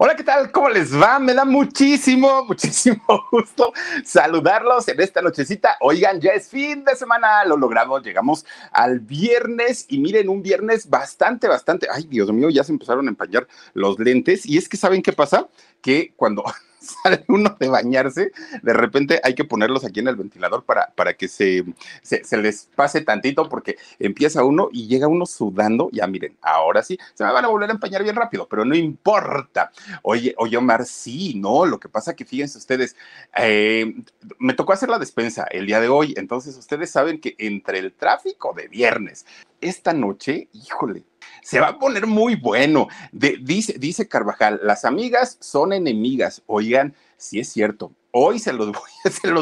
Hola, 0.00 0.14
¿qué 0.14 0.22
tal? 0.22 0.52
¿Cómo 0.52 0.68
les 0.68 0.94
va? 0.94 1.18
Me 1.18 1.34
da 1.34 1.44
muchísimo, 1.44 2.44
muchísimo 2.48 3.02
gusto 3.32 3.72
saludarlos 4.04 4.86
en 4.86 5.00
esta 5.00 5.20
nochecita. 5.20 5.76
Oigan, 5.80 6.20
ya 6.20 6.30
es 6.34 6.48
fin 6.48 6.84
de 6.84 6.94
semana, 6.94 7.44
lo 7.44 7.56
logramos, 7.56 8.04
llegamos 8.04 8.46
al 8.70 9.00
viernes 9.00 9.86
y 9.88 9.98
miren, 9.98 10.28
un 10.28 10.40
viernes 10.40 10.88
bastante, 10.88 11.48
bastante, 11.48 11.88
ay 11.92 12.04
Dios 12.04 12.32
mío, 12.32 12.48
ya 12.48 12.62
se 12.62 12.70
empezaron 12.70 13.08
a 13.08 13.10
empañar 13.10 13.48
los 13.74 13.98
lentes 13.98 14.46
y 14.46 14.56
es 14.56 14.68
que 14.68 14.76
¿saben 14.76 15.02
qué 15.02 15.12
pasa? 15.12 15.48
Que 15.82 16.12
cuando 16.14 16.44
sale 17.02 17.24
uno 17.28 17.56
de 17.58 17.68
bañarse, 17.68 18.32
de 18.62 18.72
repente 18.72 19.20
hay 19.22 19.34
que 19.34 19.44
ponerlos 19.44 19.84
aquí 19.84 20.00
en 20.00 20.08
el 20.08 20.16
ventilador 20.16 20.64
para, 20.64 20.92
para 20.94 21.14
que 21.14 21.28
se, 21.28 21.64
se, 22.02 22.36
les 22.36 22.68
pase 22.74 23.00
tantito, 23.02 23.48
porque 23.48 23.76
empieza 23.98 24.44
uno 24.44 24.68
y 24.72 24.86
llega 24.86 25.08
uno 25.08 25.26
sudando. 25.26 25.90
Ya 25.92 26.06
miren, 26.06 26.36
ahora 26.40 26.82
sí, 26.82 26.98
se 27.14 27.24
me 27.24 27.32
van 27.32 27.44
a 27.44 27.48
volver 27.48 27.70
a 27.70 27.74
empañar 27.74 28.02
bien 28.02 28.16
rápido, 28.16 28.48
pero 28.48 28.64
no 28.64 28.74
importa. 28.74 29.70
Oye, 30.02 30.34
oye, 30.38 30.56
Omar, 30.56 30.84
sí, 30.84 31.34
no, 31.36 31.66
lo 31.66 31.78
que 31.78 31.88
pasa 31.88 32.16
que 32.16 32.24
fíjense 32.24 32.58
ustedes, 32.58 32.96
eh, 33.36 33.94
me 34.38 34.54
tocó 34.54 34.72
hacer 34.72 34.88
la 34.88 34.98
despensa 34.98 35.44
el 35.50 35.66
día 35.66 35.80
de 35.80 35.88
hoy, 35.88 36.14
entonces 36.16 36.56
ustedes 36.56 36.90
saben 36.90 37.20
que 37.20 37.34
entre 37.38 37.78
el 37.78 37.92
tráfico 37.92 38.54
de 38.54 38.68
viernes, 38.68 39.26
esta 39.60 39.92
noche, 39.92 40.48
híjole, 40.52 41.04
se 41.48 41.60
va 41.60 41.68
a 41.68 41.78
poner 41.78 42.06
muy 42.06 42.34
bueno. 42.34 42.88
dice, 43.10 43.76
dice 43.78 44.06
Carvajal, 44.06 44.60
las 44.62 44.84
amigas 44.84 45.38
son 45.40 45.72
enemigas. 45.72 46.42
Oigan, 46.44 46.94
sí 47.16 47.40
es 47.40 47.48
cierto. 47.48 47.90
Hoy 48.10 48.38
se 48.38 48.52
los, 48.52 48.68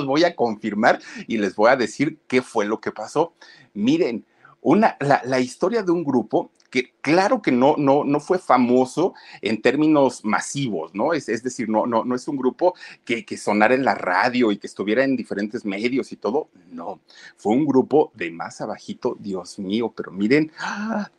voy, 0.06 0.22
a 0.22 0.36
confirmar 0.36 1.00
y 1.26 1.38
les 1.38 1.56
voy 1.56 1.68
a 1.68 1.74
decir 1.74 2.20
qué 2.28 2.42
fue 2.42 2.64
lo 2.64 2.80
que 2.80 2.92
pasó. 2.92 3.34
Miren, 3.74 4.24
una, 4.60 4.96
la 5.00 5.40
historia 5.40 5.82
de 5.82 5.90
un 5.90 6.04
grupo 6.04 6.52
claro 7.00 7.42
que 7.42 7.52
no, 7.52 7.76
no, 7.76 8.04
no 8.04 8.20
fue 8.20 8.38
famoso 8.38 9.14
en 9.42 9.62
términos 9.62 10.24
masivos, 10.24 10.94
¿no? 10.94 11.12
Es, 11.12 11.28
es 11.28 11.42
decir, 11.42 11.68
no, 11.68 11.86
no, 11.86 12.04
no 12.04 12.14
es 12.14 12.26
un 12.28 12.36
grupo 12.36 12.74
que, 13.04 13.24
que 13.24 13.36
sonara 13.36 13.74
en 13.74 13.84
la 13.84 13.94
radio 13.94 14.52
y 14.52 14.58
que 14.58 14.66
estuviera 14.66 15.04
en 15.04 15.16
diferentes 15.16 15.64
medios 15.64 16.12
y 16.12 16.16
todo, 16.16 16.48
no, 16.70 17.00
fue 17.36 17.52
un 17.52 17.66
grupo 17.66 18.10
de 18.14 18.30
más 18.30 18.60
abajito, 18.60 19.16
Dios 19.18 19.58
mío, 19.58 19.92
pero 19.96 20.12
miren, 20.12 20.52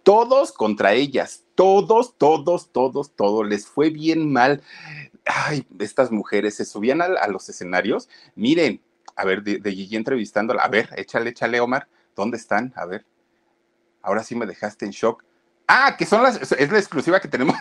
todos 0.04 0.52
contra 0.52 0.94
ellas, 0.94 1.46
todos, 1.56 2.18
todos, 2.18 2.72
todos, 2.72 3.16
todos, 3.16 3.48
les 3.48 3.68
fue 3.68 3.90
bien 3.90 4.32
mal. 4.32 4.62
Ay, 5.26 5.66
estas 5.80 6.12
mujeres 6.12 6.56
se 6.56 6.66
subían 6.66 7.02
a, 7.02 7.28
los 7.28 7.50
escenarios, 7.50 8.10
miren, 8.36 8.82
a 9.16 9.26
ver, 9.26 9.44
de, 9.44 9.58
de 9.60 9.72
Gigi 9.72 9.96
entrevistándola, 9.96 10.62
a 10.62 10.70
ver, 10.70 10.90
échale, 10.96 11.32
échale, 11.32 11.60
Omar, 11.60 11.88
¿dónde 12.16 12.38
están? 12.38 12.74
A 12.76 12.86
ver, 12.86 13.06
ahora 14.02 14.24
sí 14.24 14.36
me 14.36 14.46
dejaste 14.46 14.86
en 14.86 14.92
shock. 14.92 15.27
Ah, 15.68 15.96
que 15.98 16.06
son 16.06 16.24
las, 16.24 16.52
es 16.52 16.72
la 16.72 16.80
exclusiva 16.80 17.20
que 17.20 17.28
tenemos. 17.28 17.58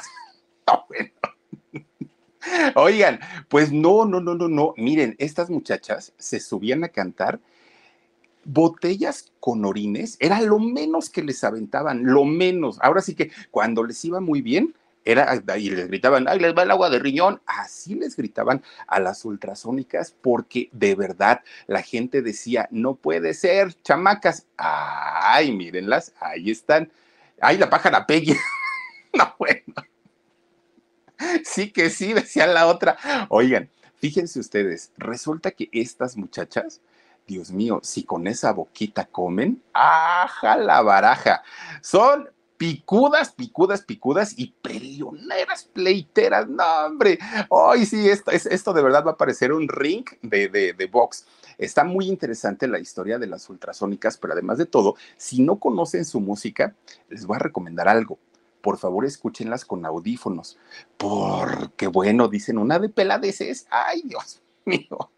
Oigan, 2.77 3.21
pues 3.49 3.73
no, 3.73 4.05
no, 4.05 4.21
no, 4.21 4.35
no, 4.35 4.49
no. 4.49 4.75
Miren, 4.77 5.17
estas 5.19 5.51
muchachas 5.51 6.13
se 6.17 6.41
subían 6.41 6.85
a 6.85 6.89
cantar 6.89 7.41
botellas 8.45 9.33
con 9.41 9.65
orines, 9.65 10.17
era 10.21 10.41
lo 10.41 10.59
menos 10.59 11.11
que 11.11 11.23
les 11.23 11.43
aventaban, 11.43 12.05
lo 12.05 12.25
menos. 12.25 12.79
Ahora 12.81 13.03
sí 13.03 13.15
que 13.15 13.33
cuando 13.51 13.83
les 13.83 14.05
iba 14.05 14.21
muy 14.21 14.41
bien, 14.41 14.75
era, 15.05 15.41
y 15.57 15.71
les 15.71 15.87
gritaban, 15.87 16.27
ay, 16.29 16.41
les 16.41 16.57
va 16.57 16.65
el 16.65 16.71
agua 16.71 16.91
de 16.91 16.99
riñón, 16.99 17.41
así 17.47 17.95
les 17.95 18.17
gritaban 18.17 18.63
a 18.89 18.99
las 18.99 19.25
ultrasónicas, 19.25 20.17
porque 20.21 20.69
de 20.73 20.97
verdad 20.97 21.43
la 21.69 21.83
gente 21.83 22.23
decía, 22.23 22.69
no 22.73 22.95
puede 22.95 23.35
ser, 23.35 23.73
chamacas, 23.83 24.47
ay, 24.57 25.53
mírenlas, 25.53 26.13
ahí 26.21 26.51
están. 26.51 26.91
Ay, 27.41 27.59
la 27.59 27.69
pájara 27.69 28.07
Peggy. 28.07 28.35
no, 29.15 29.35
bueno. 29.39 29.75
Sí 31.45 31.71
que 31.73 31.91
sí, 31.91 32.13
decía 32.13 32.47
la 32.47 32.67
otra. 32.67 32.97
Oigan, 33.29 33.71
fíjense 33.97 34.39
ustedes, 34.39 34.93
resulta 34.97 35.51
que 35.51 35.69
estas 35.73 36.17
muchachas, 36.17 36.81
Dios 37.27 37.51
mío, 37.51 37.81
si 37.83 38.05
con 38.05 38.27
esa 38.27 38.53
boquita 38.53 39.07
comen, 39.07 39.63
aja 39.73 40.57
la 40.57 40.83
baraja. 40.83 41.43
Son 41.81 42.29
picudas, 42.57 43.33
picudas, 43.33 43.83
picudas 43.83 44.35
y 44.37 44.55
peleoneras, 44.63 45.65
pleiteras. 45.65 46.49
No, 46.49 46.65
hombre. 46.87 47.19
Hoy 47.49 47.87
sí, 47.87 48.09
esto, 48.09 48.31
esto 48.31 48.73
de 48.73 48.83
verdad 48.83 49.05
va 49.05 49.13
a 49.13 49.17
parecer 49.17 49.53
un 49.53 49.69
ring 49.69 50.05
de, 50.23 50.49
de, 50.49 50.73
de 50.73 50.87
box. 50.87 51.27
Está 51.59 51.85
muy 51.85 52.07
interesante 52.09 52.69
la 52.69 52.79
historia 52.79 53.19
de 53.19 53.27
las 53.27 53.49
ultrasónicas, 53.49 54.19
pero 54.19 54.33
además 54.33 54.59
de 54.59 54.67
todo, 54.67 54.97
si 55.17 55.43
no 55.43 55.59
conocen 55.59 56.05
su 56.05 56.21
música, 56.21 56.75
les 57.09 57.27
voy 57.27 57.37
a 57.37 57.41
recomendar 57.41 57.89
algo. 57.89 58.19
Por 58.61 58.79
favor, 58.79 59.05
escúchenlas 59.05 59.65
con 59.65 59.87
audífonos, 59.87 60.59
porque 60.97 61.87
bueno, 61.87 62.29
dicen 62.29 62.59
una 62.59 62.79
de 62.79 62.89
peladeces. 62.89 63.67
Ay, 63.71 64.03
Dios 64.05 64.43
mío. 64.65 65.11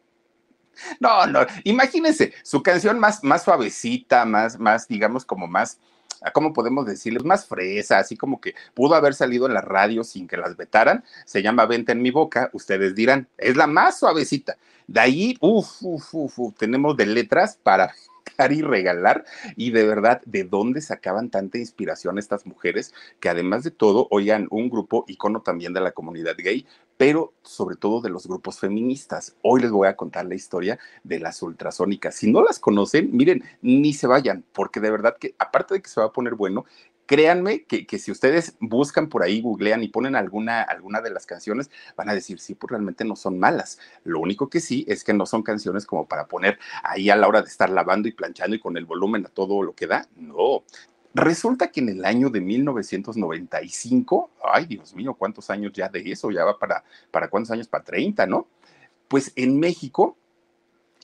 No, 1.00 1.26
no, 1.26 1.40
imagínense, 1.64 2.32
su 2.44 2.62
canción 2.62 2.98
más, 2.98 3.24
más 3.24 3.42
suavecita, 3.42 4.24
más, 4.24 4.58
más, 4.58 4.86
digamos, 4.86 5.24
como 5.24 5.48
más, 5.48 5.78
¿cómo 6.32 6.52
podemos 6.52 6.86
decirles? 6.86 7.24
Más 7.24 7.46
fresa, 7.46 7.98
así 7.98 8.16
como 8.16 8.40
que 8.40 8.54
pudo 8.74 8.94
haber 8.94 9.14
salido 9.14 9.46
en 9.46 9.54
la 9.54 9.60
radio 9.60 10.04
sin 10.04 10.26
que 10.26 10.36
las 10.36 10.56
vetaran, 10.56 11.04
se 11.24 11.42
llama 11.42 11.66
Venta 11.66 11.92
en 11.92 12.02
mi 12.02 12.10
boca, 12.10 12.50
ustedes 12.52 12.94
dirán, 12.94 13.28
es 13.36 13.56
la 13.56 13.66
más 13.66 13.98
suavecita. 13.98 14.56
De 14.86 15.00
ahí, 15.00 15.36
uff, 15.40 15.82
uff, 15.82 16.14
uff, 16.14 16.54
tenemos 16.56 16.96
de 16.96 17.06
letras 17.06 17.58
para 17.62 17.92
y 18.50 18.62
regalar. 18.62 19.24
Y 19.56 19.72
de 19.72 19.84
verdad, 19.84 20.22
¿de 20.24 20.44
dónde 20.44 20.80
sacaban 20.80 21.28
tanta 21.28 21.58
inspiración 21.58 22.18
estas 22.18 22.46
mujeres? 22.46 22.94
Que 23.20 23.28
además 23.28 23.64
de 23.64 23.70
todo, 23.72 24.06
oigan, 24.10 24.46
un 24.50 24.70
grupo 24.70 25.04
icono 25.08 25.42
también 25.42 25.72
de 25.72 25.80
la 25.80 25.90
comunidad 25.90 26.36
gay, 26.38 26.64
pero 26.96 27.32
sobre 27.42 27.76
todo 27.76 28.00
de 28.00 28.10
los 28.10 28.26
grupos 28.28 28.60
feministas. 28.60 29.34
Hoy 29.42 29.60
les 29.60 29.70
voy 29.70 29.88
a 29.88 29.96
contar 29.96 30.26
la 30.26 30.36
historia 30.36 30.78
de 31.02 31.18
las 31.18 31.42
ultrasónicas. 31.42 32.14
Si 32.14 32.30
no 32.30 32.42
las 32.42 32.60
conocen, 32.60 33.10
miren, 33.12 33.42
ni 33.60 33.92
se 33.92 34.06
vayan, 34.06 34.44
porque 34.52 34.80
de 34.80 34.90
verdad 34.90 35.16
que 35.18 35.34
aparte 35.38 35.74
de 35.74 35.82
que 35.82 35.90
se 35.90 36.00
va 36.00 36.06
a 36.06 36.12
poner 36.12 36.34
bueno, 36.34 36.64
créanme 37.08 37.64
que, 37.64 37.98
si 37.98 38.12
ustedes 38.12 38.54
buscan 38.60 39.08
por 39.08 39.22
ahí, 39.22 39.40
googlean 39.40 39.82
y 39.82 39.88
ponen 39.88 40.14
alguna, 40.14 40.60
alguna 40.60 41.00
de 41.00 41.08
las 41.10 41.24
canciones, 41.24 41.70
van 41.96 42.10
a 42.10 42.14
decir, 42.14 42.38
sí, 42.38 42.54
pues 42.54 42.70
realmente 42.70 43.02
no 43.06 43.16
son 43.16 43.38
malas. 43.38 43.78
Lo 44.04 44.20
único 44.20 44.50
que 44.50 44.60
sí 44.60 44.84
es 44.86 45.04
que 45.04 45.14
no 45.14 45.24
son 45.24 45.42
canciones 45.42 45.86
como 45.86 46.06
para 46.06 46.26
poner 46.26 46.58
ahí 46.82 47.08
a 47.08 47.16
la 47.16 47.26
hora 47.26 47.40
de 47.40 47.48
estar 47.48 47.70
lavando 47.70 48.08
y 48.08 48.12
planchando 48.12 48.54
y 48.54 48.60
con 48.60 48.76
el 48.76 48.84
volumen 48.84 49.24
a 49.24 49.30
todo 49.30 49.62
lo 49.62 49.72
que 49.72 49.86
da. 49.86 50.06
No. 50.16 50.64
Resulta 51.14 51.68
que 51.68 51.80
en 51.80 51.88
el 51.88 52.04
año 52.04 52.28
de 52.28 52.42
1995, 52.42 54.30
ay 54.44 54.66
Dios 54.66 54.94
mío, 54.94 55.14
¿cuántos 55.14 55.48
años 55.48 55.72
ya 55.72 55.88
de 55.88 56.12
eso? 56.12 56.30
Ya 56.30 56.44
va 56.44 56.58
para, 56.58 56.84
para 57.10 57.30
cuántos 57.30 57.52
años, 57.52 57.68
para 57.68 57.84
30, 57.84 58.26
¿no? 58.26 58.46
Pues 59.08 59.32
en 59.34 59.58
México 59.58 60.18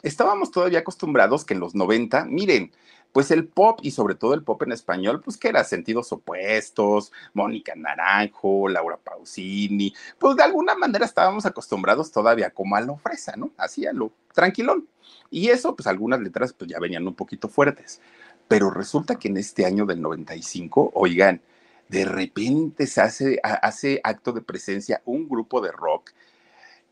estábamos 0.03 0.51
todavía 0.51 0.81
acostumbrados 0.81 1.47
que 1.47 1.55
en 1.55 1.61
los 1.61 1.75
90, 1.75 2.27
miren, 2.27 2.73
pues 3.15 3.31
el 3.31 3.47
pop 3.47 3.79
y 3.81 3.93
sobre 3.93 4.17
todo 4.17 4.35
el 4.35 4.43
pop 4.43 4.61
en 4.63 4.73
español, 4.73 5.21
pues 5.25 5.37
que 5.37 5.47
era 5.47 5.63
sentidos 5.63 6.11
opuestos, 6.11 7.13
Mónica 7.33 7.73
Naranjo, 7.77 8.69
Laura 8.69 8.97
Pausini, 8.97 9.95
pues 10.19 10.35
de 10.35 10.43
alguna 10.43 10.75
manera 10.75 11.05
estábamos 11.05 11.47
acostumbrados 11.47 12.11
todavía 12.11 12.51
como 12.51 12.75
a 12.75 12.81
lo 12.81 12.97
fresa, 12.97 13.37
¿no? 13.37 13.53
Así 13.57 13.87
lo 13.93 14.11
tranquilón. 14.33 14.89
Y 15.31 15.51
eso, 15.51 15.77
pues 15.77 15.87
algunas 15.87 16.19
letras 16.19 16.53
pues 16.53 16.69
ya 16.69 16.81
venían 16.81 17.07
un 17.07 17.15
poquito 17.15 17.49
fuertes. 17.49 18.01
Pero 18.49 18.69
resulta 18.71 19.15
que 19.15 19.29
en 19.29 19.37
este 19.37 19.65
año 19.65 19.87
del 19.87 20.03
95, 20.03 20.91
oigan, 20.95 21.41
de 21.89 22.07
repente 22.07 22.89
se 22.89 23.01
hace, 23.01 23.39
hace 23.45 24.01
acto 24.03 24.33
de 24.33 24.43
presencia 24.43 25.03
un 25.05 25.29
grupo 25.29 25.61
de 25.61 25.71
rock 25.71 26.11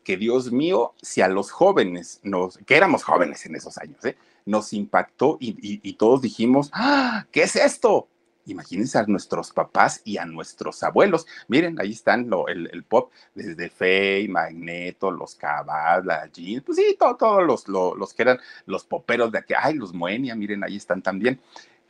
que 0.05 0.15
Dios 0.15 0.53
mío, 0.53 0.93
si 1.01 1.19
a 1.19 1.27
los 1.27 1.51
jóvenes, 1.51 2.21
nos, 2.23 2.59
que 2.59 2.77
éramos 2.77 3.03
jóvenes 3.03 3.45
en 3.45 3.55
esos 3.55 3.77
años, 3.77 4.05
¿eh? 4.05 4.15
Nos 4.45 4.73
impactó 4.73 5.37
y, 5.39 5.93
todos 5.93 6.21
dijimos, 6.21 6.69
¡Ah, 6.73 7.25
¿qué 7.31 7.43
es 7.43 7.55
esto? 7.55 8.07
Imagínense 8.45 8.97
a 8.97 9.05
nuestros 9.05 9.51
papás 9.51 10.01
y 10.03 10.17
a 10.17 10.25
nuestros 10.25 10.83
abuelos. 10.83 11.25
Miren, 11.47 11.79
ahí 11.79 11.91
están 11.91 12.29
lo, 12.29 12.47
el, 12.49 12.83
pop, 12.83 13.11
desde 13.33 13.69
Fey, 13.69 14.27
Magneto, 14.27 15.11
los 15.11 15.35
Cabas, 15.35 16.05
la 16.05 16.29
Jeans, 16.29 16.63
pues 16.63 16.77
sí, 16.77 16.97
todos 16.97 17.45
los, 17.45 17.67
los, 17.67 18.13
que 18.13 18.23
eran 18.23 18.39
los 18.65 18.83
poperos 18.83 19.31
de 19.31 19.39
aquí, 19.39 19.53
ay, 19.57 19.75
los 19.75 19.93
Moenia, 19.93 20.35
miren, 20.35 20.63
ahí 20.63 20.75
están 20.75 21.01
también. 21.01 21.39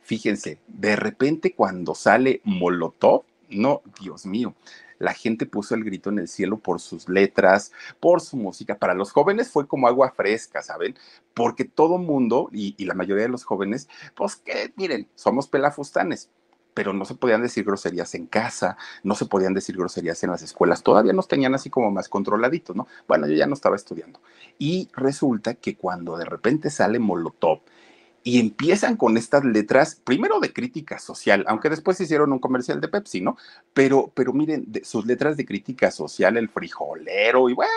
Fíjense, 0.00 0.60
de 0.68 0.96
repente 0.96 1.54
cuando 1.54 1.94
sale 1.94 2.40
Molotov, 2.44 3.24
no, 3.48 3.82
Dios 4.00 4.26
mío, 4.26 4.54
la 4.98 5.12
gente 5.14 5.46
puso 5.46 5.74
el 5.74 5.84
grito 5.84 6.10
en 6.10 6.18
el 6.18 6.28
cielo 6.28 6.58
por 6.58 6.80
sus 6.80 7.08
letras, 7.08 7.72
por 8.00 8.20
su 8.20 8.36
música. 8.36 8.78
Para 8.78 8.94
los 8.94 9.12
jóvenes 9.12 9.50
fue 9.50 9.66
como 9.66 9.88
agua 9.88 10.12
fresca, 10.16 10.62
¿saben? 10.62 10.96
Porque 11.34 11.64
todo 11.64 11.98
mundo 11.98 12.48
y, 12.52 12.84
la 12.84 12.94
mayoría 12.94 13.24
de 13.24 13.30
los 13.30 13.44
jóvenes, 13.44 13.88
pues 14.14 14.36
que 14.36 14.72
miren, 14.76 15.08
somos 15.14 15.48
pelafustanes 15.48 16.30
pero 16.74 16.92
no 16.92 17.04
se 17.04 17.14
podían 17.14 17.40
decir 17.40 17.64
groserías 17.64 18.16
en 18.16 18.26
casa, 18.26 18.76
no 19.04 19.14
se 19.14 19.26
podían 19.26 19.54
decir 19.54 19.76
groserías 19.76 20.24
en 20.24 20.30
las 20.30 20.42
escuelas, 20.42 20.82
todavía 20.82 21.12
nos 21.12 21.28
tenían 21.28 21.54
así 21.54 21.70
como 21.70 21.92
más 21.92 22.08
controladitos, 22.08 22.74
¿no? 22.74 22.88
Bueno, 23.06 23.28
yo 23.28 23.34
ya 23.34 23.46
no 23.46 23.54
estaba 23.54 23.76
estudiando. 23.76 24.20
Y 24.58 24.88
resulta 24.92 25.54
que 25.54 25.76
cuando 25.76 26.16
de 26.16 26.24
repente 26.24 26.70
sale 26.70 26.98
Molotov 26.98 27.60
y 28.26 28.40
empiezan 28.40 28.96
con 28.96 29.18
estas 29.18 29.44
letras, 29.44 30.00
primero 30.02 30.40
de 30.40 30.52
crítica 30.52 30.98
social, 30.98 31.44
aunque 31.46 31.68
después 31.68 32.00
hicieron 32.00 32.32
un 32.32 32.38
comercial 32.38 32.80
de 32.80 32.88
Pepsi, 32.88 33.20
¿no? 33.20 33.36
Pero, 33.74 34.10
pero 34.14 34.32
miren, 34.32 34.66
sus 34.82 35.04
letras 35.04 35.36
de 35.36 35.44
crítica 35.44 35.90
social, 35.90 36.38
el 36.38 36.48
frijolero 36.48 37.50
y 37.50 37.52
bueno, 37.52 37.70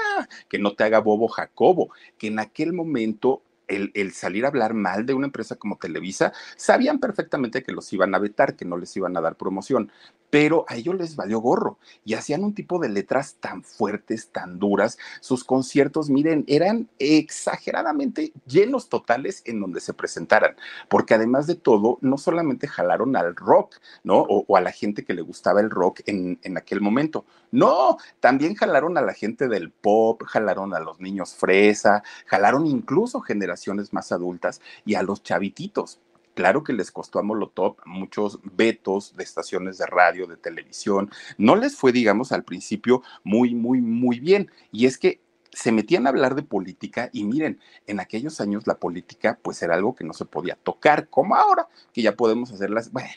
que 0.48 0.58
no 0.58 0.74
te 0.74 0.86
haga 0.86 1.00
bobo 1.00 1.28
Jacobo, 1.28 1.92
que 2.18 2.28
en 2.28 2.40
aquel 2.40 2.72
momento 2.72 3.42
el, 3.68 4.14
salir 4.14 4.46
a 4.46 4.50
hablar 4.50 4.74
mal 4.74 5.06
de 5.06 5.14
una 5.14 5.28
empresa 5.28 5.56
como 5.56 5.78
Televisa, 5.78 6.34
sabían 6.56 7.00
perfectamente 7.00 7.64
que 7.64 7.72
los 7.72 7.92
iban 7.94 8.16
a 8.16 8.20
vetar, 8.20 8.56
que 8.56 8.66
no 8.66 8.78
les 8.78 8.96
iban 8.96 9.16
a 9.18 9.22
dar 9.22 9.36
promoción, 9.36 9.92
pero 10.30 10.66
a 10.68 10.76
ellos 10.76 10.96
les 10.96 11.16
valió 11.16 11.40
gorro 11.40 11.78
y 12.04 12.14
hacían 12.14 12.44
un 12.44 12.54
tipo 12.54 12.80
de 12.80 12.90
letras 12.90 13.38
tan 13.40 13.64
fuertes, 13.64 14.30
tan 14.30 14.60
duras. 14.60 14.98
Sus 15.22 15.44
conciertos, 15.44 16.10
miren, 16.10 16.44
eran 16.48 16.90
exageradamente 17.00 18.34
llenos 18.46 18.90
totales 18.90 19.42
en 19.46 19.62
donde 19.62 19.80
se 19.80 19.94
presentaran, 19.94 20.56
porque 20.90 21.14
además 21.14 21.48
de 21.48 21.56
todo, 21.56 21.98
no 22.02 22.18
solamente 22.18 22.68
jalaron 22.68 23.16
al 23.16 23.36
rock, 23.36 23.76
¿no? 24.04 24.20
O, 24.20 24.58
a 24.58 24.62
la 24.62 24.72
gente 24.72 25.06
que 25.06 25.14
le 25.14 25.22
gustaba 25.22 25.62
el 25.62 25.70
rock 25.70 26.02
en, 26.06 26.40
en 26.44 26.58
aquel 26.58 26.82
momento, 26.82 27.26
no, 27.52 27.98
también 28.20 28.56
jalaron 28.56 28.98
a 28.98 29.02
la 29.02 29.14
gente 29.14 29.48
del 29.48 29.72
pop, 29.72 30.24
jalaron 30.26 30.74
a 30.74 30.80
los 30.80 31.00
niños 31.00 31.36
fresa, 31.36 32.04
jalaron 32.26 32.66
incluso 32.66 33.22
generaciones 33.22 33.57
más 33.92 34.12
adultas 34.12 34.62
y 34.86 34.96
a 34.96 35.04
los 35.04 35.24
chavititos. 35.24 36.00
Claro 36.34 36.64
que 36.64 36.74
les 36.74 36.92
costó 36.92 37.18
a 37.18 37.24
Molotov 37.24 37.78
muchos 37.86 38.40
vetos 38.44 39.16
de 39.16 39.24
estaciones 39.24 39.80
de 39.80 39.88
radio, 39.88 40.28
de 40.28 40.38
televisión. 40.38 41.10
No 41.40 41.56
les 41.56 41.76
fue, 41.76 41.92
digamos, 41.92 42.32
al 42.32 42.44
principio 42.44 43.02
muy, 43.24 43.56
muy, 43.56 43.82
muy 43.82 44.20
bien. 44.20 44.52
Y 44.72 44.86
es 44.86 45.00
que 45.00 45.20
se 45.52 45.72
metían 45.72 46.06
a 46.06 46.10
hablar 46.10 46.36
de 46.36 46.44
política 46.44 47.10
y 47.12 47.24
miren, 47.24 47.60
en 47.88 48.00
aquellos 48.00 48.40
años 48.40 48.68
la 48.68 48.76
política 48.76 49.40
pues 49.42 49.64
era 49.64 49.74
algo 49.74 49.96
que 49.96 50.04
no 50.04 50.14
se 50.14 50.26
podía 50.26 50.56
tocar, 50.62 51.10
como 51.10 51.36
ahora, 51.36 51.68
que 51.92 52.04
ya 52.04 52.16
podemos 52.16 52.52
hacerlas, 52.52 52.92
bueno, 52.92 53.10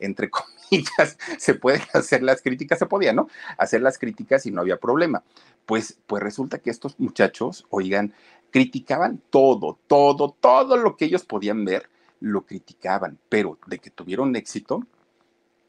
entre 0.00 0.28
comillas, 0.68 1.16
se 1.38 1.54
pueden 1.54 1.82
hacer 1.92 2.22
las 2.22 2.42
críticas, 2.42 2.80
se 2.80 2.86
podía, 2.86 3.12
¿no? 3.12 3.28
Hacer 3.58 3.82
las 3.82 3.98
críticas 3.98 4.46
y 4.46 4.50
no 4.50 4.60
había 4.60 4.78
problema. 4.78 5.22
Pues, 5.66 5.98
pues 6.06 6.22
resulta 6.22 6.58
que 6.58 6.70
estos 6.70 6.98
muchachos, 6.98 7.66
oigan, 7.70 8.14
criticaban 8.50 9.20
todo, 9.30 9.78
todo, 9.86 10.34
todo 10.40 10.76
lo 10.76 10.96
que 10.96 11.06
ellos 11.06 11.24
podían 11.24 11.64
ver, 11.64 11.90
lo 12.20 12.46
criticaban, 12.46 13.18
pero 13.28 13.58
de 13.66 13.78
que 13.78 13.90
tuvieron 13.90 14.34
éxito, 14.36 14.86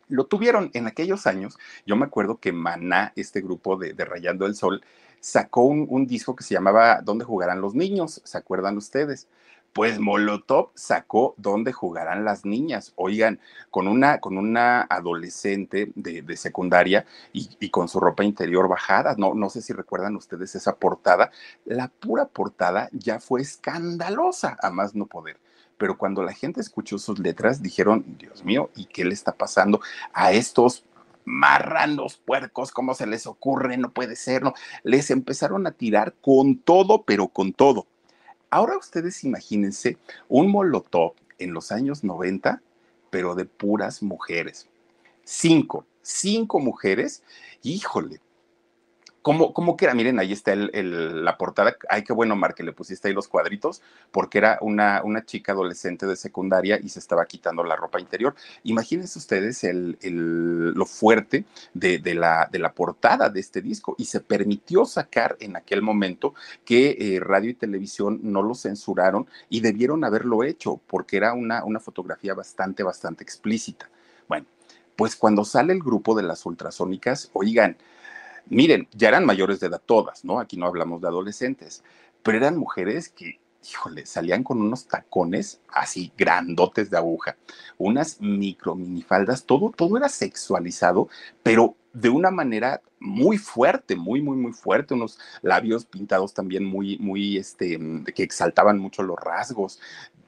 lo 0.07 0.25
tuvieron 0.25 0.71
en 0.73 0.87
aquellos 0.87 1.27
años. 1.27 1.57
Yo 1.85 1.95
me 1.95 2.05
acuerdo 2.05 2.37
que 2.39 2.53
Maná, 2.53 3.11
este 3.15 3.41
grupo 3.41 3.75
de, 3.75 3.93
Rayando 3.93 4.45
el 4.45 4.55
Sol, 4.55 4.83
sacó 5.19 5.63
un, 5.63 5.85
un, 5.89 6.05
disco 6.07 6.35
que 6.35 6.43
se 6.43 6.53
llamaba 6.53 7.01
¿Dónde 7.01 7.25
jugarán 7.25 7.59
los 7.59 7.75
niños? 7.75 8.21
¿Se 8.23 8.37
acuerdan 8.37 8.77
ustedes? 8.77 9.27
Pues 9.77 9.99
Molotov 9.99 10.71
sacó 10.73 11.35
dónde 11.37 11.71
jugarán 11.71 12.25
las 12.25 12.45
niñas. 12.45 12.93
Oigan, 12.95 13.39
con 13.69 13.87
una, 13.87 14.19
con 14.19 14.39
una 14.39 14.81
adolescente 14.81 15.91
de, 15.93 16.35
secundaria 16.35 17.05
y, 17.31 17.69
con 17.69 17.87
su 17.87 17.99
ropa 17.99 18.23
interior 18.23 18.67
bajada. 18.67 19.13
No, 19.19 19.35
no 19.35 19.51
sé 19.51 19.61
si 19.61 19.73
recuerdan 19.73 20.15
ustedes 20.15 20.55
esa 20.55 20.77
portada. 20.77 21.29
La 21.63 21.89
pura 21.89 22.25
portada 22.25 22.89
ya 22.91 23.19
fue 23.19 23.41
escandalosa, 23.41 24.57
a 24.63 24.71
más 24.71 24.95
no 24.95 25.05
poder 25.05 25.37
pero 25.77 25.95
cuando 25.95 26.23
la 26.23 26.33
gente 26.33 26.59
escuchó 26.59 26.97
sus 26.97 27.19
letras 27.19 27.61
dijeron, 27.61 28.03
Dios 28.17 28.43
mío, 28.43 28.71
¿y 28.75 28.85
qué 28.85 29.05
le 29.05 29.13
está 29.13 29.33
pasando 29.33 29.79
a 30.11 30.31
estos 30.31 30.85
marranos 31.23 32.17
puercos? 32.17 32.71
¿Cómo 32.71 32.95
se 32.95 33.05
les 33.05 33.27
ocurre? 33.27 33.77
No 33.77 33.91
puede 33.91 34.15
ser, 34.15 34.41
no. 34.41 34.55
Les 34.81 35.11
empezaron 35.11 35.67
a 35.67 35.71
tirar 35.73 36.15
con 36.19 36.57
todo, 36.57 37.03
pero 37.03 37.27
con 37.27 37.53
todo. 37.53 37.85
Ahora 38.49 38.77
ustedes 38.77 39.23
imagínense 39.23 39.97
un 40.29 40.49
molotov 40.51 41.13
en 41.37 41.53
los 41.53 41.71
años 41.71 42.03
90, 42.03 42.61
pero 43.09 43.35
de 43.35 43.45
puras 43.45 44.01
mujeres. 44.01 44.67
Cinco, 45.23 45.85
cinco 46.01 46.59
mujeres. 46.59 47.23
Híjole, 47.63 48.21
como, 49.33 49.75
que 49.75 49.83
era, 49.83 49.93
miren, 49.93 50.19
ahí 50.19 50.31
está 50.31 50.55
la 50.55 51.37
portada. 51.37 51.75
Ay, 51.89 52.03
qué 52.03 52.13
bueno, 52.13 52.37
Mar, 52.37 52.55
que 52.55 52.63
le 52.63 52.71
pusiste 52.71 53.09
ahí 53.09 53.13
los 53.13 53.27
cuadritos, 53.27 53.81
porque 54.09 54.37
era 54.37 54.57
una, 54.61 55.01
una 55.03 55.25
chica 55.25 55.51
adolescente 55.51 56.05
de 56.05 56.15
secundaria 56.15 56.79
y 56.81 56.87
se 56.87 56.99
estaba 56.99 57.25
quitando 57.25 57.61
la 57.63 57.75
ropa 57.75 57.99
interior. 57.99 58.35
Imagínense 58.63 59.19
ustedes 59.19 59.65
el, 59.65 59.97
lo 60.73 60.85
fuerte 60.85 61.43
de, 61.73 61.99
la, 62.15 62.47
de 62.49 62.59
la 62.59 62.71
portada 62.71 63.29
de 63.29 63.41
este 63.41 63.61
disco 63.61 63.95
y 63.97 64.05
se 64.05 64.21
permitió 64.21 64.85
sacar 64.85 65.35
en 65.41 65.57
aquel 65.57 65.81
momento 65.81 66.33
que 66.63 66.95
eh, 66.97 67.19
radio 67.19 67.49
y 67.49 67.55
televisión 67.55 68.21
no 68.23 68.41
lo 68.41 68.55
censuraron 68.55 69.27
y 69.49 69.59
debieron 69.59 70.05
haberlo 70.05 70.43
hecho 70.43 70.79
porque 70.87 71.17
era 71.17 71.33
una, 71.33 71.65
una 71.65 71.81
fotografía 71.81 72.33
bastante, 72.33 72.81
bastante 72.81 73.23
explícita. 73.23 73.89
Bueno, 74.29 74.45
pues 74.95 75.17
cuando 75.17 75.43
sale 75.43 75.73
el 75.73 75.79
grupo 75.79 76.15
de 76.15 76.23
las 76.23 76.45
ultrasónicas, 76.45 77.29
oigan, 77.33 77.75
Miren, 78.49 78.87
ya 78.93 79.09
eran 79.09 79.25
mayores 79.25 79.59
de 79.59 79.67
edad 79.67 79.81
todas, 79.85 80.23
¿no? 80.23 80.39
Aquí 80.39 80.57
no 80.57 80.67
hablamos 80.67 81.01
de 81.01 81.07
adolescentes, 81.07 81.83
pero 82.23 82.37
eran 82.37 82.57
mujeres 82.57 83.09
que, 83.09 83.39
híjole, 83.69 84.05
salían 84.05 84.43
con 84.43 84.61
unos 84.61 84.87
tacones 84.87 85.61
así 85.69 86.13
grandotes 86.17 86.89
de 86.89 86.97
aguja, 86.97 87.37
unas 87.77 88.21
micro 88.21 88.75
minifaldas, 88.75 89.45
todo, 89.45 89.71
todo 89.75 89.97
era 89.97 90.07
sexualizado, 90.09 91.09
pero 91.43 91.75
de 91.93 92.09
una 92.09 92.31
manera 92.31 92.81
muy 92.99 93.37
fuerte, 93.37 93.95
muy, 93.95 94.21
muy, 94.21 94.37
muy 94.37 94.53
fuerte, 94.53 94.93
unos 94.93 95.19
labios 95.41 95.85
pintados 95.85 96.33
también 96.33 96.63
muy, 96.63 96.97
muy, 96.99 97.37
este, 97.37 97.79
que 98.15 98.23
exaltaban 98.23 98.77
mucho 98.77 99.03
los 99.03 99.17
rasgos, 99.19 99.79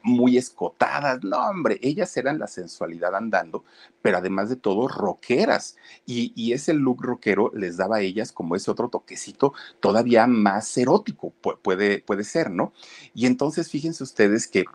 muy 0.03 0.37
escotadas, 0.37 1.23
no 1.23 1.37
hombre, 1.37 1.79
ellas 1.81 2.15
eran 2.17 2.39
la 2.39 2.47
sensualidad 2.47 3.15
andando, 3.15 3.63
pero 4.01 4.17
además 4.17 4.49
de 4.49 4.55
todo 4.55 4.87
rockeras. 4.87 5.75
Y, 6.05 6.31
y, 6.35 6.53
ese 6.53 6.73
look 6.73 7.01
rockero 7.01 7.51
les 7.53 7.77
daba 7.77 7.97
a 7.97 8.01
ellas 8.01 8.31
como 8.31 8.55
ese 8.55 8.71
otro 8.71 8.89
toquecito 8.89 9.53
todavía 9.79 10.27
más 10.27 10.77
erótico, 10.77 11.31
puede, 11.31 12.01
puede 12.01 12.23
ser, 12.23 12.49
¿no? 12.49 12.73
Y 13.13 13.25
entonces 13.25 13.69
fíjense 13.69 14.03
ustedes 14.03 14.47
que 14.47 14.65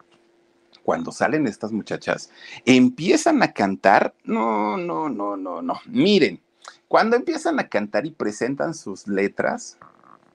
cuando 0.85 1.11
salen 1.13 1.47
estas 1.47 1.73
muchachas, 1.73 2.31
empiezan 2.67 3.43
a 3.43 3.53
cantar, 3.53 4.15
no, 4.25 4.77
no, 4.77 5.09
no, 5.09 5.37
no, 5.37 5.63
no, 5.63 5.81
miren, 5.87 6.41
cuando 6.89 7.17
empiezan 7.17 7.59
a 7.59 7.69
cantar 7.69 8.07
y 8.07 8.11
presentan 8.11 8.75
sus 8.75 9.09
letras, 9.09 9.79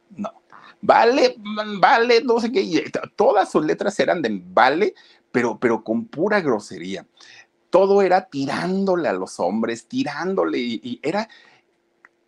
no, 0.10 0.39
vale, 0.82 1.36
vale, 1.80 2.22
no 2.24 2.40
sé 2.40 2.52
qué, 2.52 2.92
todas 3.16 3.52
sus 3.52 3.66
letras 3.66 4.00
eran 4.00 4.22
de 4.22 4.42
vale, 4.54 4.94
pero, 5.32 5.60
pero 5.60 5.84
con 5.84 6.06
pura 6.06 6.42
grosería. 6.42 7.06
Todo 7.70 8.02
era 8.02 8.26
tirándole 8.26 9.08
a 9.08 9.14
los 9.14 9.40
hombres, 9.40 9.88
tirándole, 9.88 10.58
y, 10.58 11.00
era, 11.04 11.30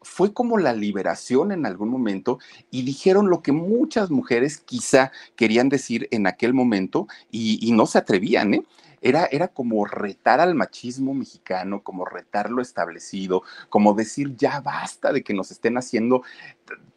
fue 0.02 0.34
como 0.34 0.58
la 0.58 0.74
liberación 0.74 1.52
en 1.52 1.66
algún 1.66 1.90
momento 1.90 2.40
y 2.70 2.84
dijeron 2.84 3.30
lo 3.30 3.42
que 3.42 3.52
muchas 3.52 4.12
mujeres 4.12 4.60
quizá 4.60 5.12
querían 5.36 5.70
decir 5.70 6.08
en 6.12 6.28
aquel 6.28 6.54
momento 6.54 7.08
y, 7.32 7.60
y 7.68 7.72
no 7.72 7.86
se 7.88 7.98
atrevían, 7.98 8.54
¿eh? 8.54 8.64
Era, 9.02 9.26
era 9.26 9.48
como 9.48 9.86
retar 9.86 10.40
al 10.40 10.56
machismo 10.56 11.14
mexicano, 11.14 11.84
como 11.84 12.06
retar 12.06 12.52
lo 12.52 12.62
establecido, 12.62 13.44
como 13.70 13.94
decir 13.94 14.36
ya 14.36 14.62
basta 14.62 15.12
de 15.12 15.24
que 15.24 15.34
nos 15.34 15.52
estén 15.52 15.78
haciendo 15.78 16.24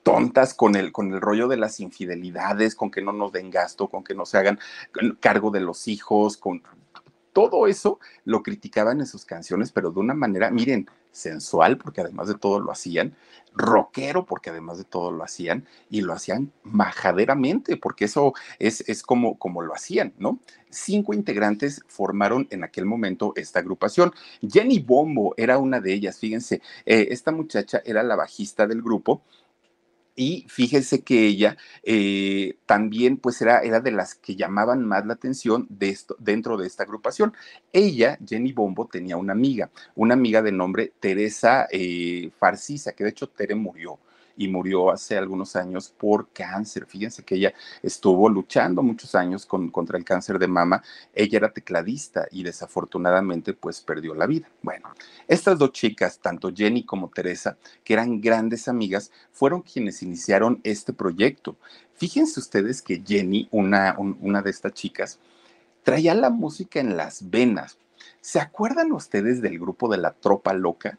tontas 0.02 0.54
con 0.54 0.76
el, 0.76 0.92
con 0.92 1.12
el 1.12 1.20
rollo 1.20 1.48
de 1.48 1.56
las 1.56 1.80
infidelidades, 1.80 2.74
con 2.74 2.90
que 2.90 3.02
no 3.02 3.12
nos 3.12 3.32
den 3.32 3.50
gasto, 3.50 3.88
con 3.88 4.04
que 4.04 4.14
no 4.14 4.26
se 4.26 4.38
hagan 4.38 4.58
cargo 5.20 5.50
de 5.50 5.60
los 5.60 5.88
hijos, 5.88 6.36
con 6.36 6.62
todo 7.32 7.66
eso 7.66 7.98
lo 8.24 8.42
criticaban 8.42 9.00
en 9.00 9.06
sus 9.06 9.24
canciones, 9.24 9.72
pero 9.72 9.90
de 9.90 10.00
una 10.00 10.14
manera, 10.14 10.50
miren, 10.50 10.88
sensual, 11.14 11.78
porque 11.78 12.00
además 12.00 12.28
de 12.28 12.34
todo 12.34 12.60
lo 12.60 12.72
hacían, 12.72 13.14
rockero, 13.54 14.26
porque 14.26 14.50
además 14.50 14.78
de 14.78 14.84
todo 14.84 15.12
lo 15.12 15.22
hacían, 15.22 15.66
y 15.88 16.00
lo 16.02 16.12
hacían 16.12 16.52
majaderamente, 16.64 17.76
porque 17.76 18.06
eso 18.06 18.34
es, 18.58 18.86
es 18.88 19.02
como, 19.02 19.38
como 19.38 19.62
lo 19.62 19.74
hacían, 19.74 20.12
¿no? 20.18 20.40
Cinco 20.70 21.14
integrantes 21.14 21.82
formaron 21.86 22.48
en 22.50 22.64
aquel 22.64 22.84
momento 22.84 23.32
esta 23.36 23.60
agrupación. 23.60 24.12
Jenny 24.42 24.80
Bombo 24.80 25.34
era 25.36 25.58
una 25.58 25.80
de 25.80 25.92
ellas, 25.94 26.18
fíjense, 26.18 26.60
eh, 26.84 27.08
esta 27.10 27.30
muchacha 27.30 27.80
era 27.84 28.02
la 28.02 28.16
bajista 28.16 28.66
del 28.66 28.82
grupo 28.82 29.22
y 30.16 30.46
fíjense 30.48 31.02
que 31.02 31.26
ella 31.26 31.56
eh, 31.82 32.56
también 32.66 33.16
pues 33.16 33.40
era, 33.42 33.60
era 33.60 33.80
de 33.80 33.90
las 33.90 34.14
que 34.14 34.36
llamaban 34.36 34.84
más 34.84 35.06
la 35.06 35.14
atención 35.14 35.66
de 35.70 35.88
esto, 35.88 36.16
dentro 36.18 36.56
de 36.56 36.66
esta 36.66 36.84
agrupación. 36.84 37.34
Ella, 37.72 38.18
Jenny 38.26 38.52
Bombo, 38.52 38.86
tenía 38.86 39.16
una 39.16 39.32
amiga, 39.32 39.70
una 39.94 40.14
amiga 40.14 40.42
de 40.42 40.52
nombre 40.52 40.92
Teresa 41.00 41.66
eh, 41.70 42.30
Farcisa, 42.38 42.92
que 42.92 43.04
de 43.04 43.10
hecho 43.10 43.28
Tere 43.28 43.54
murió 43.54 43.98
y 44.36 44.48
murió 44.48 44.90
hace 44.90 45.16
algunos 45.16 45.56
años 45.56 45.92
por 45.96 46.28
cáncer. 46.30 46.86
Fíjense 46.86 47.22
que 47.22 47.36
ella 47.36 47.54
estuvo 47.82 48.28
luchando 48.28 48.82
muchos 48.82 49.14
años 49.14 49.46
con, 49.46 49.70
contra 49.70 49.98
el 49.98 50.04
cáncer 50.04 50.38
de 50.38 50.48
mama. 50.48 50.82
Ella 51.14 51.38
era 51.38 51.52
tecladista 51.52 52.26
y 52.30 52.42
desafortunadamente 52.42 53.54
pues 53.54 53.80
perdió 53.80 54.14
la 54.14 54.26
vida. 54.26 54.48
Bueno, 54.62 54.90
estas 55.28 55.58
dos 55.58 55.72
chicas, 55.72 56.18
tanto 56.18 56.52
Jenny 56.54 56.84
como 56.84 57.08
Teresa, 57.08 57.56
que 57.82 57.94
eran 57.94 58.20
grandes 58.20 58.68
amigas, 58.68 59.10
fueron 59.32 59.62
quienes 59.62 60.02
iniciaron 60.02 60.60
este 60.64 60.92
proyecto. 60.92 61.56
Fíjense 61.94 62.40
ustedes 62.40 62.82
que 62.82 63.02
Jenny, 63.06 63.48
una, 63.50 63.96
una 63.98 64.42
de 64.42 64.50
estas 64.50 64.72
chicas, 64.72 65.18
traía 65.82 66.14
la 66.14 66.30
música 66.30 66.80
en 66.80 66.96
las 66.96 67.30
venas. 67.30 67.78
¿Se 68.20 68.40
acuerdan 68.40 68.92
ustedes 68.92 69.40
del 69.42 69.58
grupo 69.58 69.88
de 69.88 69.98
la 69.98 70.12
Tropa 70.12 70.54
Loca? 70.54 70.98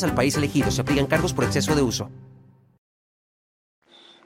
al 0.03 0.13
país 0.13 0.35
elegido. 0.35 0.71
Se 0.71 0.81
aplican 0.81 1.07
cargos 1.07 1.33
por 1.33 1.45
exceso 1.45 1.75
de 1.75 1.81
uso. 1.81 2.09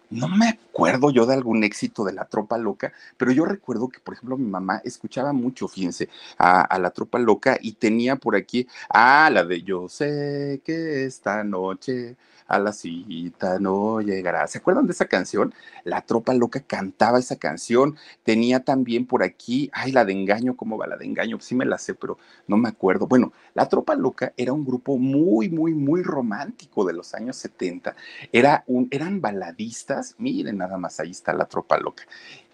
No 0.10 0.28
me 0.28 0.48
acuerdo 0.50 1.10
yo 1.10 1.26
de 1.26 1.34
algún 1.34 1.64
éxito 1.64 2.06
de 2.06 2.14
la 2.14 2.26
tropa 2.26 2.58
loca, 2.58 2.94
pero 3.18 3.32
yo 3.32 3.44
recuerdo 3.44 3.90
que, 3.90 4.00
por 4.00 4.14
ejemplo, 4.14 4.38
mi 4.38 4.48
mamá 4.48 4.82
escuchaba 4.84 5.34
mucho, 5.34 5.68
fíjense, 5.68 6.10
a, 6.38 6.62
a, 6.62 6.80
la 6.80 6.92
tropa 6.92 7.18
loca 7.18 7.58
y 7.60 7.74
tenía 7.74 8.16
por 8.16 8.36
aquí, 8.36 8.68
ah, 8.90 9.30
la 9.32 9.44
de 9.44 9.64
yo 9.64 9.90
sé 9.90 10.62
que 10.64 11.06
esta 11.06 11.44
noche 11.44 12.18
a 12.48 12.60
la 12.60 12.74
cita 12.74 13.60
no 13.60 14.02
llegará. 14.02 14.48
¿Se 14.48 14.60
acuerdan 14.60 14.86
de 14.86 14.94
esa 14.94 15.06
canción? 15.06 15.54
La 15.84 16.02
tropa 16.02 16.34
loca 16.34 16.62
cantaba 16.62 17.20
esa 17.20 17.38
canción. 17.38 17.96
Tenía 18.24 18.62
también 18.62 19.06
por 19.06 19.24
aquí, 19.24 19.70
ay, 19.74 19.92
la 19.92 20.06
de 20.06 20.14
engaño, 20.14 20.56
¿cómo 20.56 20.78
va 20.78 20.88
la 20.88 20.98
de 20.98 21.06
engaño? 21.06 21.40
Sí 21.40 21.56
me 21.56 21.66
la 21.66 21.78
sé, 21.78 21.94
pero 21.96 22.18
no 22.48 22.58
me 22.58 22.70
acuerdo. 22.70 23.08
Bueno, 23.08 23.34
la 23.54 23.68
tropa 23.68 23.96
loca 23.96 24.34
era 24.38 24.54
un 24.54 24.66
grupo 24.66 24.98
muy, 24.98 25.50
muy, 25.50 25.74
muy 25.74 26.04
romántico 26.04 26.86
de 26.86 26.94
los 26.94 27.14
años 27.14 27.36
70. 27.38 27.96
Era 28.32 28.64
un, 28.68 28.88
eran 28.92 29.22
baladistas, 29.22 30.16
miren 30.18 30.58
nada 30.58 30.78
más, 30.78 31.00
ahí 31.00 31.12
está 31.12 31.34
la 31.34 31.46
tropa 31.46 31.78
loca. 31.80 32.04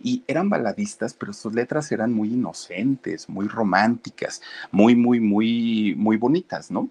Y 0.04 0.24
eran 0.28 0.50
baladistas, 0.50 1.14
pero 1.14 1.34
sus 1.34 1.54
letras 1.54 1.92
eran 1.92 2.14
muy 2.14 2.30
inocentes, 2.34 3.30
muy 3.30 3.48
románticas, 3.48 4.42
muy, 4.72 4.96
muy, 4.96 5.20
muy, 5.20 5.96
muy 5.96 6.18
bonitas, 6.18 6.72
¿no? 6.72 6.90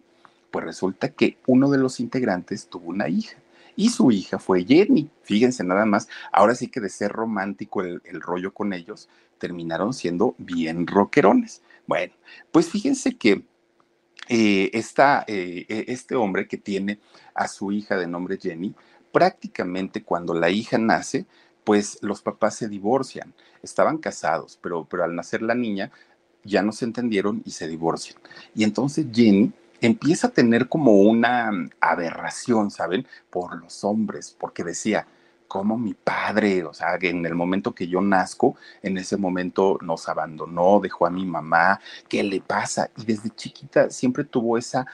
Pues 0.50 0.64
resulta 0.64 1.10
que 1.10 1.38
uno 1.46 1.70
de 1.70 1.78
los 1.78 2.00
integrantes 2.00 2.68
tuvo 2.68 2.90
una 2.90 3.08
hija 3.08 3.36
y 3.76 3.88
su 3.90 4.10
hija 4.10 4.38
fue 4.38 4.64
Jenny. 4.64 5.10
Fíjense 5.22 5.64
nada 5.64 5.86
más, 5.86 6.08
ahora 6.32 6.54
sí 6.54 6.68
que 6.68 6.80
de 6.80 6.90
ser 6.90 7.12
romántico 7.12 7.82
el, 7.82 8.20
rollo 8.20 8.52
con 8.52 8.72
ellos, 8.72 9.08
terminaron 9.38 9.94
siendo 9.94 10.34
bien 10.38 10.86
rockerones. 10.86 11.62
Bueno, 11.86 12.12
pues 12.52 12.68
fíjense 12.68 13.16
que 13.16 13.42
eh, 14.28 14.70
esta, 14.74 15.24
eh, 15.26 15.64
e, 15.68 15.84
este 15.88 16.14
hombre 16.14 16.46
que 16.46 16.58
tiene 16.58 17.00
a 17.34 17.48
su 17.48 17.72
hija 17.72 17.96
de 17.96 18.06
nombre 18.06 18.38
Jenny, 18.40 18.74
prácticamente 19.12 20.02
cuando 20.02 20.34
la 20.34 20.50
hija 20.50 20.78
nace, 20.78 21.26
pues 21.64 21.98
los 22.02 22.22
papás 22.22 22.56
se 22.56 22.68
divorcian. 22.68 23.34
Estaban 23.62 23.98
casados, 23.98 24.58
pero, 24.62 24.86
pero 24.90 25.04
al 25.04 25.14
nacer 25.14 25.42
la 25.42 25.54
niña 25.54 25.90
ya 26.44 26.62
no 26.62 26.72
se 26.72 26.84
entendieron 26.84 27.42
y 27.44 27.52
se 27.52 27.68
divorcian. 27.68 28.20
Y 28.54 28.64
entonces 28.64 29.06
Jenny 29.12 29.52
empieza 29.80 30.28
a 30.28 30.30
tener 30.30 30.68
como 30.68 30.92
una 31.02 31.50
aberración, 31.80 32.70
¿saben? 32.70 33.06
Por 33.30 33.56
los 33.56 33.84
hombres, 33.84 34.36
porque 34.38 34.64
decía, 34.64 35.06
como 35.50 35.76
mi 35.76 35.94
padre, 35.94 36.64
o 36.64 36.72
sea, 36.72 36.96
en 37.00 37.26
el 37.26 37.34
momento 37.34 37.74
que 37.74 37.88
yo 37.88 38.00
nazco, 38.00 38.56
en 38.82 38.98
ese 38.98 39.16
momento 39.16 39.78
nos 39.82 40.08
abandonó, 40.08 40.78
dejó 40.80 41.06
a 41.06 41.10
mi 41.10 41.26
mamá, 41.26 41.80
¿qué 42.08 42.22
le 42.22 42.40
pasa? 42.40 42.90
Y 42.96 43.04
desde 43.04 43.30
chiquita 43.30 43.90
siempre 43.90 44.22
tuvo 44.22 44.56
esa 44.56 44.86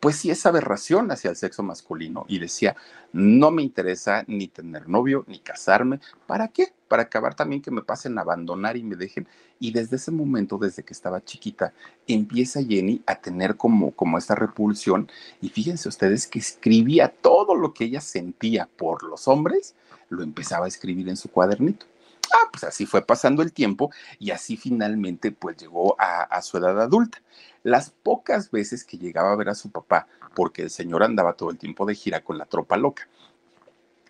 pues 0.00 0.16
sí, 0.16 0.30
esa 0.30 0.48
aberración 0.48 1.10
hacia 1.10 1.30
el 1.30 1.36
sexo 1.36 1.62
masculino 1.62 2.24
y 2.28 2.38
decía, 2.38 2.76
no 3.12 3.50
me 3.50 3.62
interesa 3.62 4.24
ni 4.26 4.48
tener 4.48 4.88
novio 4.88 5.24
ni 5.26 5.38
casarme. 5.38 6.00
¿Para 6.26 6.48
qué? 6.48 6.72
Para 6.88 7.04
acabar 7.04 7.34
también 7.34 7.62
que 7.62 7.70
me 7.70 7.82
pasen 7.82 8.18
a 8.18 8.22
abandonar 8.22 8.76
y 8.76 8.82
me 8.82 8.96
dejen. 8.96 9.26
Y 9.58 9.72
desde 9.72 9.96
ese 9.96 10.10
momento, 10.10 10.58
desde 10.58 10.82
que 10.82 10.92
estaba 10.92 11.24
chiquita, 11.24 11.72
empieza 12.06 12.62
Jenny 12.62 13.02
a 13.06 13.16
tener 13.16 13.56
como, 13.56 13.92
como 13.92 14.18
esta 14.18 14.34
repulsión. 14.34 15.10
Y 15.40 15.48
fíjense 15.48 15.88
ustedes 15.88 16.26
que 16.26 16.38
escribía 16.38 17.08
todo 17.08 17.54
lo 17.54 17.72
que 17.72 17.84
ella 17.84 18.00
sentía 18.00 18.68
por 18.76 19.02
los 19.02 19.28
hombres, 19.28 19.74
lo 20.08 20.22
empezaba 20.22 20.66
a 20.66 20.68
escribir 20.68 21.08
en 21.08 21.16
su 21.16 21.30
cuadernito. 21.30 21.86
Ah, 22.32 22.48
pues 22.50 22.64
así 22.64 22.86
fue 22.86 23.04
pasando 23.04 23.42
el 23.42 23.52
tiempo 23.52 23.90
y 24.18 24.30
así 24.30 24.56
finalmente 24.56 25.32
pues 25.32 25.56
llegó 25.56 25.96
a, 25.98 26.40
su 26.42 26.58
edad 26.58 26.80
adulta. 26.80 27.22
Las 27.62 27.90
pocas 27.90 28.50
veces 28.50 28.84
que 28.84 28.98
llegaba 28.98 29.32
a 29.32 29.36
ver 29.36 29.48
a 29.48 29.54
su 29.54 29.70
papá, 29.70 30.06
porque 30.34 30.62
el 30.62 30.70
señor 30.70 31.02
andaba 31.02 31.34
todo 31.34 31.50
el 31.50 31.58
tiempo 31.58 31.86
de 31.86 31.94
gira 31.94 32.22
con 32.22 32.38
la 32.38 32.46
tropa 32.46 32.76
loca, 32.76 33.08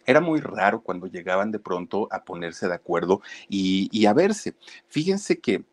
era 0.05 0.21
muy 0.21 0.41
raro 0.41 0.83
cuando 0.83 1.09
llegaban 1.09 1.51
de 1.51 1.59
pronto 1.59 2.09
a 2.13 2.25
ponerse 2.25 2.69
de 2.69 2.75
acuerdo 2.75 3.23
y, 3.49 3.89
y 3.91 4.07
a 4.07 4.13
verse. 4.13 4.55
Fíjense 4.87 5.41
que 5.41 5.65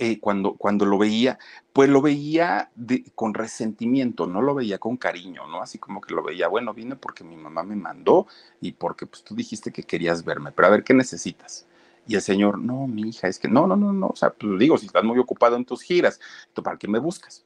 eh, 0.00 0.20
cuando, 0.20 0.54
cuando 0.54 0.86
lo 0.86 0.96
veía, 0.96 1.38
pues 1.72 1.88
lo 1.88 2.00
veía 2.00 2.70
de, 2.76 3.04
con 3.16 3.34
resentimiento, 3.34 4.28
no 4.28 4.42
lo 4.42 4.54
veía 4.54 4.78
con 4.78 4.96
cariño, 4.96 5.48
¿no? 5.48 5.60
Así 5.60 5.78
como 5.78 6.00
que 6.00 6.14
lo 6.14 6.22
veía, 6.22 6.46
bueno, 6.46 6.72
vine 6.72 6.94
porque 6.94 7.24
mi 7.24 7.36
mamá 7.36 7.64
me 7.64 7.74
mandó 7.74 8.28
y 8.60 8.72
porque 8.72 9.06
pues 9.06 9.24
tú 9.24 9.34
dijiste 9.34 9.72
que 9.72 9.82
querías 9.82 10.24
verme, 10.24 10.52
pero 10.52 10.68
a 10.68 10.70
ver, 10.70 10.84
¿qué 10.84 10.94
necesitas? 10.94 11.66
Y 12.06 12.14
el 12.14 12.22
señor, 12.22 12.58
no, 12.58 12.86
mi 12.86 13.08
hija, 13.08 13.26
es 13.26 13.40
que 13.40 13.48
no, 13.48 13.66
no, 13.66 13.74
no, 13.74 13.92
no, 13.92 14.06
o 14.06 14.16
sea, 14.16 14.30
pues 14.30 14.58
digo, 14.58 14.78
si 14.78 14.86
estás 14.86 15.02
muy 15.02 15.18
ocupado 15.18 15.56
en 15.56 15.64
tus 15.64 15.82
giras, 15.82 16.20
¿tú 16.52 16.62
para 16.62 16.78
qué 16.78 16.86
me 16.86 17.00
buscas? 17.00 17.44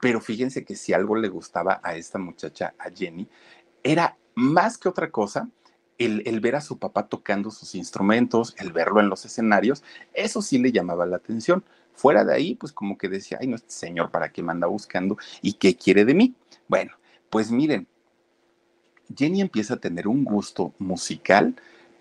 Pero 0.00 0.20
fíjense 0.20 0.64
que 0.64 0.74
si 0.74 0.92
algo 0.92 1.14
le 1.14 1.28
gustaba 1.28 1.80
a 1.82 1.94
esta 1.94 2.18
muchacha, 2.18 2.74
a 2.78 2.90
Jenny, 2.90 3.28
era 3.84 4.18
más 4.34 4.78
que 4.78 4.88
otra 4.88 5.10
cosa, 5.10 5.48
el, 5.96 6.22
el, 6.26 6.40
ver 6.40 6.56
a 6.56 6.60
su 6.60 6.78
papá 6.78 7.06
tocando 7.06 7.52
sus 7.52 7.76
instrumentos, 7.76 8.54
el 8.58 8.72
verlo 8.72 9.00
en 9.00 9.08
los 9.08 9.24
escenarios, 9.24 9.84
eso 10.12 10.42
sí 10.42 10.58
le 10.58 10.72
llamaba 10.72 11.06
la 11.06 11.16
atención. 11.16 11.64
Fuera 11.94 12.24
de 12.24 12.34
ahí, 12.34 12.54
pues 12.54 12.72
como 12.72 12.98
que 12.98 13.08
decía, 13.08 13.38
ay, 13.40 13.46
no, 13.46 13.56
este 13.56 13.70
señor, 13.70 14.10
¿para 14.10 14.30
qué 14.30 14.42
me 14.42 14.52
anda 14.52 14.66
buscando? 14.66 15.16
¿Y 15.42 15.54
qué 15.54 15.76
quiere 15.76 16.04
de 16.04 16.14
mí? 16.14 16.34
Bueno, 16.68 16.92
pues 17.30 17.50
miren, 17.50 17.86
Jenny 19.16 19.40
empieza 19.40 19.74
a 19.74 19.80
tener 19.80 20.08
un 20.08 20.24
gusto 20.24 20.72
musical 20.78 21.54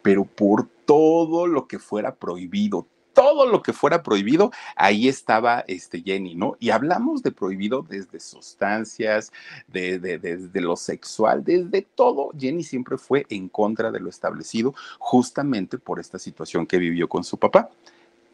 pero 0.04 0.26
por 0.26 0.68
todo 0.86 1.48
lo 1.48 1.68
que 1.68 1.80
fuera 1.80 2.14
prohibido, 2.14 2.86
todo 3.14 3.48
lo 3.48 3.64
que 3.64 3.74
fuera 3.74 4.04
prohibido, 4.04 4.52
ahí 4.76 5.08
estaba 5.08 5.64
este 5.68 6.02
Jenny, 6.02 6.36
¿no? 6.36 6.58
Y 6.60 6.72
hablamos 6.72 7.24
de 7.24 7.32
prohibido 7.32 7.84
desde 7.88 8.20
sustancias, 8.20 9.32
de, 9.68 9.98
de, 9.98 10.20
desde 10.20 10.62
lo 10.62 10.76
sexual, 10.76 11.44
desde 11.44 11.84
todo. 11.84 12.32
Jenny 12.38 12.64
siempre 12.64 12.98
fue 12.98 13.26
en 13.30 13.50
contra 13.50 13.92
de 13.92 14.00
lo 14.00 14.10
establecido, 14.10 14.76
justamente 15.00 15.78
por 15.78 16.00
esta 16.00 16.20
situación 16.20 16.68
que 16.68 16.78
vivió 16.78 17.08
con 17.08 17.24
su 17.24 17.38
papá. 17.38 17.70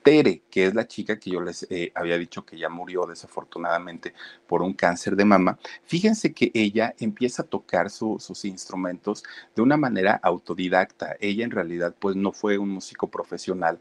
Tere, 0.03 0.43
que 0.49 0.65
es 0.65 0.73
la 0.73 0.87
chica 0.87 1.19
que 1.19 1.31
yo 1.31 1.41
les 1.41 1.67
eh, 1.69 1.91
había 1.95 2.17
dicho 2.17 2.45
que 2.45 2.57
ya 2.57 2.69
murió 2.69 3.05
desafortunadamente 3.05 4.13
por 4.47 4.61
un 4.61 4.73
cáncer 4.73 5.15
de 5.15 5.25
mama, 5.25 5.57
fíjense 5.83 6.33
que 6.33 6.51
ella 6.53 6.95
empieza 6.99 7.43
a 7.43 7.45
tocar 7.45 7.89
su, 7.89 8.17
sus 8.19 8.45
instrumentos 8.45 9.23
de 9.55 9.61
una 9.61 9.77
manera 9.77 10.19
autodidacta. 10.23 11.15
Ella 11.19 11.43
en 11.43 11.51
realidad 11.51 11.95
pues 11.99 12.15
no 12.15 12.31
fue 12.31 12.57
un 12.57 12.69
músico 12.69 13.07
profesional, 13.07 13.79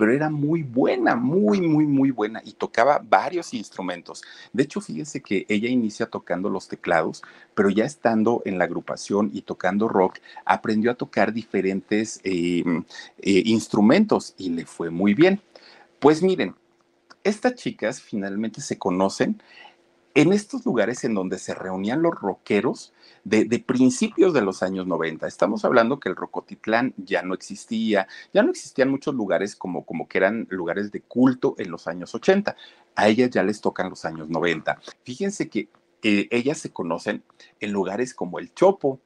pero 0.00 0.12
era 0.12 0.30
muy 0.30 0.62
buena, 0.62 1.14
muy, 1.14 1.60
muy, 1.60 1.86
muy 1.86 2.10
buena 2.10 2.40
y 2.42 2.52
tocaba 2.52 3.02
varios 3.06 3.52
instrumentos. 3.52 4.22
De 4.50 4.62
hecho, 4.62 4.80
fíjense 4.80 5.20
que 5.20 5.44
ella 5.46 5.68
inicia 5.68 6.06
tocando 6.06 6.48
los 6.48 6.68
teclados, 6.68 7.22
pero 7.54 7.68
ya 7.68 7.84
estando 7.84 8.40
en 8.46 8.56
la 8.56 8.64
agrupación 8.64 9.30
y 9.32 9.42
tocando 9.42 9.88
rock, 9.88 10.18
aprendió 10.46 10.90
a 10.90 10.94
tocar 10.94 11.34
diferentes 11.34 12.18
eh, 12.24 12.64
eh, 13.20 13.42
instrumentos 13.44 14.34
y 14.38 14.48
le 14.48 14.64
fue 14.64 14.88
muy 14.88 15.12
bien. 15.12 15.42
Pues 16.00 16.22
miren, 16.22 16.56
estas 17.24 17.56
chicas 17.56 18.00
finalmente 18.00 18.62
se 18.62 18.78
conocen 18.78 19.42
en 20.14 20.32
estos 20.32 20.64
lugares 20.64 21.04
en 21.04 21.14
donde 21.14 21.38
se 21.38 21.54
reunían 21.54 22.00
los 22.00 22.14
rockeros 22.14 22.94
de, 23.24 23.44
principios 23.58 24.32
de 24.32 24.40
los 24.40 24.62
años 24.62 24.86
90. 24.86 25.26
Estamos 25.26 25.64
hablando 25.66 26.00
que 26.00 26.08
el 26.08 26.16
Rocotitlán 26.16 26.94
ya 26.96 27.20
no 27.20 27.34
existía, 27.34 28.08
ya 28.32 28.42
no 28.42 28.50
existían 28.50 28.88
muchos 28.88 29.14
lugares 29.14 29.54
como, 29.54 29.84
como 29.84 30.08
que 30.08 30.16
eran 30.16 30.46
lugares 30.48 30.90
de 30.90 31.02
culto 31.02 31.54
en 31.58 31.70
los 31.70 31.86
años 31.86 32.14
80. 32.14 32.56
A 32.96 33.08
ellas 33.08 33.28
ya 33.28 33.42
les 33.42 33.60
tocan 33.60 33.90
los 33.90 34.06
años 34.06 34.30
90. 34.30 34.80
Fíjense 35.04 35.50
que 35.50 35.68
ellas 36.02 36.56
se 36.56 36.70
conocen 36.70 37.22
en 37.60 37.72
lugares 37.72 38.14
como 38.14 38.38
el 38.38 38.54
Chopo, 38.54 39.00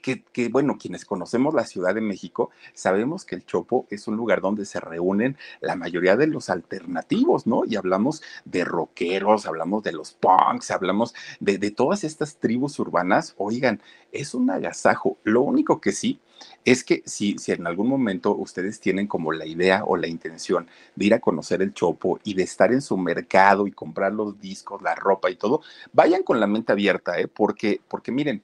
que, 0.00 0.48
bueno, 0.48 0.76
quienes 0.78 1.04
conocemos 1.04 1.54
la 1.54 1.64
Ciudad 1.64 1.94
de 1.94 2.00
México, 2.00 2.50
sabemos 2.74 3.24
que 3.24 3.36
el 3.36 3.44
Chopo 3.44 3.86
es 3.90 4.08
un 4.08 4.16
lugar 4.16 4.40
donde 4.40 4.64
se 4.64 4.80
reúnen 4.80 5.36
la 5.60 5.76
mayoría 5.76 6.16
de 6.16 6.26
los 6.26 6.50
alternativos, 6.50 7.46
¿no? 7.46 7.64
Y 7.64 7.76
hablamos 7.76 8.22
de 8.44 8.64
rockeros, 8.64 9.46
hablamos 9.46 9.82
de 9.82 9.92
los 9.92 10.12
punks, 10.12 10.70
hablamos 10.70 11.14
de, 11.40 11.58
de 11.58 11.70
todas 11.70 12.04
estas 12.04 12.36
tribus 12.36 12.78
urbanas. 12.78 13.34
Oigan, 13.38 13.80
es 14.12 14.34
un 14.34 14.50
agasajo. 14.50 15.18
Lo 15.24 15.42
único 15.42 15.80
que 15.80 15.92
sí 15.92 16.20
es 16.64 16.84
que 16.84 17.02
si, 17.06 17.38
si 17.38 17.52
en 17.52 17.66
algún 17.66 17.88
momento 17.88 18.34
ustedes 18.34 18.80
tienen 18.80 19.06
como 19.06 19.32
la 19.32 19.46
idea 19.46 19.84
o 19.84 19.96
la 19.96 20.08
intención 20.08 20.68
de 20.94 21.06
ir 21.06 21.14
a 21.14 21.20
conocer 21.20 21.62
el 21.62 21.72
Chopo 21.72 22.18
y 22.24 22.34
de 22.34 22.42
estar 22.42 22.72
en 22.72 22.82
su 22.82 22.96
mercado 22.96 23.66
y 23.66 23.72
comprar 23.72 24.12
los 24.12 24.38
discos, 24.40 24.82
la 24.82 24.94
ropa 24.94 25.30
y 25.30 25.36
todo, 25.36 25.62
vayan 25.92 26.22
con 26.22 26.40
la 26.40 26.46
mente 26.46 26.72
abierta, 26.72 27.18
¿eh? 27.18 27.28
Porque, 27.28 27.80
porque 27.88 28.12
miren, 28.12 28.42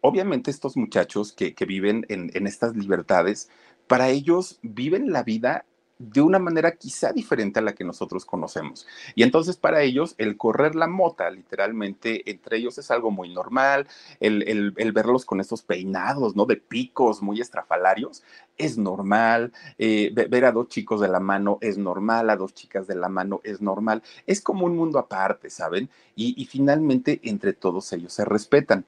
obviamente 0.00 0.50
estos 0.50 0.76
muchachos 0.76 1.32
que, 1.32 1.54
viven 1.66 2.06
en, 2.08 2.30
en, 2.34 2.46
estas 2.46 2.76
libertades, 2.76 3.48
para 3.86 4.08
ellos 4.08 4.58
viven 4.62 5.12
la 5.12 5.22
vida 5.22 5.64
de 5.98 6.20
una 6.20 6.38
manera 6.38 6.76
quizá 6.76 7.12
diferente 7.12 7.58
a 7.58 7.62
la 7.62 7.74
que 7.74 7.84
nosotros 7.84 8.24
conocemos. 8.24 8.86
Y 9.14 9.24
entonces 9.24 9.56
para 9.56 9.82
ellos 9.82 10.14
el 10.18 10.36
correr 10.36 10.74
la 10.74 10.86
mota, 10.86 11.28
literalmente, 11.30 12.30
entre 12.30 12.58
ellos 12.58 12.78
es 12.78 12.90
algo 12.90 13.10
muy 13.10 13.32
normal, 13.32 13.86
el, 14.20 14.72
verlos 14.92 15.24
con 15.24 15.40
estos 15.40 15.62
peinados, 15.62 16.36
¿no? 16.36 16.46
De 16.46 16.56
picos 16.56 17.20
muy 17.20 17.40
estrafalarios, 17.40 18.22
es 18.56 18.78
normal, 18.78 19.52
eh, 19.78 20.12
ver 20.14 20.44
a 20.44 20.52
dos 20.52 20.68
chicos 20.68 21.00
de 21.00 21.08
la 21.08 21.20
mano 21.20 21.58
es 21.60 21.78
normal, 21.78 22.30
a 22.30 22.36
dos 22.36 22.54
chicas 22.54 22.86
de 22.86 22.94
la 22.94 23.08
mano 23.08 23.40
es 23.44 23.60
normal, 23.60 24.02
es 24.26 24.40
como 24.40 24.66
un 24.66 24.76
mundo 24.76 24.98
aparte, 24.98 25.50
¿saben? 25.50 25.90
y 26.20 26.44
finalmente 26.46 27.20
entre 27.22 27.52
todos 27.52 27.92
ellos 27.92 28.12
se 28.12 28.24
respetan. 28.24 28.84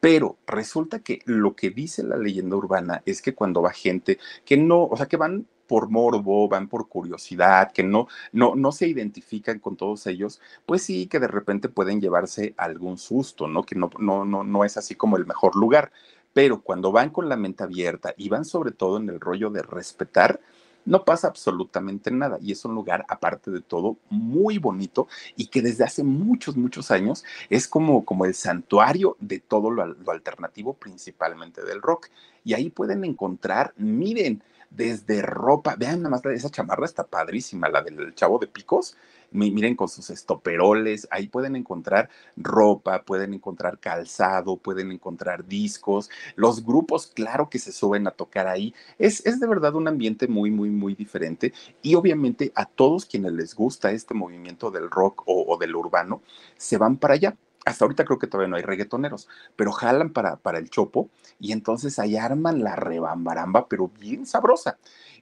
Pero 0.00 0.38
resulta 0.46 1.00
que 1.00 1.20
lo 1.24 1.56
que 1.56 1.70
dice 1.70 2.02
la 2.02 2.16
leyenda 2.16 2.56
urbana 2.56 3.02
es 3.04 3.20
que 3.20 3.34
cuando 3.34 3.62
va 3.62 3.72
gente 3.72 4.18
que 4.44 4.56
no, 4.56 4.84
o 4.84 4.96
sea, 4.96 5.06
que 5.06 5.16
van 5.16 5.46
por 5.66 5.90
morbo, 5.90 6.48
van 6.48 6.68
por 6.68 6.88
curiosidad, 6.88 7.72
que 7.72 7.82
no, 7.84 8.08
no, 8.32 8.54
no 8.56 8.72
se 8.72 8.88
identifican 8.88 9.58
con 9.60 9.76
todos 9.76 10.06
ellos, 10.06 10.40
pues 10.66 10.82
sí 10.82 11.06
que 11.06 11.20
de 11.20 11.28
repente 11.28 11.68
pueden 11.68 12.00
llevarse 12.00 12.54
algún 12.56 12.96
susto, 12.96 13.46
¿no? 13.46 13.62
Que 13.62 13.74
no, 13.74 13.90
no, 13.98 14.24
no, 14.24 14.44
no 14.44 14.64
es 14.64 14.76
así 14.76 14.94
como 14.94 15.16
el 15.16 15.26
mejor 15.26 15.54
lugar. 15.56 15.92
Pero 16.32 16.62
cuando 16.62 16.90
van 16.90 17.10
con 17.10 17.28
la 17.28 17.36
mente 17.36 17.64
abierta 17.64 18.14
y 18.16 18.28
van 18.28 18.44
sobre 18.44 18.72
todo 18.72 18.96
en 18.96 19.08
el 19.10 19.20
rollo 19.20 19.50
de 19.50 19.62
respetar, 19.62 20.40
no 20.84 21.04
pasa 21.04 21.28
absolutamente 21.28 22.10
nada 22.10 22.38
y 22.40 22.52
es 22.52 22.64
un 22.64 22.74
lugar, 22.74 23.04
aparte 23.08 23.50
de 23.50 23.60
todo, 23.60 23.96
muy 24.10 24.58
bonito 24.58 25.08
y 25.36 25.46
que 25.46 25.62
desde 25.62 25.84
hace 25.84 26.02
muchos, 26.02 26.56
muchos 26.56 26.90
años 26.90 27.24
es 27.50 27.68
como, 27.68 28.04
como 28.04 28.24
el 28.24 28.34
santuario 28.34 29.16
de 29.20 29.40
todo 29.40 29.70
lo, 29.70 29.84
lo 29.86 30.12
alternativo, 30.12 30.74
principalmente 30.74 31.62
del 31.62 31.82
rock. 31.82 32.08
Y 32.44 32.54
ahí 32.54 32.70
pueden 32.70 33.04
encontrar, 33.04 33.74
miren, 33.76 34.42
desde 34.70 35.22
ropa, 35.22 35.76
vean 35.76 36.02
nada 36.02 36.10
más, 36.10 36.24
esa 36.26 36.50
chamarra 36.50 36.84
está 36.84 37.04
padrísima, 37.06 37.68
la 37.68 37.82
del 37.82 38.14
chavo 38.14 38.38
de 38.38 38.46
picos, 38.46 38.96
miren 39.30 39.76
con 39.76 39.88
sus 39.88 40.10
estoperoles, 40.10 41.06
ahí 41.10 41.28
pueden 41.28 41.56
encontrar 41.56 42.08
ropa, 42.36 43.02
pueden 43.02 43.34
encontrar 43.34 43.78
calzado, 43.78 44.56
pueden 44.56 44.92
encontrar 44.92 45.46
discos, 45.46 46.10
los 46.36 46.64
grupos, 46.64 47.08
claro 47.08 47.48
que 47.50 47.58
se 47.58 47.72
suben 47.72 48.06
a 48.06 48.12
tocar 48.12 48.46
ahí, 48.46 48.74
es, 48.98 49.24
es 49.26 49.40
de 49.40 49.46
verdad 49.46 49.74
un 49.74 49.88
ambiente 49.88 50.28
muy, 50.28 50.50
muy, 50.50 50.70
muy 50.70 50.94
diferente 50.94 51.52
y 51.82 51.94
obviamente 51.94 52.52
a 52.54 52.66
todos 52.66 53.04
quienes 53.04 53.32
les 53.32 53.54
gusta 53.54 53.90
este 53.92 54.14
movimiento 54.14 54.70
del 54.70 54.90
rock 54.90 55.22
o, 55.26 55.56
del 55.58 55.76
urbano, 55.76 56.22
se 56.56 56.78
van 56.78 56.96
para 56.96 57.14
allá 57.14 57.36
hasta 57.64 57.84
ahorita 57.84 58.06
creo 58.06 58.18
que 58.18 58.26
todavía 58.26 58.48
no 58.48 58.56
hay 58.56 58.62
reggaetoneros, 58.62 59.28
pero 59.54 59.72
jalan 59.72 60.10
para, 60.10 60.36
para 60.36 60.58
el 60.58 60.70
chopo 60.70 61.10
y 61.38 61.52
entonces 61.52 61.98
ahí 61.98 62.16
arman 62.16 62.64
la 62.64 62.76
rebambaramba, 62.76 63.68
pero 63.68 63.88
bien 63.88 64.24
sabrosa. 64.24 64.78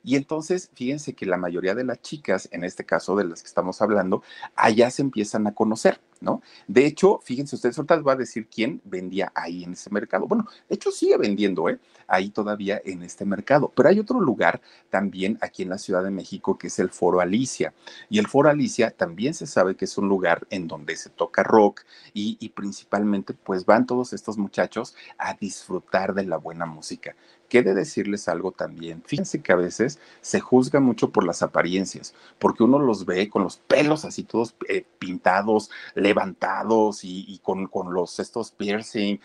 Y 0.06 0.14
entonces, 0.14 0.70
fíjense 0.72 1.14
que 1.14 1.26
la 1.26 1.36
mayoría 1.36 1.74
de 1.74 1.82
las 1.82 2.00
chicas, 2.00 2.48
en 2.52 2.62
este 2.62 2.86
caso 2.86 3.16
de 3.16 3.24
las 3.24 3.42
que 3.42 3.48
estamos 3.48 3.82
hablando, 3.82 4.22
allá 4.54 4.88
se 4.92 5.02
empiezan 5.02 5.48
a 5.48 5.52
conocer, 5.52 6.00
¿no? 6.20 6.42
De 6.66 6.86
hecho, 6.86 7.20
fíjense 7.22 7.56
ustedes, 7.56 7.78
ahorita 7.78 7.96
les 7.96 8.06
a 8.06 8.16
decir 8.16 8.48
quién 8.48 8.80
vendía 8.84 9.32
ahí 9.34 9.64
en 9.64 9.72
ese 9.72 9.90
mercado. 9.90 10.26
Bueno, 10.26 10.46
de 10.68 10.74
hecho 10.74 10.90
sigue 10.90 11.16
vendiendo, 11.16 11.68
¿eh? 11.68 11.78
Ahí 12.08 12.30
todavía 12.30 12.80
en 12.84 13.02
este 13.02 13.24
mercado. 13.24 13.72
Pero 13.74 13.88
hay 13.88 13.98
otro 13.98 14.20
lugar 14.20 14.60
también 14.90 15.38
aquí 15.40 15.62
en 15.62 15.70
la 15.70 15.78
Ciudad 15.78 16.04
de 16.04 16.10
México 16.10 16.56
que 16.56 16.68
es 16.68 16.78
el 16.78 16.90
Foro 16.90 17.20
Alicia. 17.20 17.74
Y 18.08 18.18
el 18.18 18.28
Foro 18.28 18.48
Alicia 18.48 18.90
también 18.90 19.34
se 19.34 19.46
sabe 19.46 19.76
que 19.76 19.86
es 19.86 19.98
un 19.98 20.08
lugar 20.08 20.46
en 20.50 20.68
donde 20.68 20.96
se 20.96 21.10
toca 21.10 21.42
rock 21.42 21.82
y, 22.14 22.36
y 22.40 22.50
principalmente 22.50 23.34
pues 23.34 23.64
van 23.64 23.86
todos 23.86 24.12
estos 24.12 24.38
muchachos 24.38 24.94
a 25.18 25.34
disfrutar 25.34 26.14
de 26.14 26.24
la 26.24 26.36
buena 26.36 26.66
música 26.66 27.16
que 27.48 27.62
de 27.62 27.74
decirles 27.74 28.28
algo 28.28 28.52
también. 28.52 29.02
Fíjense 29.06 29.40
que 29.40 29.52
a 29.52 29.56
veces 29.56 29.98
se 30.20 30.40
juzga 30.40 30.80
mucho 30.80 31.10
por 31.10 31.24
las 31.24 31.42
apariencias, 31.42 32.14
porque 32.38 32.64
uno 32.64 32.78
los 32.78 33.06
ve 33.06 33.28
con 33.28 33.42
los 33.42 33.58
pelos 33.58 34.04
así 34.04 34.24
todos 34.24 34.54
eh, 34.68 34.84
pintados, 34.98 35.70
levantados 36.06 37.00
y, 37.02 37.40
con, 37.42 37.66
con, 37.66 37.92
los 37.92 38.20
estos 38.20 38.52
piercing, 38.52 39.18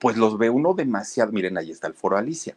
pues 0.00 0.16
los 0.16 0.36
ve 0.36 0.50
uno 0.50 0.74
demasiado, 0.74 1.32
miren, 1.32 1.56
ahí 1.58 1.70
está 1.70 1.86
el 1.86 1.94
foro 1.94 2.16
Alicia. 2.16 2.56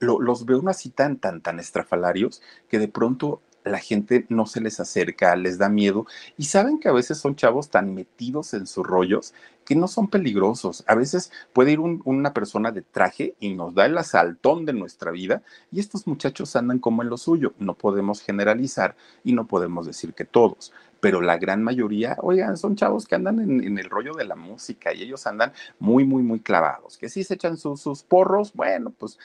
los 0.00 0.46
ve 0.46 0.54
uno 0.54 0.70
así 0.70 0.90
tan, 0.90 1.16
tan, 1.18 1.40
tan 1.40 1.58
estrafalarios 1.58 2.40
que 2.68 2.78
de 2.78 2.88
pronto 2.88 3.40
la 3.64 3.78
gente 3.78 4.26
no 4.28 4.46
se 4.46 4.60
les 4.60 4.78
acerca, 4.78 5.34
les 5.36 5.58
da 5.58 5.68
miedo 5.68 6.06
y 6.36 6.44
saben 6.44 6.78
que 6.78 6.88
a 6.88 6.92
veces 6.92 7.18
son 7.18 7.34
chavos 7.34 7.70
tan 7.70 7.94
metidos 7.94 8.52
en 8.54 8.66
sus 8.66 8.86
rollos 8.86 9.32
que 9.64 9.74
no 9.74 9.88
son 9.88 10.08
peligrosos. 10.08 10.84
A 10.86 10.94
veces 10.94 11.32
puede 11.54 11.72
ir 11.72 11.80
una 11.80 12.34
persona 12.34 12.70
de 12.70 12.82
traje 12.82 13.34
y 13.40 13.54
nos 13.54 13.74
da 13.74 13.86
el 13.86 13.96
asaltón 13.96 14.66
de 14.66 14.74
nuestra 14.74 15.10
vida 15.10 15.42
y 15.72 15.80
estos 15.80 16.06
muchachos 16.06 16.54
andan 16.56 16.78
como 16.78 17.02
en 17.02 17.08
lo 17.08 17.16
suyo. 17.16 17.54
No 17.58 17.74
podemos 17.74 18.20
generalizar 18.20 18.96
y 19.24 19.32
no 19.32 19.46
podemos 19.46 19.86
decir 19.86 20.12
que 20.12 20.26
todos, 20.26 20.72
pero 21.04 21.20
la 21.20 21.36
gran 21.36 21.62
mayoría, 21.62 22.16
oigan, 22.22 22.56
son 22.56 22.76
chavos 22.76 23.06
que 23.06 23.14
andan 23.14 23.38
en, 23.38 23.78
el 23.78 23.90
rollo 23.90 24.14
de 24.14 24.24
la 24.24 24.36
música 24.36 24.94
y 24.94 25.02
ellos 25.02 25.26
andan 25.26 25.52
muy, 25.78 26.06
muy, 26.06 26.22
muy 26.22 26.40
clavados. 26.40 26.96
Que 26.96 27.10
si 27.10 27.24
se 27.24 27.34
echan 27.34 27.58
sus 27.58 28.02
porros, 28.02 28.54
bueno, 28.54 28.90
pues 28.90 29.18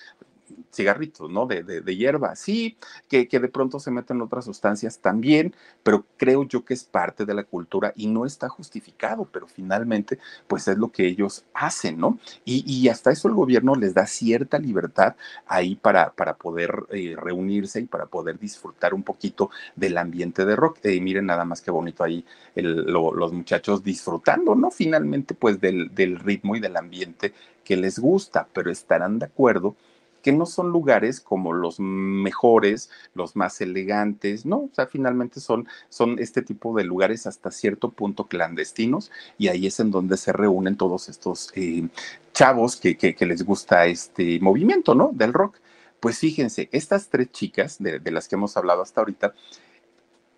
cigarritos, 0.72 1.30
¿no? 1.30 1.46
De, 1.46 1.64
de, 1.64 1.96
hierba, 1.96 2.36
sí, 2.36 2.78
que, 3.08 3.28
que, 3.28 3.40
de 3.40 3.48
pronto 3.48 3.80
se 3.80 3.92
meten 3.92 4.22
otras 4.22 4.46
sustancias 4.46 5.00
también, 5.00 5.54
pero 5.84 6.06
creo 6.18 6.44
yo 6.44 6.64
que 6.64 6.74
es 6.74 6.84
parte 6.84 7.26
de 7.26 7.34
la 7.34 7.44
cultura 7.44 7.94
y 7.96 8.08
no 8.08 8.26
está 8.26 8.50
justificado, 8.50 9.26
pero 9.32 9.48
finalmente, 9.48 10.20
pues 10.48 10.68
es 10.68 10.78
lo 10.78 10.92
que 10.92 11.08
ellos 11.08 11.46
hacen, 11.54 12.00
¿no? 12.00 12.20
Y, 12.46 12.64
y 12.72 12.90
hasta 12.90 13.12
eso 13.12 13.28
el 13.28 13.34
gobierno 13.34 13.76
les 13.76 13.94
da 13.94 14.06
cierta 14.08 14.60
libertad 14.60 15.16
ahí 15.48 15.76
para, 15.76 16.12
para 16.12 16.36
poder 16.36 16.74
eh, 16.92 17.16
reunirse 17.18 17.82
y 17.82 17.86
para 17.86 18.06
poder 18.06 18.40
disfrutar 18.40 18.94
un 18.94 19.04
poquito 19.04 19.50
del 19.76 19.98
ambiente 19.98 20.46
de 20.46 20.56
rock. 20.56 20.80
Eh, 20.84 21.00
miren 21.02 21.26
nada 21.26 21.46
más 21.46 21.62
qué 21.62 21.72
bonito 21.72 22.04
ahí 22.04 22.26
los 22.56 23.32
muchachos 23.32 23.84
disfrutando, 23.84 24.56
¿no? 24.56 24.72
Finalmente, 24.72 25.34
pues 25.34 25.60
del, 25.62 25.94
del 25.94 26.20
ritmo 26.20 26.56
y 26.56 26.60
del 26.60 26.76
ambiente 26.78 27.34
que 27.64 27.78
les 27.78 28.00
gusta, 28.00 28.48
pero 28.52 28.72
estarán 28.72 29.20
de 29.20 29.26
acuerdo 29.26 29.76
que 30.22 30.32
no 30.32 30.46
son 30.46 30.70
lugares 30.70 31.20
como 31.20 31.54
los 31.54 31.80
mejores, 31.80 32.90
los 33.14 33.36
más 33.36 33.62
elegantes, 33.62 34.46
¿no? 34.46 34.58
O 34.58 34.70
sea, 34.74 34.88
finalmente 34.88 35.40
son, 35.40 35.68
son 35.90 36.20
este 36.20 36.42
tipo 36.42 36.76
de 36.76 36.84
lugares 36.84 37.28
hasta 37.28 37.52
cierto 37.52 37.92
punto 37.92 38.28
clandestinos 38.28 39.12
y 39.38 39.48
ahí 39.48 39.68
es 39.68 39.80
en 39.80 39.92
donde 39.92 40.18
se 40.18 40.34
reúnen 40.34 40.78
todos 40.78 41.10
estos 41.10 41.52
eh, 41.56 41.88
chavos 42.34 42.76
que, 42.76 43.16
les 43.20 43.44
gusta 43.44 43.86
este 43.86 44.40
movimiento, 44.40 44.96
¿no? 44.96 45.12
Del 45.14 45.34
rock. 45.34 45.58
Pues 46.00 46.20
fíjense, 46.20 46.70
estas 46.72 47.10
tres 47.10 47.32
chicas 47.32 47.78
de, 47.80 48.00
de 48.00 48.12
las 48.12 48.28
que 48.28 48.36
hemos 48.36 48.56
hablado 48.56 48.82
hasta 48.82 49.02
ahorita 49.02 49.34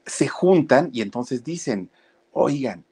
se 0.06 0.28
juntan 0.28 0.90
y 0.92 1.02
entonces 1.02 1.44
dicen, 1.44 1.90
oigan, 2.32 2.84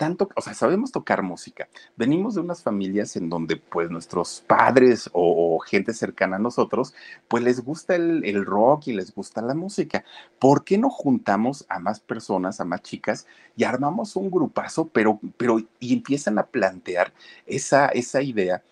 tanto, 0.00 0.30
o 0.34 0.40
sea, 0.40 0.54
sabemos 0.54 0.92
tocar 0.92 1.22
música. 1.22 1.68
Venimos 1.94 2.34
de 2.34 2.40
unas 2.40 2.62
familias 2.62 3.16
en 3.16 3.28
donde 3.28 3.56
pues 3.56 3.90
nuestros 3.90 4.42
padres 4.46 5.10
o, 5.12 5.58
gente 5.58 5.92
cercana 5.92 6.36
a 6.36 6.38
nosotros, 6.38 6.94
pues 7.28 7.44
les 7.44 7.62
gusta 7.62 7.96
el, 7.96 8.24
el, 8.24 8.46
rock 8.46 8.86
y 8.86 8.94
les 8.94 9.14
gusta 9.14 9.42
la 9.42 9.52
música. 9.54 10.02
¿Por 10.38 10.64
qué 10.64 10.78
no 10.78 10.88
juntamos 10.88 11.66
a 11.68 11.78
más 11.80 12.00
personas, 12.00 12.62
a 12.62 12.64
más 12.64 12.80
chicas 12.80 13.26
y 13.56 13.64
armamos 13.64 14.16
un 14.16 14.30
grupazo, 14.30 14.88
pero, 14.88 15.20
pero, 15.36 15.58
y 15.78 15.92
empiezan 15.92 16.38
a 16.38 16.46
plantear 16.46 17.12
esa, 17.44 17.88
esa 17.88 18.22
idea 18.22 18.62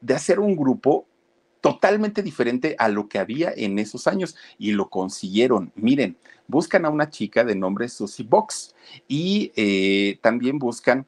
de 0.00 0.14
hacer 0.14 0.40
un 0.40 0.56
grupo 0.56 1.04
totalmente 1.62 2.22
diferente 2.22 2.74
a 2.78 2.88
lo 2.88 3.08
que 3.08 3.18
había 3.18 3.52
en 3.56 3.78
esos 3.78 4.06
años 4.06 4.36
y 4.58 4.72
lo 4.72 4.90
consiguieron. 4.90 5.72
Miren, 5.76 6.18
buscan 6.48 6.84
a 6.84 6.90
una 6.90 7.08
chica 7.08 7.44
de 7.44 7.54
nombre 7.54 7.88
Susie 7.88 8.26
Box 8.28 8.74
y 9.08 9.52
eh, 9.56 10.18
también 10.20 10.58
buscan 10.58 11.06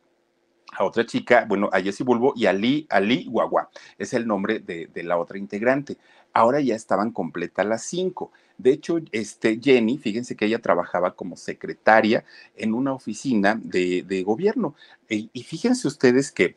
a 0.73 0.85
otra 0.85 1.05
chica, 1.05 1.45
bueno, 1.47 1.69
a 1.73 1.81
Jessie 1.81 2.05
Bulbo 2.05 2.33
y 2.37 2.47
a 2.47 2.51
Ali, 2.51 2.87
Ali 2.89 3.27
Guagua, 3.27 3.69
es 3.99 4.15
el 4.15 4.27
nombre 4.27 4.61
de, 4.61 4.89
la 5.03 5.19
otra 5.19 5.39
integrante. 5.39 5.99
Ahora 6.33 6.61
ya 6.61 6.75
estaban 6.75 7.11
completas 7.11 7.67
las 7.67 7.83
cinco. 7.83 8.33
De 8.57 8.73
hecho, 8.73 8.99
este, 9.13 9.61
Jenny, 9.61 9.99
fíjense 9.99 10.37
que 10.37 10.47
ella 10.47 10.61
trabajaba 10.61 11.15
como 11.15 11.37
secretaria 11.37 12.25
en 12.57 12.75
una 12.75 12.93
oficina 12.93 13.61
de, 13.63 14.23
gobierno. 14.25 14.75
y 15.09 15.43
fíjense 15.43 15.87
ustedes 15.87 16.33
que 16.33 16.57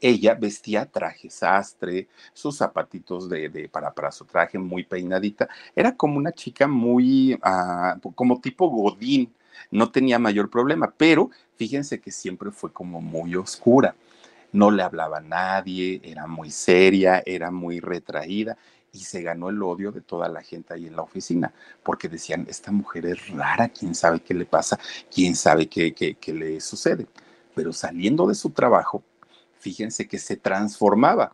ella 0.00 0.34
vestía 0.34 0.86
traje 0.86 1.30
sastre, 1.30 2.08
sus 2.32 2.56
zapatitos 2.56 3.28
de, 3.28 3.68
para, 3.70 3.92
para 3.92 4.12
su 4.12 4.24
traje 4.24 4.58
muy 4.58 4.84
peinadita. 4.84 5.48
Era 5.74 5.96
como 5.96 6.18
una 6.18 6.32
chica 6.32 6.66
muy, 6.66 7.38
ah, 7.42 7.96
como 8.14 8.40
tipo 8.40 8.68
godín, 8.68 9.32
no 9.70 9.90
tenía 9.90 10.18
mayor 10.18 10.50
problema, 10.50 10.92
pero 10.96 11.30
fíjense 11.56 12.00
que 12.00 12.10
siempre 12.10 12.50
fue 12.50 12.72
como 12.72 13.00
muy 13.00 13.34
oscura. 13.36 13.94
No 14.52 14.70
le 14.70 14.82
hablaba 14.82 15.18
a 15.18 15.22
nadie, 15.22 16.00
era 16.04 16.26
muy 16.26 16.50
seria, 16.50 17.22
era 17.26 17.50
muy 17.50 17.80
retraída 17.80 18.56
y 18.92 19.00
se 19.00 19.22
ganó 19.22 19.50
el 19.50 19.62
odio 19.62 19.92
de 19.92 20.00
toda 20.00 20.28
la 20.28 20.42
gente 20.42 20.72
ahí 20.72 20.86
en 20.86 20.96
la 20.96 21.02
oficina, 21.02 21.52
porque 21.82 22.08
decían, 22.08 22.46
esta 22.48 22.72
mujer 22.72 23.06
es 23.06 23.28
rara, 23.28 23.68
quién 23.68 23.94
sabe 23.94 24.20
qué 24.20 24.32
le 24.32 24.46
pasa, 24.46 24.78
quién 25.12 25.36
sabe 25.36 25.66
qué, 25.66 25.92
qué 25.92 26.32
le 26.32 26.60
sucede. 26.60 27.06
Pero 27.54 27.72
saliendo 27.72 28.26
de 28.26 28.34
su 28.34 28.50
trabajo, 28.50 29.02
fíjense 29.66 30.06
que 30.06 30.20
se 30.20 30.36
transformaba. 30.36 31.32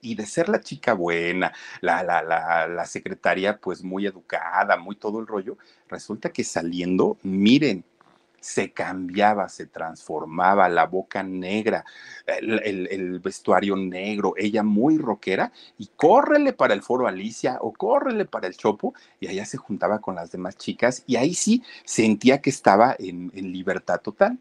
Y 0.00 0.14
de 0.14 0.24
ser 0.24 0.48
la 0.48 0.60
chica 0.60 0.94
buena, 0.94 1.52
la, 1.82 2.02
la, 2.02 2.22
la, 2.22 2.66
la 2.66 2.86
secretaria 2.86 3.58
pues 3.58 3.82
muy 3.84 4.06
educada, 4.06 4.78
muy 4.78 4.96
todo 4.96 5.20
el 5.20 5.26
rollo, 5.26 5.58
resulta 5.86 6.30
que 6.30 6.44
saliendo, 6.44 7.18
miren, 7.22 7.84
se 8.40 8.72
cambiaba, 8.72 9.50
se 9.50 9.66
transformaba, 9.66 10.70
la 10.70 10.86
boca 10.86 11.22
negra, 11.22 11.84
el, 12.26 12.88
el, 12.90 13.20
vestuario 13.20 13.76
negro, 13.76 14.32
ella 14.38 14.62
muy 14.62 14.96
rockera, 14.96 15.52
y 15.76 15.88
córrele 15.96 16.54
para 16.54 16.72
el 16.72 16.82
foro 16.82 17.06
Alicia 17.06 17.58
o 17.60 17.72
córrele 17.72 18.24
para 18.24 18.46
el 18.46 18.56
Chopo, 18.56 18.94
y 19.20 19.28
allá 19.28 19.44
se 19.44 19.58
juntaba 19.58 20.00
con 20.00 20.14
las 20.14 20.30
demás 20.30 20.56
chicas, 20.56 21.02
y 21.06 21.16
ahí 21.16 21.34
sí 21.34 21.62
sentía 21.84 22.40
que 22.40 22.50
estaba 22.50 22.96
en, 22.98 23.30
en 23.34 23.52
libertad 23.52 24.00
total. 24.00 24.38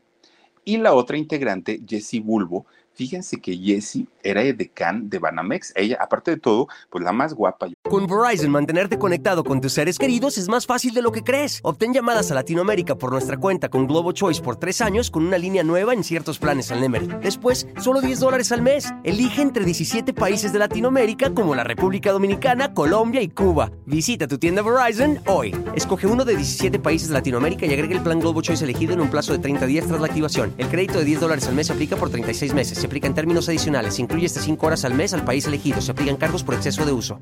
Y 0.66 0.78
la 0.78 0.94
otra 0.94 1.18
integrante, 1.18 1.82
Jessie 1.88 2.22
Bulbo, 2.22 2.66
Fíjense 2.96 3.42
que 3.42 3.58
Jessie 3.58 4.08
era 4.22 4.44
edecán 4.44 5.10
de 5.10 5.18
Banamex. 5.18 5.74
Ella, 5.76 5.98
aparte 6.00 6.32
de 6.32 6.38
todo, 6.38 6.68
pues 6.90 7.04
la 7.04 7.12
más 7.12 7.34
guapa. 7.34 7.68
Con 7.90 8.08
Verizon, 8.08 8.52
mantenerte 8.52 9.00
conectado 9.00 9.44
con 9.44 9.62
tus 9.62 9.74
seres 9.74 9.98
queridos 9.98 10.38
es 10.38 10.48
más 10.48 10.68
fácil 10.68 10.94
de 10.94 11.02
lo 11.02 11.12
que 11.12 11.24
crees. 11.24 11.60
Obtén 11.64 11.94
llamadas 11.94 12.30
a 12.32 12.36
Latinoamérica 12.36 12.96
por 12.96 13.12
nuestra 13.12 13.38
cuenta 13.38 13.70
con 13.70 13.88
Globo 13.88 14.12
Choice 14.12 14.42
por 14.42 14.58
tres 14.58 14.82
años 14.82 15.10
con 15.10 15.26
una 15.26 15.38
línea 15.38 15.64
nueva 15.64 15.94
en 15.94 16.04
ciertos 16.04 16.38
planes 16.38 16.72
al 16.72 16.82
Nemery. 16.82 17.08
Después, 17.22 17.68
solo 17.80 18.02
10 18.02 18.20
dólares 18.20 18.52
al 18.52 18.62
mes. 18.62 18.94
Elige 19.04 19.42
entre 19.42 19.66
17 19.66 20.14
países 20.14 20.54
de 20.54 20.60
Latinoamérica 20.60 21.34
como 21.34 21.56
la 21.56 21.64
República 21.64 22.12
Dominicana, 22.12 22.74
Colombia 22.74 23.22
y 23.22 23.30
Cuba. 23.30 23.72
Visita 23.86 24.28
tu 24.28 24.38
tienda 24.38 24.62
Verizon 24.62 25.20
hoy. 25.26 25.56
Escoge 25.76 26.06
uno 26.06 26.26
de 26.26 26.36
17 26.36 26.80
países 26.80 27.08
de 27.08 27.16
Latinoamérica 27.16 27.66
y 27.66 27.74
agrega 27.74 27.96
el 27.96 28.04
plan 28.04 28.20
Globo 28.20 28.42
Choice 28.42 28.64
elegido 28.64 28.94
en 28.94 29.02
un 29.02 29.10
plazo 29.10 29.34
de 29.34 29.40
30 29.40 29.66
días 29.66 29.88
tras 29.88 30.00
la 30.00 30.08
activación. 30.08 30.54
El 30.58 30.68
crédito 30.68 31.00
de 31.00 31.06
10 31.06 31.22
dólares 31.22 31.48
al 31.48 31.56
mes 31.56 31.72
aplica 31.72 31.96
por 31.96 32.10
36 32.12 32.54
meses. 32.54 32.83
Se 32.84 32.88
aplica 32.88 33.08
en 33.08 33.14
términos 33.14 33.48
adicionales. 33.48 33.94
Se 33.94 34.02
incluye 34.02 34.26
hasta 34.26 34.42
5 34.42 34.68
horas 34.68 34.84
al 34.84 34.94
mes 34.94 35.14
al 35.14 35.24
país 35.24 35.48
elegido. 35.48 35.80
Se 35.80 35.94
aplican 35.94 36.18
cargos 36.18 36.44
por 36.44 36.54
exceso 36.54 36.86
de 36.86 36.92
uso. 36.92 37.18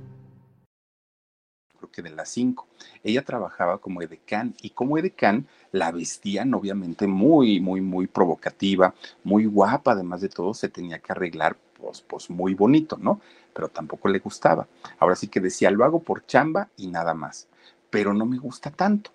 Creo 1.77 1.91
que 1.91 2.01
de 2.01 2.09
las 2.09 2.29
5. 2.29 2.67
Ella 3.03 3.23
trabajaba 3.23 3.77
como 3.77 4.01
edecán 4.01 4.55
y 4.63 4.71
como 4.71 4.97
edecán 4.97 5.45
la 5.71 5.91
vestían 5.91 6.51
obviamente 6.55 7.05
muy, 7.05 7.59
muy, 7.59 7.79
muy 7.79 8.07
provocativa, 8.07 8.95
muy 9.23 9.45
guapa. 9.45 9.91
Además 9.91 10.21
de 10.21 10.29
todo, 10.29 10.55
se 10.55 10.67
tenía 10.67 10.97
que 10.97 11.11
arreglar 11.11 11.55
pues, 11.79 12.01
pues 12.01 12.31
muy 12.31 12.55
bonito, 12.55 12.97
¿no? 12.99 13.21
Pero 13.53 13.69
tampoco 13.69 14.09
le 14.09 14.17
gustaba. 14.17 14.67
Ahora 14.97 15.15
sí 15.15 15.27
que 15.27 15.41
decía, 15.41 15.69
lo 15.69 15.85
hago 15.85 15.99
por 15.99 16.25
chamba 16.25 16.69
y 16.75 16.87
nada 16.87 17.13
más. 17.13 17.47
Pero 17.91 18.15
no 18.15 18.25
me 18.25 18.39
gusta 18.39 18.71
tanto. 18.71 19.11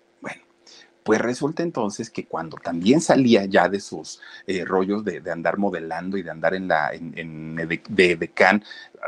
Pues 1.07 1.21
resulta 1.21 1.63
entonces 1.63 2.09
que 2.09 2.25
cuando 2.25 2.57
también 2.57 2.99
salía 2.99 3.45
ya 3.45 3.69
de 3.69 3.79
sus 3.79 4.19
eh, 4.45 4.65
rollos 4.65 5.05
de, 5.05 5.23
andar 5.31 5.57
modelando 5.57 6.17
y 6.17 6.21
de 6.21 6.31
andar 6.31 6.53
en 6.53 6.67
la 6.67 6.91
en, 6.93 7.55
de, 7.55 8.15
decán, 8.17 8.61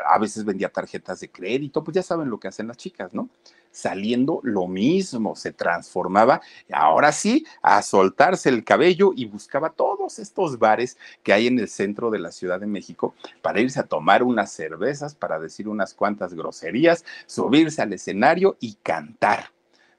a 0.07 0.17
veces 0.17 0.45
vendía 0.45 0.69
tarjetas 0.69 1.19
de 1.19 1.29
crédito, 1.29 1.83
pues 1.83 1.95
ya 1.95 2.01
saben 2.01 2.29
lo 2.29 2.39
que 2.39 2.47
hacen 2.47 2.69
las 2.69 2.77
chicas, 2.77 3.13
¿no? 3.13 3.27
Saliendo 3.69 4.39
lo 4.43 4.65
mismo, 4.65 5.35
se 5.35 5.51
transformaba, 5.51 6.39
ahora 6.71 7.11
sí, 7.11 7.45
a 7.61 7.81
soltarse 7.81 8.47
el 8.47 8.63
cabello 8.63 9.11
y 9.13 9.25
buscaba 9.25 9.71
todos 9.71 10.19
estos 10.19 10.57
bares 10.57 10.97
que 11.21 11.33
hay 11.33 11.47
en 11.47 11.59
el 11.59 11.67
centro 11.67 12.11
de 12.11 12.19
la 12.19 12.31
Ciudad 12.31 12.61
de 12.61 12.67
México 12.67 13.13
para 13.41 13.59
irse 13.59 13.81
a 13.81 13.87
tomar 13.87 14.23
unas 14.23 14.53
cervezas, 14.53 15.15
para 15.15 15.37
decir 15.37 15.67
unas 15.67 15.93
cuantas 15.93 16.33
groserías, 16.33 17.03
subirse 17.25 17.81
al 17.81 17.91
escenario 17.91 18.55
y 18.61 18.75
cantar. 18.75 19.51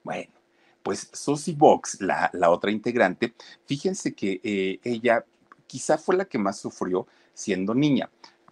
Bueno, 0.03 0.40
pues 0.83 1.09
Susie 1.13 1.55
Box, 1.57 2.01
la, 2.01 2.31
otra 2.51 2.71
integrante, 2.71 3.35
fíjense 3.67 4.15
que 4.15 4.41
eh, 4.43 4.81
ella 4.83 5.25
quizá 5.67 5.99
fue 5.99 6.17
la 6.17 6.25
que 6.25 6.39
más 6.39 6.59
sufrió 6.59 7.07
siendo 7.35 7.75
niña 7.75 8.11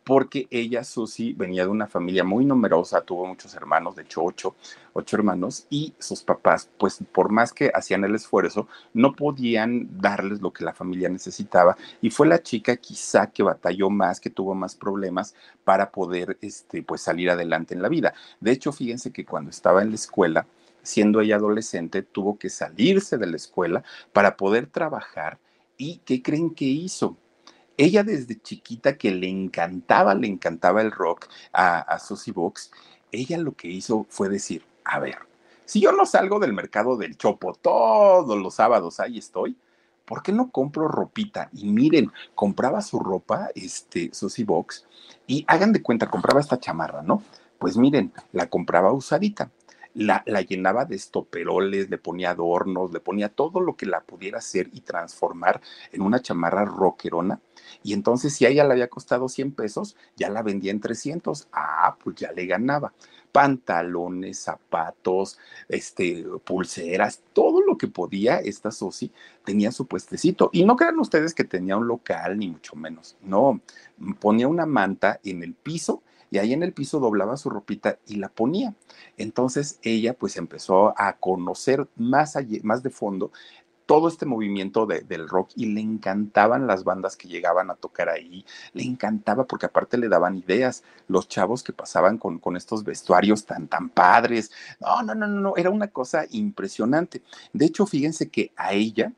porque 0.08 0.48
ella, 0.50 0.84
Susie, 0.84 1.34
venía 1.36 1.64
de 1.64 1.68
una 1.68 1.86
familia 1.86 2.24
muy 2.24 2.46
numerosa, 2.46 3.02
tuvo 3.02 3.26
muchos 3.26 3.54
hermanos, 3.54 3.94
de 3.94 4.04
hecho 4.04 4.24
ocho, 4.24 4.56
ocho 4.94 5.16
hermanos, 5.16 5.66
y 5.68 5.92
sus 5.98 6.22
papás, 6.22 6.70
pues 6.78 7.00
por 7.12 7.30
más 7.30 7.52
que 7.52 7.70
hacían 7.74 8.04
el 8.04 8.14
esfuerzo, 8.14 8.68
no 8.94 9.12
podían 9.12 10.00
darles 10.00 10.40
lo 10.40 10.50
que 10.50 10.64
la 10.64 10.72
familia 10.72 11.10
necesitaba, 11.10 11.76
y 12.00 12.08
fue 12.08 12.26
la 12.26 12.42
chica 12.42 12.78
quizá 12.78 13.26
que 13.26 13.42
batalló 13.42 13.90
más, 13.90 14.18
que 14.18 14.30
tuvo 14.30 14.54
más 14.54 14.74
problemas 14.76 15.34
para 15.62 15.90
poder, 15.90 16.38
este, 16.40 16.82
pues 16.82 17.02
salir 17.02 17.28
adelante 17.28 17.74
en 17.74 17.82
la 17.82 17.90
vida. 17.90 18.14
De 18.40 18.52
hecho, 18.52 18.72
fíjense 18.72 19.12
que 19.12 19.26
cuando 19.26 19.50
estaba 19.50 19.82
en 19.82 19.90
la 19.90 19.96
escuela, 19.96 20.46
siendo 20.82 21.20
ella 21.20 21.36
adolescente, 21.36 22.02
tuvo 22.02 22.38
que 22.38 22.50
salirse 22.50 23.18
de 23.18 23.26
la 23.26 23.36
escuela 23.36 23.84
para 24.12 24.36
poder 24.36 24.66
trabajar. 24.66 25.38
¿Y 25.76 25.98
qué 26.04 26.22
creen 26.22 26.54
que 26.54 26.64
hizo? 26.64 27.16
Ella 27.76 28.02
desde 28.02 28.40
chiquita 28.40 28.96
que 28.96 29.12
le 29.12 29.28
encantaba, 29.28 30.14
le 30.14 30.26
encantaba 30.26 30.80
el 30.80 30.90
rock 30.90 31.28
a, 31.52 31.78
a 31.78 32.00
Box, 32.34 32.72
ella 33.12 33.38
lo 33.38 33.52
que 33.52 33.68
hizo 33.68 34.04
fue 34.08 34.28
decir, 34.28 34.64
a 34.84 34.98
ver, 34.98 35.18
si 35.64 35.80
yo 35.80 35.92
no 35.92 36.06
salgo 36.06 36.40
del 36.40 36.52
mercado 36.52 36.96
del 36.96 37.16
Chopo 37.16 37.52
todos 37.54 38.36
los 38.38 38.54
sábados, 38.54 39.00
ahí 39.00 39.18
estoy, 39.18 39.56
¿por 40.04 40.22
qué 40.22 40.32
no 40.32 40.50
compro 40.50 40.88
ropita? 40.88 41.50
Y 41.52 41.70
miren, 41.70 42.10
compraba 42.34 42.80
su 42.80 42.98
ropa, 42.98 43.50
este, 43.54 44.10
Susie 44.12 44.44
Box, 44.44 44.86
y 45.26 45.44
hagan 45.46 45.72
de 45.72 45.82
cuenta, 45.82 46.10
compraba 46.10 46.40
esta 46.40 46.58
chamarra, 46.58 47.02
¿no? 47.02 47.22
Pues 47.58 47.76
miren, 47.76 48.12
la 48.32 48.48
compraba 48.48 48.92
usadita 48.92 49.50
la, 49.98 50.22
llenaba 50.42 50.84
de 50.84 50.94
estoperoles, 50.94 51.90
le 51.90 51.98
ponía 51.98 52.30
adornos, 52.30 52.92
le 52.92 53.00
ponía 53.00 53.28
todo 53.28 53.60
lo 53.60 53.76
que 53.76 53.86
la 53.86 54.00
pudiera 54.00 54.38
hacer 54.38 54.68
y 54.72 54.80
transformar 54.80 55.60
en 55.92 56.02
una 56.02 56.22
chamarra 56.22 56.64
rockerona. 56.64 57.40
Y 57.82 57.92
entonces, 57.94 58.32
si 58.34 58.46
a 58.46 58.48
ella 58.48 58.64
le 58.64 58.72
había 58.72 58.88
costado 58.88 59.28
100 59.28 59.52
pesos, 59.52 59.96
ya 60.16 60.30
la 60.30 60.42
vendía 60.42 60.70
en 60.70 60.80
300. 60.80 61.48
Ah, 61.52 61.96
pues 62.02 62.16
ya 62.16 62.30
le 62.32 62.46
ganaba. 62.46 62.92
Pantalones, 63.32 64.38
zapatos, 64.38 65.38
este, 65.68 66.24
pulseras, 66.44 67.20
todo 67.32 67.60
lo 67.60 67.76
que 67.76 67.88
podía, 67.88 68.38
esta 68.38 68.70
Sosi 68.70 69.12
tenía 69.44 69.72
su 69.72 69.86
puestecito. 69.86 70.48
Y 70.52 70.64
no 70.64 70.76
crean 70.76 70.98
ustedes 71.00 71.34
que 71.34 71.44
tenía 71.44 71.76
un 71.76 71.88
local, 71.88 72.38
ni 72.38 72.48
mucho 72.48 72.76
menos. 72.76 73.16
No, 73.20 73.60
ponía 74.20 74.46
una 74.46 74.64
manta 74.64 75.20
en 75.24 75.42
el 75.42 75.54
piso 75.54 76.02
y 76.30 76.38
ahí 76.38 76.52
en 76.52 76.62
el 76.62 76.72
piso 76.72 77.00
doblaba 77.00 77.36
su 77.36 77.50
ropita 77.50 77.98
y 78.06 78.16
la 78.16 78.28
ponía. 78.28 78.74
Entonces 79.16 79.78
ella 79.82 80.14
pues 80.14 80.36
empezó 80.36 80.94
a 81.00 81.14
conocer 81.14 81.88
más, 81.96 82.36
más 82.62 82.82
de 82.82 82.90
fondo 82.90 83.32
todo 83.88 84.08
este 84.08 84.26
movimiento 84.26 84.84
del 84.84 85.26
rock 85.26 85.52
y 85.56 85.64
le 85.64 85.80
encantaban 85.80 86.66
las 86.66 86.84
bandas 86.84 87.16
que 87.16 87.26
llegaban 87.26 87.70
a 87.70 87.74
tocar 87.74 88.10
ahí, 88.10 88.44
le 88.74 88.82
encantaba 88.82 89.46
porque 89.46 89.64
aparte 89.64 89.96
le 89.96 90.10
daban 90.10 90.36
ideas, 90.36 90.84
los 91.06 91.26
chavos 91.26 91.62
que 91.62 91.72
pasaban 91.72 92.18
con, 92.18 92.38
con 92.38 92.54
estos 92.54 92.84
vestuarios 92.84 93.46
tan, 93.46 93.66
tan 93.66 93.88
padres, 93.88 94.50
no, 94.78 95.02
no, 95.04 95.14
no, 95.14 95.26
no, 95.26 95.56
era 95.56 95.70
una 95.70 95.88
cosa 95.88 96.26
impresionante. 96.28 97.22
De 97.54 97.64
hecho, 97.64 97.86
fíjense 97.86 98.28
que 98.28 98.52
a 98.56 98.74
ella, 98.74 99.14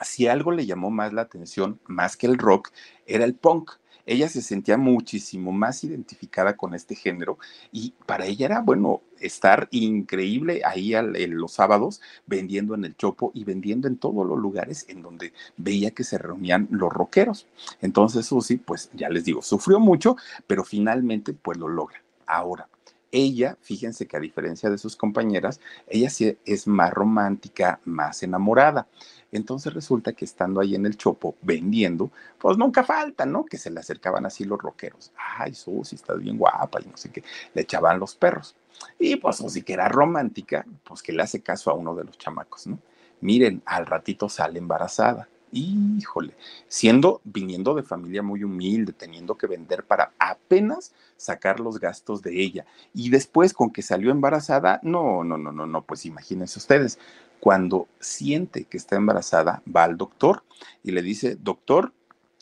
si 0.00 0.28
algo 0.28 0.52
le 0.52 0.64
llamó 0.64 0.92
más 0.92 1.12
la 1.12 1.22
atención, 1.22 1.80
más 1.84 2.16
que 2.16 2.28
el 2.28 2.38
rock, 2.38 2.70
era 3.04 3.24
el 3.24 3.34
punk 3.34 3.72
ella 4.06 4.28
se 4.28 4.42
sentía 4.42 4.76
muchísimo 4.76 5.52
más 5.52 5.84
identificada 5.84 6.56
con 6.56 6.74
este 6.74 6.94
género 6.94 7.38
y 7.70 7.94
para 8.06 8.26
ella 8.26 8.46
era, 8.46 8.60
bueno, 8.60 9.02
estar 9.20 9.68
increíble 9.70 10.62
ahí 10.64 10.94
en 10.94 11.36
los 11.36 11.52
sábados 11.52 12.00
vendiendo 12.26 12.74
en 12.74 12.84
el 12.84 12.96
Chopo 12.96 13.30
y 13.34 13.44
vendiendo 13.44 13.88
en 13.88 13.96
todos 13.96 14.26
los 14.26 14.38
lugares 14.38 14.86
en 14.88 15.02
donde 15.02 15.32
veía 15.56 15.92
que 15.92 16.04
se 16.04 16.18
reunían 16.18 16.68
los 16.70 16.92
rockeros. 16.92 17.46
Entonces 17.80 18.26
Susi, 18.26 18.56
pues 18.56 18.90
ya 18.92 19.08
les 19.08 19.24
digo, 19.24 19.42
sufrió 19.42 19.78
mucho, 19.78 20.16
pero 20.46 20.64
finalmente 20.64 21.32
pues 21.32 21.58
lo 21.58 21.68
logra. 21.68 22.02
Ahora, 22.26 22.68
ella, 23.12 23.58
fíjense 23.60 24.06
que 24.06 24.16
a 24.16 24.20
diferencia 24.20 24.70
de 24.70 24.78
sus 24.78 24.96
compañeras, 24.96 25.60
ella 25.86 26.08
sí 26.08 26.38
es 26.46 26.66
más 26.66 26.92
romántica, 26.92 27.78
más 27.84 28.22
enamorada. 28.22 28.88
Entonces 29.32 29.72
resulta 29.72 30.12
que 30.12 30.26
estando 30.26 30.60
ahí 30.60 30.74
en 30.74 30.84
el 30.84 30.98
chopo 30.98 31.34
vendiendo, 31.40 32.10
pues 32.38 32.58
nunca 32.58 32.84
falta, 32.84 33.24
¿no? 33.24 33.46
Que 33.46 33.56
se 33.56 33.70
le 33.70 33.80
acercaban 33.80 34.26
así 34.26 34.44
los 34.44 34.58
rockeros. 34.58 35.10
Ay, 35.38 35.54
Susi, 35.54 35.96
estás 35.96 36.18
bien 36.18 36.36
guapa 36.36 36.80
y 36.82 36.88
no 36.88 36.96
sé 36.98 37.10
qué. 37.10 37.24
Le 37.54 37.62
echaban 37.62 37.98
los 37.98 38.14
perros. 38.14 38.54
Y 38.98 39.16
pues 39.16 39.36
Susi, 39.36 39.62
que 39.62 39.72
era 39.72 39.88
romántica, 39.88 40.66
pues 40.84 41.02
que 41.02 41.12
le 41.12 41.22
hace 41.22 41.40
caso 41.40 41.70
a 41.70 41.74
uno 41.74 41.94
de 41.94 42.04
los 42.04 42.18
chamacos, 42.18 42.66
¿no? 42.66 42.78
Miren, 43.22 43.62
al 43.64 43.86
ratito 43.86 44.28
sale 44.28 44.58
embarazada. 44.58 45.28
Híjole, 45.54 46.34
siendo, 46.66 47.20
viniendo 47.24 47.74
de 47.74 47.82
familia 47.82 48.22
muy 48.22 48.42
humilde, 48.42 48.92
teniendo 48.92 49.36
que 49.36 49.46
vender 49.46 49.84
para 49.84 50.12
apenas 50.18 50.92
sacar 51.16 51.60
los 51.60 51.78
gastos 51.78 52.22
de 52.22 52.40
ella. 52.40 52.64
Y 52.94 53.10
después 53.10 53.52
con 53.52 53.70
que 53.70 53.82
salió 53.82 54.10
embarazada, 54.10 54.80
no, 54.82 55.24
no, 55.24 55.36
no, 55.36 55.52
no, 55.52 55.66
no, 55.66 55.82
pues 55.82 56.06
imagínense 56.06 56.58
ustedes, 56.58 56.98
cuando 57.42 57.88
siente 57.98 58.66
que 58.66 58.76
está 58.76 58.94
embarazada, 58.94 59.64
va 59.66 59.82
al 59.82 59.96
doctor 59.96 60.44
y 60.84 60.92
le 60.92 61.02
dice, 61.02 61.34
doctor, 61.34 61.92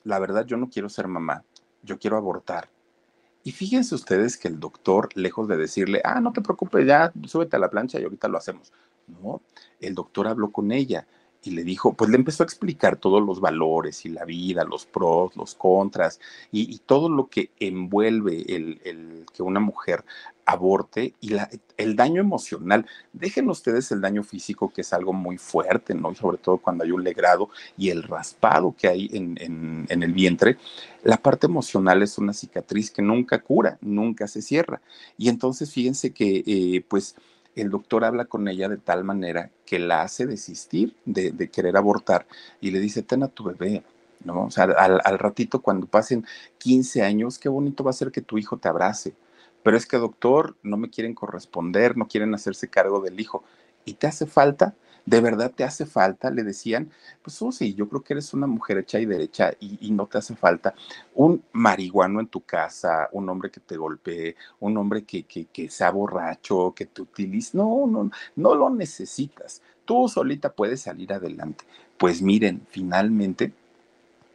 la 0.05 0.19
verdad 0.19 0.45
yo 0.45 0.59
no 0.59 0.69
quiero 0.69 0.91
ser 0.91 1.09
mamá, 1.09 1.43
yo 1.83 1.99
quiero 1.99 2.19
abortar. 2.19 2.69
Y 3.43 3.53
fíjense 3.53 3.95
ustedes 3.95 4.37
que 4.37 4.49
el 4.49 4.61
doctor, 4.61 5.09
lejos 5.15 5.49
de 5.49 5.57
decirle, 5.57 6.03
ah, 6.05 6.21
no 6.21 6.35
te 6.35 6.43
preocupes, 6.43 6.87
ya 6.87 7.15
súbete 7.27 7.57
a 7.57 7.61
la 7.61 7.71
plancha 7.71 7.99
y 7.99 8.03
ahorita 8.05 8.29
lo 8.29 8.37
hacemos. 8.37 8.75
No, 9.07 9.41
el 9.81 9.95
doctor 9.95 10.29
habló 10.29 10.53
con 10.53 10.71
ella 10.71 11.07
y 11.42 11.53
le 11.53 11.64
dijo, 11.64 11.94
pues 11.94 12.11
le 12.11 12.16
empezó 12.16 12.42
a 12.42 12.46
explicar 12.46 12.96
todos 12.96 13.22
los 13.22 13.40
valores 13.40 14.05
y 14.05 14.11
la 14.11 14.24
vida, 14.24 14.64
los 14.64 14.87
pros, 14.87 15.35
los 15.37 15.55
contras 15.55 16.20
y, 16.53 16.79
todo 16.81 17.09
lo 17.09 17.29
que 17.29 17.50
envuelve 17.61 18.44
el, 18.48 19.24
que 19.33 19.42
una 19.42 19.61
mujer 19.61 20.05
aborte 20.44 21.14
y 21.20 21.37
el 21.76 21.96
daño 21.96 22.20
emocional. 22.20 22.87
Dejen 23.12 23.48
ustedes 23.48 23.92
el 23.92 24.00
daño 24.00 24.22
físico, 24.24 24.72
que 24.72 24.81
es 24.81 24.92
algo 24.92 25.12
muy 25.12 25.38
fuerte, 25.38 25.94
¿no? 25.94 26.14
sobre 26.14 26.38
todo 26.38 26.59
cuando 26.59 26.85
hay 26.85 26.90
un 26.90 27.05
legrado 27.05 27.48
y 27.79 27.90
el 27.90 28.03
raspado 28.03 28.74
que 28.76 28.88
hay 28.88 29.09
en 29.12 29.87
el 29.88 30.12
vientre. 30.12 30.59
La 31.03 31.16
parte 31.16 31.46
emocional 31.46 32.03
es 32.03 32.18
una 32.18 32.33
cicatriz 32.33 32.90
que 32.90 33.03
nunca 33.03 33.38
cura, 33.38 33.79
nunca 33.81 34.26
se 34.26 34.42
cierra. 34.42 34.81
Y 35.16 35.29
entonces 35.29 35.72
fíjense 35.72 36.12
que, 36.12 36.42
eh, 36.46 36.85
pues, 36.87 37.14
el 37.57 37.71
doctor 37.71 38.05
habla 38.05 38.27
con 38.27 38.49
ella 38.49 38.69
de 38.69 38.77
tal 38.77 39.05
manera 39.05 39.51
que 39.67 39.79
la 39.79 40.03
hace 40.03 40.27
desistir 40.27 40.95
de, 41.05 41.51
querer 41.51 41.77
abortar 41.77 42.27
y 42.61 42.71
le 42.71 42.81
dice, 42.81 43.03
ten 43.03 43.23
a 43.23 43.29
tu 43.29 43.45
bebé, 43.45 43.83
¿no? 44.25 44.47
O 44.47 44.51
sea, 44.51 44.65
al, 44.65 45.01
al, 45.05 45.19
ratito 45.19 45.61
cuando 45.61 45.87
pasen 45.87 46.27
15 46.59 47.03
años, 47.03 47.39
qué 47.39 47.49
bonito 47.49 47.85
va 47.85 47.91
a 47.91 47.95
ser 47.95 48.11
que 48.11 48.21
tu 48.21 48.39
hijo 48.39 48.57
te 48.57 48.69
abrace. 48.69 49.15
Pero 49.63 49.77
es 49.77 49.87
que, 49.87 49.99
doctor, 49.99 50.57
no 50.63 50.77
me 50.77 50.91
quieren 50.91 51.15
corresponder, 51.15 51.97
no 51.97 52.09
quieren 52.09 52.35
hacerse 52.35 52.69
cargo 52.69 53.01
del 53.01 53.21
hijo. 53.21 53.45
¿Y 53.85 53.95
te 53.95 54.07
hace 54.07 54.27
falta? 54.27 54.75
¿De 55.07 55.21
verdad 55.21 55.53
te 55.55 55.65
hace 55.65 55.87
falta? 55.87 56.31
Le 56.31 56.43
decían, 56.43 56.91
pues 57.23 57.41
sí, 57.57 57.75
yo 57.75 57.89
creo 57.89 58.03
que 58.03 58.15
eres 58.15 58.33
una 58.35 58.47
mujer 58.47 58.79
hecha 58.79 59.01
y 59.01 59.07
derecha 59.07 59.53
y, 59.61 59.91
no 59.91 60.07
te 60.07 60.19
hace 60.19 60.37
falta 60.37 60.75
un 61.15 61.43
marihuano 61.53 62.21
en 62.21 62.29
tu 62.29 62.41
casa, 62.43 63.09
un 63.13 63.29
hombre 63.29 63.51
que 63.51 63.61
te 63.61 63.77
golpee, 63.77 64.37
un 64.61 64.77
hombre 64.77 65.05
que, 65.05 65.25
que, 65.25 65.47
que 65.47 65.69
sea 65.69 65.91
borracho, 65.91 66.73
que 66.75 66.87
te 66.87 67.03
utilice. 67.03 67.57
No, 67.57 67.87
no, 67.87 68.11
no 68.37 68.55
lo 68.55 68.71
necesitas. 68.71 69.63
Tú 69.85 70.09
solita 70.09 70.53
puedes 70.53 70.83
salir 70.83 71.13
adelante. 71.13 71.65
Pues 71.99 72.23
miren, 72.23 72.67
finalmente 72.71 73.53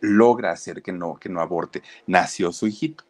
logra 0.01 0.51
hacer 0.51 0.81
que 0.81 0.91
no, 0.91 1.15
que 1.15 1.29
no 1.29 1.41
aborte. 1.41 1.81
Nació 2.07 2.51
su 2.51 2.67
hijito. 2.67 3.03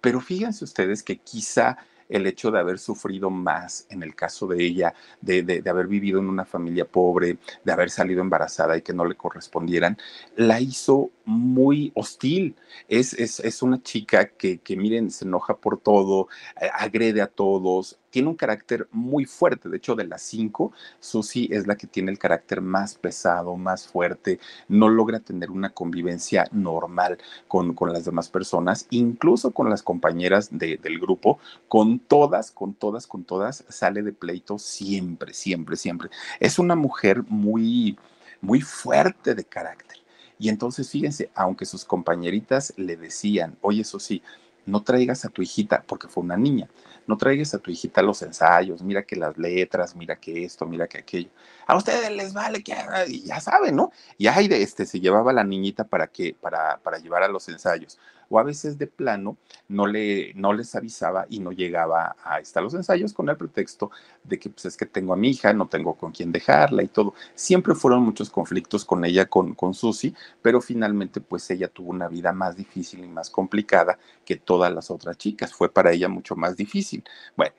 Pero 0.00 0.20
fíjense 0.20 0.64
ustedes 0.64 1.02
que 1.02 1.18
quizá 1.18 1.76
el 2.10 2.26
hecho 2.26 2.50
de 2.50 2.58
haber 2.58 2.78
sufrido 2.78 3.30
más 3.30 3.86
en 3.88 4.02
el 4.02 4.14
caso 4.14 4.46
de 4.46 4.62
ella, 4.62 4.94
de, 5.20 5.42
de, 5.42 5.70
haber 5.70 5.86
vivido 5.86 6.18
en 6.18 6.28
una 6.28 6.44
familia 6.44 6.84
pobre, 6.84 7.38
de 7.64 7.72
haber 7.72 7.90
salido 7.90 8.20
embarazada 8.20 8.76
y 8.76 8.82
que 8.82 8.92
no 8.92 9.04
le 9.04 9.14
correspondieran, 9.14 9.96
la 10.36 10.60
hizo 10.60 11.10
muy 11.30 11.92
hostil. 11.94 12.56
Es, 12.88 13.14
es, 13.14 13.40
es 13.40 13.62
una 13.62 13.82
chica 13.82 14.28
que, 14.28 14.58
que, 14.58 14.76
miren, 14.76 15.10
se 15.10 15.24
enoja 15.24 15.56
por 15.56 15.78
todo, 15.80 16.28
eh, 16.60 16.68
agrede 16.74 17.22
a 17.22 17.28
todos, 17.28 17.98
tiene 18.10 18.28
un 18.28 18.34
carácter 18.34 18.88
muy 18.90 19.24
fuerte. 19.24 19.68
De 19.68 19.76
hecho, 19.76 19.94
de 19.94 20.06
las 20.06 20.22
cinco, 20.22 20.72
Susi 20.98 21.48
es 21.52 21.66
la 21.66 21.76
que 21.76 21.86
tiene 21.86 22.10
el 22.10 22.18
carácter 22.18 22.60
más 22.60 22.96
pesado, 22.96 23.56
más 23.56 23.86
fuerte, 23.86 24.40
no 24.68 24.88
logra 24.88 25.20
tener 25.20 25.50
una 25.50 25.70
convivencia 25.70 26.48
normal 26.52 27.18
con, 27.48 27.74
con 27.74 27.92
las 27.92 28.04
demás 28.04 28.28
personas, 28.28 28.86
incluso 28.90 29.52
con 29.52 29.70
las 29.70 29.82
compañeras 29.82 30.48
de, 30.50 30.76
del 30.76 30.98
grupo, 30.98 31.38
con 31.68 32.00
todas, 32.00 32.50
con 32.50 32.74
todas, 32.74 33.06
con 33.06 33.24
todas, 33.24 33.64
sale 33.68 34.02
de 34.02 34.12
pleito 34.12 34.58
siempre, 34.58 35.32
siempre, 35.32 35.76
siempre. 35.76 36.10
Es 36.40 36.58
una 36.58 36.74
mujer 36.74 37.22
muy, 37.28 37.96
muy 38.40 38.60
fuerte 38.60 39.34
de 39.34 39.44
carácter. 39.44 39.99
Y 40.40 40.48
entonces, 40.48 40.88
fíjense, 40.88 41.30
aunque 41.34 41.66
sus 41.66 41.84
compañeritas 41.84 42.72
le 42.78 42.96
decían, 42.96 43.58
oye, 43.60 43.82
eso 43.82 44.00
sí, 44.00 44.22
no 44.64 44.82
traigas 44.82 45.26
a 45.26 45.28
tu 45.28 45.42
hijita, 45.42 45.84
porque 45.86 46.08
fue 46.08 46.22
una 46.22 46.38
niña, 46.38 46.66
no 47.06 47.18
traigas 47.18 47.52
a 47.52 47.58
tu 47.58 47.70
hijita 47.70 48.00
los 48.00 48.22
ensayos, 48.22 48.82
mira 48.82 49.02
que 49.02 49.16
las 49.16 49.36
letras, 49.36 49.94
mira 49.94 50.16
que 50.16 50.44
esto, 50.44 50.64
mira 50.64 50.88
que 50.88 50.96
aquello. 50.96 51.28
A 51.66 51.76
ustedes 51.76 52.10
les 52.12 52.32
vale 52.32 52.62
que 52.62 52.74
ya 53.22 53.38
saben, 53.38 53.76
¿no? 53.76 53.92
Y 54.16 54.28
ahí 54.28 54.48
de 54.48 54.62
este 54.62 54.86
se 54.86 54.98
llevaba 54.98 55.34
la 55.34 55.44
niñita 55.44 55.84
para 55.84 56.06
que 56.06 56.34
para 56.40 56.78
para 56.78 56.98
llevar 56.98 57.22
a 57.22 57.28
los 57.28 57.46
ensayos 57.48 57.98
o 58.30 58.38
a 58.38 58.44
veces 58.44 58.78
de 58.78 58.86
plano 58.86 59.36
no, 59.68 59.86
le, 59.86 60.32
no 60.34 60.52
les 60.52 60.74
avisaba 60.74 61.26
y 61.28 61.40
no 61.40 61.52
llegaba 61.52 62.16
a 62.24 62.38
estar 62.38 62.62
los 62.62 62.72
ensayos 62.74 63.12
con 63.12 63.28
el 63.28 63.36
pretexto 63.36 63.90
de 64.24 64.38
que 64.38 64.48
pues 64.48 64.64
es 64.66 64.76
que 64.76 64.86
tengo 64.86 65.12
a 65.12 65.16
mi 65.16 65.30
hija, 65.30 65.52
no 65.52 65.66
tengo 65.66 65.94
con 65.94 66.12
quién 66.12 66.32
dejarla 66.32 66.82
y 66.82 66.88
todo. 66.88 67.12
Siempre 67.34 67.74
fueron 67.74 68.02
muchos 68.02 68.30
conflictos 68.30 68.84
con 68.84 69.04
ella, 69.04 69.26
con, 69.26 69.54
con 69.54 69.74
Susi, 69.74 70.14
pero 70.40 70.60
finalmente 70.60 71.20
pues 71.20 71.50
ella 71.50 71.68
tuvo 71.68 71.90
una 71.90 72.08
vida 72.08 72.32
más 72.32 72.56
difícil 72.56 73.04
y 73.04 73.08
más 73.08 73.28
complicada 73.28 73.98
que 74.24 74.36
todas 74.36 74.72
las 74.72 74.90
otras 74.90 75.18
chicas. 75.18 75.52
Fue 75.52 75.68
para 75.68 75.90
ella 75.90 76.08
mucho 76.08 76.36
más 76.36 76.56
difícil. 76.56 77.02
Bueno, 77.36 77.54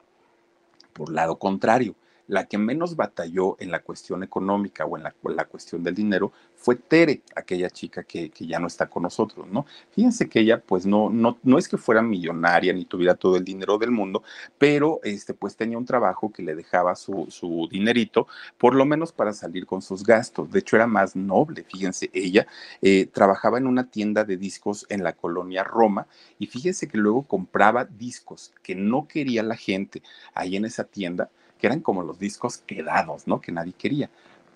por 0.93 1.11
lado 1.11 1.37
contrario, 1.37 1.95
la 2.31 2.45
que 2.45 2.57
menos 2.57 2.95
batalló 2.95 3.57
en 3.59 3.71
la 3.71 3.81
cuestión 3.81 4.23
económica 4.23 4.85
o 4.85 4.95
en 4.95 5.03
la, 5.03 5.43
cuestión 5.43 5.83
del 5.83 5.93
dinero 5.93 6.31
fue 6.55 6.77
Tere, 6.77 7.23
aquella 7.35 7.69
chica 7.69 8.03
que, 8.03 8.29
que, 8.29 8.47
ya 8.47 8.57
no 8.57 8.67
está 8.67 8.89
con 8.89 9.03
nosotros, 9.03 9.47
¿no? 9.49 9.65
Fíjense 9.91 10.29
que 10.29 10.39
ella, 10.39 10.61
pues 10.61 10.85
no, 10.85 11.09
no, 11.09 11.39
no 11.43 11.57
es 11.57 11.67
que 11.67 11.75
fuera 11.75 12.01
millonaria 12.01 12.71
ni 12.71 12.85
tuviera 12.85 13.15
todo 13.15 13.35
el 13.35 13.43
dinero 13.43 13.77
del 13.77 13.91
mundo, 13.91 14.23
pero 14.57 15.01
este, 15.03 15.33
pues 15.33 15.57
tenía 15.57 15.77
un 15.77 15.83
trabajo 15.83 16.31
que 16.31 16.41
le 16.41 16.55
dejaba 16.55 16.95
su, 16.95 17.27
su 17.29 17.67
dinerito, 17.69 18.27
por 18.57 18.75
lo 18.75 18.85
menos 18.85 19.11
para 19.11 19.33
salir 19.33 19.65
con 19.65 19.81
sus 19.81 20.01
gastos. 20.01 20.49
De 20.51 20.59
hecho, 20.59 20.77
era 20.77 20.87
más 20.87 21.17
noble, 21.17 21.65
fíjense, 21.65 22.09
ella 22.13 22.47
eh, 22.81 23.07
trabajaba 23.07 23.57
en 23.57 23.67
una 23.67 23.89
tienda 23.89 24.23
de 24.23 24.37
discos 24.37 24.85
en 24.87 25.03
la 25.03 25.11
colonia 25.11 25.65
Roma 25.65 26.07
y 26.39 26.47
fíjense 26.47 26.87
que 26.87 26.97
luego 26.97 27.23
compraba 27.23 27.83
discos 27.83 28.53
que 28.63 28.73
no 28.73 29.05
quería 29.09 29.43
la 29.43 29.57
gente 29.57 30.01
ahí 30.33 30.55
en 30.55 30.63
esa 30.63 30.85
tienda 30.85 31.29
que 31.61 31.67
eran 31.67 31.81
como 31.81 32.01
los 32.01 32.17
discos 32.17 32.57
quedados, 32.57 33.27
¿no? 33.27 33.39
Que 33.39 33.51
nadie 33.51 33.73
quería. 33.73 34.09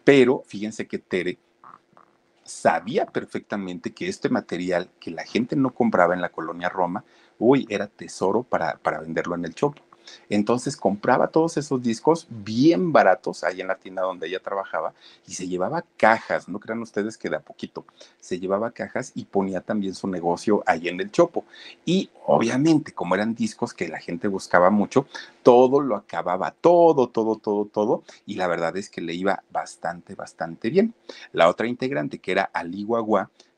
Pero 0.04 0.42
fíjense 0.48 0.88
que 0.88 0.98
Tere 0.98 1.38
sabía 2.44 3.06
perfectamente 3.06 3.94
que 3.94 4.08
este 4.08 4.28
material 4.30 4.90
que 5.00 5.12
la 5.12 5.24
gente 5.24 5.56
no 5.56 5.72
compraba 5.72 6.16
en 6.16 6.22
la 6.22 6.30
colonia 6.30 6.68
Roma, 6.68 7.06
uy, 7.38 7.68
era 7.70 7.86
tesoro 7.86 8.42
para, 8.42 8.78
para 8.78 9.02
venderlo 9.02 9.36
en 9.36 9.46
el 9.46 9.54
Chopo. 9.54 9.84
Entonces 10.30 10.78
compraba 10.78 11.28
todos 11.28 11.58
esos 11.58 11.82
discos 11.82 12.28
bien 12.30 12.92
baratos 12.92 13.44
ahí 13.44 13.62
en 13.62 13.68
la 13.68 13.76
tienda 13.76 14.04
donde 14.04 14.28
ella 14.28 14.40
trabajaba 14.40 14.94
y 15.28 15.34
se 15.34 15.48
llevaba 15.48 15.84
cajas, 15.98 16.48
no 16.48 16.60
crean 16.60 16.82
ustedes 16.82 17.18
que 17.18 17.30
de 17.30 17.38
a 17.38 17.40
poquito, 17.40 17.86
se 18.20 18.40
llevaba 18.40 18.72
cajas 18.72 19.12
y 19.16 19.26
ponía 19.26 19.62
también 19.62 19.96
su 19.96 20.08
negocio 20.08 20.64
ahí 20.66 20.88
en 20.88 21.00
el 21.00 21.12
Chopo. 21.12 21.46
Y 21.86 22.10
obviamente, 22.26 22.94
como 22.94 23.16
eran 23.16 23.36
discos 23.36 23.74
que 23.74 23.88
la 23.88 24.00
gente 24.00 24.28
buscaba 24.28 24.70
mucho, 24.70 25.08
todo 25.44 25.82
lo 25.82 25.96
acababa, 25.96 26.52
todo, 26.52 27.10
todo, 27.10 27.38
todo, 27.38 27.66
todo, 27.66 28.04
y 28.26 28.36
la 28.36 28.48
verdad 28.48 28.76
es 28.78 28.90
que 28.90 29.02
le 29.02 29.14
iba 29.14 29.44
bastante, 29.52 30.16
bastante 30.16 30.70
bien. 30.70 30.94
La 31.34 31.50
otra 31.50 31.68
integrante, 31.68 32.20
que 32.20 32.32
era 32.32 32.50
Ali 32.54 32.86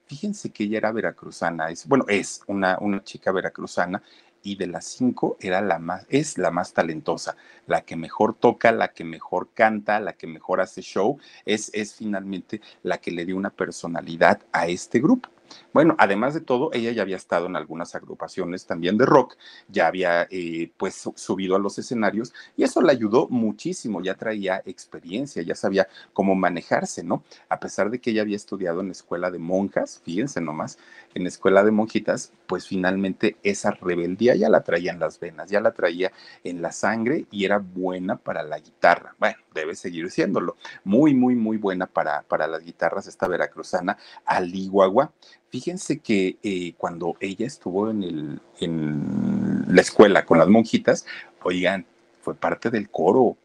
Fíjense 0.07 0.51
que 0.51 0.63
ella 0.63 0.77
era 0.77 0.91
veracruzana, 0.93 1.69
es, 1.69 1.85
bueno, 1.85 2.05
es 2.07 2.41
una, 2.47 2.77
una 2.79 3.03
chica 3.03 3.31
veracruzana 3.33 4.01
y 4.43 4.55
de 4.55 4.67
las 4.67 4.85
cinco 4.85 5.37
era 5.39 5.61
la 5.61 5.79
más, 5.79 6.05
es 6.09 6.37
la 6.37 6.51
más 6.51 6.73
talentosa, 6.73 7.35
la 7.65 7.81
que 7.81 7.95
mejor 7.95 8.33
toca, 8.35 8.71
la 8.71 8.89
que 8.89 9.03
mejor 9.03 9.49
canta, 9.53 9.99
la 9.99 10.13
que 10.13 10.27
mejor 10.27 10.61
hace 10.61 10.81
show, 10.81 11.19
es, 11.45 11.69
es 11.73 11.95
finalmente 11.95 12.61
la 12.83 12.97
que 12.99 13.11
le 13.11 13.25
dio 13.25 13.37
una 13.37 13.49
personalidad 13.49 14.41
a 14.51 14.67
este 14.67 14.99
grupo. 14.99 15.29
Bueno, 15.73 15.95
además 15.97 16.33
de 16.33 16.41
todo, 16.41 16.71
ella 16.73 16.91
ya 16.91 17.01
había 17.01 17.15
estado 17.15 17.45
en 17.45 17.55
algunas 17.55 17.95
agrupaciones 17.95 18.65
también 18.65 18.97
de 18.97 19.05
rock, 19.05 19.37
ya 19.67 19.87
había 19.87 20.27
eh, 20.29 20.71
pues 20.77 21.09
subido 21.15 21.55
a 21.55 21.59
los 21.59 21.77
escenarios 21.77 22.33
y 22.55 22.63
eso 22.63 22.81
le 22.81 22.91
ayudó 22.91 23.27
muchísimo, 23.29 24.01
ya 24.01 24.15
traía 24.15 24.61
experiencia, 24.65 25.41
ya 25.43 25.55
sabía 25.55 25.87
cómo 26.13 26.35
manejarse, 26.35 27.03
¿no? 27.03 27.23
A 27.49 27.59
pesar 27.59 27.89
de 27.89 27.99
que 27.99 28.11
ella 28.11 28.21
había 28.21 28.35
estudiado 28.35 28.81
en 28.81 28.87
la 28.87 28.93
escuela 28.93 29.31
de 29.31 29.39
monjas, 29.39 30.01
fíjense 30.03 30.41
nomás, 30.41 30.77
en 31.17 31.23
la 31.23 31.29
escuela 31.29 31.63
de 31.63 31.71
monjitas, 31.71 32.31
pues 32.45 32.67
finalmente 32.67 33.37
esa 33.41 33.71
rebeldía 33.71 34.35
ya 34.35 34.49
la 34.49 34.61
traía 34.61 34.91
en 34.91 34.99
las 34.99 35.19
venas, 35.19 35.49
ya 35.49 35.59
la 35.59 35.71
traía 35.71 36.11
en 36.43 36.61
la 36.61 36.71
sangre 36.71 37.25
y 37.31 37.45
era 37.45 37.57
buena 37.57 38.17
para 38.17 38.43
la 38.43 38.59
guitarra. 38.59 39.15
Bueno, 39.17 39.37
debe 39.53 39.75
seguir 39.75 40.11
siéndolo. 40.11 40.57
Muy, 40.83 41.15
muy, 41.15 41.35
muy 41.35 41.57
buena 41.57 41.87
para, 41.87 42.21
para 42.21 42.47
las 42.47 42.63
guitarras 42.63 43.07
esta 43.07 43.27
veracruzana, 43.27 43.97
Aliguagua. 44.25 45.11
Fíjense 45.49 45.99
que 45.99 46.37
eh, 46.43 46.73
cuando 46.77 47.17
ella 47.19 47.47
estuvo 47.47 47.89
en, 47.89 48.03
el, 48.03 48.41
en 48.59 49.65
la 49.67 49.81
escuela 49.81 50.23
con 50.23 50.37
las 50.37 50.47
monjitas, 50.47 51.05
oigan, 51.41 51.85
fue 52.21 52.35
parte 52.35 52.69
del 52.69 52.91
coro, 52.91 53.37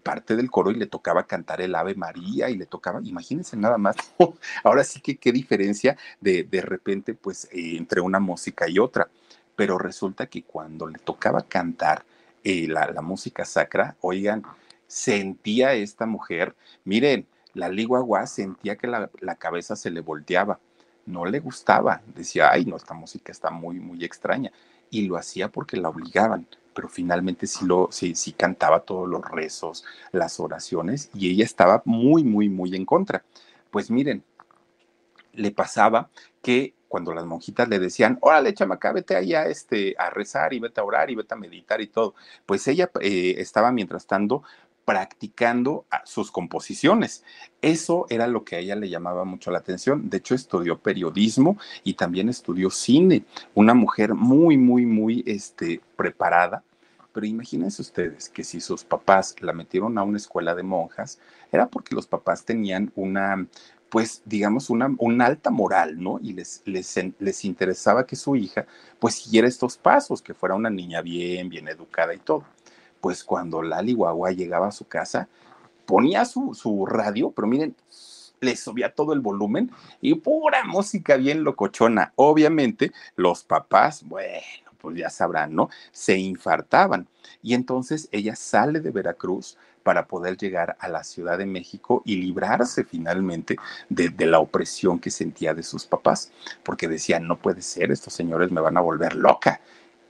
parte 0.00 0.36
del 0.36 0.50
coro 0.50 0.70
y 0.70 0.74
le 0.74 0.86
tocaba 0.86 1.26
cantar 1.26 1.60
el 1.60 1.74
Ave 1.74 1.94
María 1.94 2.50
y 2.50 2.56
le 2.56 2.66
tocaba, 2.66 3.00
imagínense 3.02 3.56
nada 3.56 3.78
más, 3.78 3.96
ahora 4.64 4.84
sí 4.84 5.00
que 5.00 5.16
qué 5.16 5.32
diferencia 5.32 5.96
de, 6.20 6.44
de 6.44 6.60
repente 6.60 7.14
pues 7.14 7.46
eh, 7.52 7.76
entre 7.76 8.00
una 8.00 8.18
música 8.18 8.68
y 8.68 8.78
otra, 8.78 9.08
pero 9.56 9.78
resulta 9.78 10.26
que 10.26 10.42
cuando 10.42 10.86
le 10.86 10.98
tocaba 10.98 11.42
cantar 11.42 12.04
eh, 12.42 12.66
la, 12.68 12.90
la, 12.90 13.02
música 13.02 13.44
sacra, 13.44 13.96
oigan, 14.00 14.42
sentía 14.86 15.74
esta 15.74 16.06
mujer, 16.06 16.54
miren, 16.84 17.26
la 17.54 17.68
Liguagua 17.68 18.26
sentía 18.26 18.76
que 18.76 18.86
la, 18.86 19.10
la 19.20 19.34
cabeza 19.34 19.76
se 19.76 19.90
le 19.90 20.00
volteaba 20.00 20.58
no 21.06 21.24
le 21.26 21.40
gustaba, 21.40 22.02
decía, 22.14 22.50
ay, 22.50 22.64
no, 22.64 22.76
esta 22.76 22.94
música 22.94 23.32
está 23.32 23.50
muy, 23.50 23.80
muy 23.80 24.04
extraña, 24.04 24.52
y 24.90 25.06
lo 25.06 25.16
hacía 25.16 25.48
porque 25.48 25.76
la 25.76 25.88
obligaban, 25.88 26.46
pero 26.74 26.88
finalmente 26.88 27.46
sí, 27.46 27.64
lo, 27.64 27.88
sí, 27.90 28.14
sí 28.14 28.32
cantaba 28.32 28.80
todos 28.80 29.08
los 29.08 29.24
rezos, 29.24 29.84
las 30.12 30.40
oraciones, 30.40 31.10
y 31.14 31.30
ella 31.30 31.44
estaba 31.44 31.82
muy, 31.84 32.24
muy, 32.24 32.48
muy 32.48 32.74
en 32.76 32.84
contra. 32.84 33.24
Pues 33.70 33.90
miren, 33.90 34.24
le 35.32 35.50
pasaba 35.52 36.10
que 36.42 36.74
cuando 36.88 37.14
las 37.14 37.24
monjitas 37.24 37.68
le 37.68 37.78
decían, 37.78 38.18
órale, 38.20 38.52
chamaca, 38.52 38.92
vete 38.92 39.14
allá 39.14 39.46
este, 39.46 39.94
a 39.96 40.10
rezar 40.10 40.52
y 40.52 40.58
vete 40.58 40.80
a 40.80 40.84
orar 40.84 41.08
y 41.08 41.14
vete 41.14 41.34
a 41.34 41.36
meditar 41.36 41.80
y 41.80 41.86
todo, 41.86 42.14
pues 42.46 42.66
ella 42.66 42.90
eh, 43.00 43.36
estaba 43.38 43.70
mientras 43.70 44.08
tanto 44.08 44.42
practicando 44.90 45.86
sus 46.04 46.32
composiciones. 46.32 47.22
Eso 47.62 48.06
era 48.10 48.26
lo 48.26 48.42
que 48.42 48.56
a 48.56 48.58
ella 48.58 48.74
le 48.74 48.88
llamaba 48.88 49.24
mucho 49.24 49.52
la 49.52 49.58
atención. 49.58 50.10
De 50.10 50.16
hecho, 50.16 50.34
estudió 50.34 50.80
periodismo 50.80 51.58
y 51.84 51.94
también 51.94 52.28
estudió 52.28 52.70
cine. 52.70 53.22
Una 53.54 53.72
mujer 53.72 54.14
muy, 54.14 54.56
muy, 54.56 54.86
muy 54.86 55.22
este, 55.28 55.80
preparada. 55.94 56.64
Pero 57.12 57.24
imagínense 57.24 57.82
ustedes 57.82 58.28
que 58.28 58.42
si 58.42 58.60
sus 58.60 58.82
papás 58.82 59.36
la 59.38 59.52
metieron 59.52 59.96
a 59.96 60.02
una 60.02 60.16
escuela 60.16 60.56
de 60.56 60.64
monjas, 60.64 61.20
era 61.52 61.68
porque 61.68 61.94
los 61.94 62.08
papás 62.08 62.44
tenían 62.44 62.90
una, 62.96 63.46
pues 63.90 64.22
digamos, 64.24 64.70
una, 64.70 64.92
una 64.98 65.26
alta 65.26 65.50
moral, 65.50 66.02
¿no? 66.02 66.18
Y 66.20 66.32
les, 66.32 66.62
les, 66.64 66.98
les 67.20 67.44
interesaba 67.44 68.04
que 68.06 68.16
su 68.16 68.34
hija, 68.34 68.66
pues 68.98 69.14
siguiera 69.14 69.46
estos 69.46 69.78
pasos, 69.78 70.20
que 70.20 70.34
fuera 70.34 70.56
una 70.56 70.68
niña 70.68 71.00
bien, 71.00 71.48
bien 71.48 71.68
educada 71.68 72.12
y 72.12 72.18
todo 72.18 72.44
pues 73.00 73.24
cuando 73.24 73.62
Lali 73.62 73.94
Guagua 73.94 74.32
llegaba 74.32 74.68
a 74.68 74.72
su 74.72 74.86
casa, 74.86 75.28
ponía 75.86 76.24
su, 76.24 76.54
su 76.54 76.86
radio, 76.86 77.30
pero 77.30 77.48
miren, 77.48 77.74
le 78.40 78.56
subía 78.56 78.94
todo 78.94 79.12
el 79.12 79.20
volumen 79.20 79.70
y 80.00 80.14
pura 80.14 80.64
música 80.64 81.16
bien 81.16 81.44
locochona. 81.44 82.12
Obviamente, 82.16 82.92
los 83.16 83.44
papás, 83.44 84.02
bueno, 84.04 84.72
pues 84.80 84.96
ya 84.96 85.10
sabrán, 85.10 85.54
¿no? 85.54 85.68
Se 85.92 86.16
infartaban. 86.16 87.06
Y 87.42 87.54
entonces 87.54 88.08
ella 88.12 88.34
sale 88.34 88.80
de 88.80 88.90
Veracruz 88.90 89.56
para 89.82 90.06
poder 90.06 90.36
llegar 90.36 90.76
a 90.78 90.88
la 90.88 91.04
Ciudad 91.04 91.38
de 91.38 91.46
México 91.46 92.02
y 92.04 92.16
librarse 92.16 92.84
finalmente 92.84 93.56
de, 93.88 94.10
de, 94.10 94.26
la 94.26 94.38
opresión 94.38 94.98
que 94.98 95.10
sentía 95.10 95.54
de 95.54 95.62
sus 95.62 95.86
papás, 95.86 96.30
porque 96.62 96.86
decían, 96.86 97.26
no 97.26 97.38
puede 97.38 97.62
ser, 97.62 97.90
estos 97.90 98.12
señores 98.12 98.50
me 98.50 98.60
van 98.60 98.76
a 98.76 98.82
volver 98.82 99.14
loca 99.16 99.60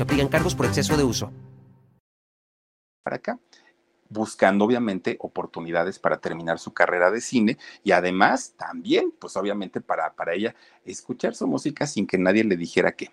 se 0.00 0.04
aplican 0.04 0.28
cargos 0.28 0.54
por 0.54 0.64
exceso 0.64 0.96
de 0.96 1.04
uso. 1.04 1.30
Para 3.02 3.16
acá, 3.16 3.38
buscando 4.08 4.64
obviamente 4.64 5.18
oportunidades 5.20 5.98
para 5.98 6.16
terminar 6.16 6.58
su 6.58 6.72
carrera 6.72 7.10
de 7.10 7.20
cine 7.20 7.58
y 7.84 7.92
además 7.92 8.54
también, 8.56 9.12
pues 9.18 9.36
obviamente 9.36 9.82
para, 9.82 10.14
para 10.14 10.32
ella, 10.32 10.54
escuchar 10.86 11.34
su 11.34 11.46
música 11.46 11.86
sin 11.86 12.06
que 12.06 12.16
nadie 12.16 12.44
le 12.44 12.56
dijera 12.56 12.92
qué. 12.92 13.10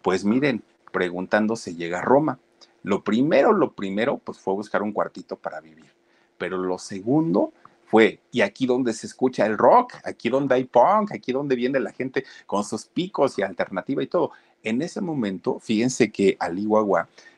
Pues 0.00 0.24
miren, 0.24 0.62
preguntándose 0.92 1.74
llega 1.74 1.98
a 1.98 2.02
Roma. 2.02 2.38
Lo 2.84 3.02
primero, 3.02 3.52
lo 3.52 3.72
primero, 3.72 4.18
pues 4.18 4.38
fue 4.38 4.54
buscar 4.54 4.84
un 4.84 4.92
cuartito 4.92 5.34
para 5.34 5.60
vivir. 5.60 5.92
Pero 6.38 6.56
lo 6.56 6.78
segundo 6.78 7.52
fue, 7.90 8.20
y 8.30 8.42
aquí 8.42 8.66
donde 8.66 8.92
se 8.92 9.06
escucha 9.06 9.46
el 9.46 9.56
rock, 9.56 9.94
aquí 10.04 10.28
donde 10.28 10.54
hay 10.54 10.64
punk, 10.64 11.12
aquí 11.12 11.32
donde 11.32 11.56
viene 11.56 11.80
la 11.80 11.92
gente 11.92 12.24
con 12.46 12.62
sus 12.62 12.84
picos 12.84 13.38
y 13.38 13.42
alternativa 13.42 14.02
y 14.02 14.06
todo. 14.06 14.32
En 14.62 14.82
ese 14.82 15.00
momento, 15.00 15.58
fíjense 15.60 16.10
que 16.10 16.36
Ali 16.38 16.66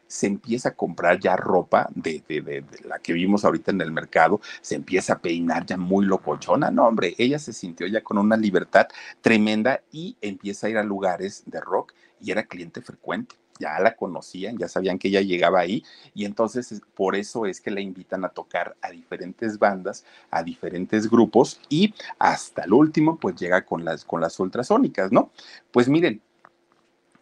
se 0.09 0.27
empieza 0.27 0.71
a 0.71 0.75
comprar 0.75 1.21
ya 1.21 1.37
ropa 1.37 1.89
de, 1.95 2.25
de, 2.29 2.41
de, 2.41 2.61
de, 2.63 2.89
la 2.89 2.99
que 2.99 3.13
vimos 3.13 3.45
ahorita 3.45 3.71
en 3.71 3.81
el 3.81 3.93
mercado, 3.93 4.41
se 4.61 4.75
empieza 4.75 5.13
a 5.13 5.19
peinar 5.21 5.65
ya 5.65 5.77
muy 5.77 6.05
locochona. 6.05 6.73
No, 6.73 6.89
hombre, 6.89 7.15
ella 7.17 7.39
se 7.39 7.53
sintió 7.53 7.87
ya 7.87 8.03
con 8.03 8.19
una 8.19 8.37
libertad 8.37 8.89
tremenda 9.21 9.83
y 9.93 10.17
empieza 10.21 10.67
a 10.67 10.71
ir 10.71 10.79
a 10.79 10.83
lugares 10.83 11.45
de 11.47 11.61
rock 11.61 11.93
y 12.21 12.33
era 12.33 12.43
cliente 12.43 12.83
frecuente. 12.83 13.37
Ya 13.61 13.79
la 13.79 13.95
conocían, 13.95 14.59
ya 14.59 14.67
sabían 14.67 14.99
que 14.99 15.09
ella 15.09 15.21
llegaba 15.21 15.61
ahí 15.61 15.85
y 16.15 16.25
entonces 16.25 16.83
por 16.95 17.15
eso 17.15 17.47
es 17.47 17.61
que 17.61 17.71
la 17.71 17.81
invitan 17.81 18.25
a 18.25 18.31
tocar 18.31 18.77
a 18.81 18.91
diferentes 18.91 19.59
bandas, 19.59 20.05
a 20.31 20.43
diferentes 20.43 21.09
grupos 21.09 21.61
y 21.69 21.95
hasta 22.19 22.63
el 22.65 22.73
último 22.73 23.19
pues 23.19 23.37
llega 23.37 23.65
con 23.65 23.85
las, 23.85 24.05
con 24.05 24.21
las 24.21 24.41
ultrasónicas, 24.41 25.13
¿no? 25.13 25.31
Pues 25.71 25.89
miren, 25.89 26.21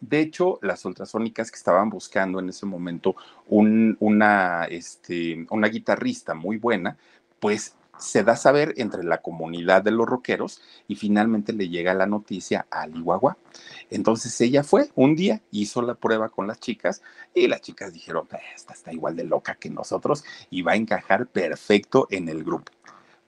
de 0.01 0.21
hecho, 0.21 0.59
las 0.61 0.85
ultrasónicas 0.85 1.51
que 1.51 1.57
estaban 1.57 1.89
buscando 1.89 2.39
en 2.39 2.49
ese 2.49 2.65
momento 2.65 3.15
un, 3.47 3.97
una, 3.99 4.65
este, 4.65 5.45
una 5.49 5.67
guitarrista 5.67 6.33
muy 6.33 6.57
buena, 6.57 6.97
pues 7.39 7.75
se 7.99 8.23
da 8.23 8.33
a 8.33 8.37
saber 8.37 8.73
entre 8.77 9.03
la 9.03 9.19
comunidad 9.19 9.83
de 9.83 9.91
los 9.91 10.07
rockeros 10.07 10.61
y 10.87 10.95
finalmente 10.95 11.53
le 11.53 11.69
llega 11.69 11.93
la 11.93 12.07
noticia 12.07 12.65
a 12.71 12.87
Lihuahua. 12.87 13.37
Entonces 13.89 14.39
ella 14.41 14.63
fue 14.63 14.89
un 14.95 15.15
día, 15.15 15.41
hizo 15.51 15.81
la 15.81 15.95
prueba 15.95 16.29
con 16.29 16.47
las 16.47 16.59
chicas 16.59 17.01
y 17.33 17.47
las 17.47 17.61
chicas 17.61 17.93
dijeron, 17.93 18.27
esta 18.55 18.73
está 18.73 18.93
igual 18.93 19.15
de 19.15 19.25
loca 19.25 19.55
que 19.55 19.69
nosotros 19.69 20.23
y 20.49 20.61
va 20.61 20.71
a 20.71 20.77
encajar 20.77 21.27
perfecto 21.27 22.07
en 22.09 22.29
el 22.29 22.43
grupo 22.43 22.71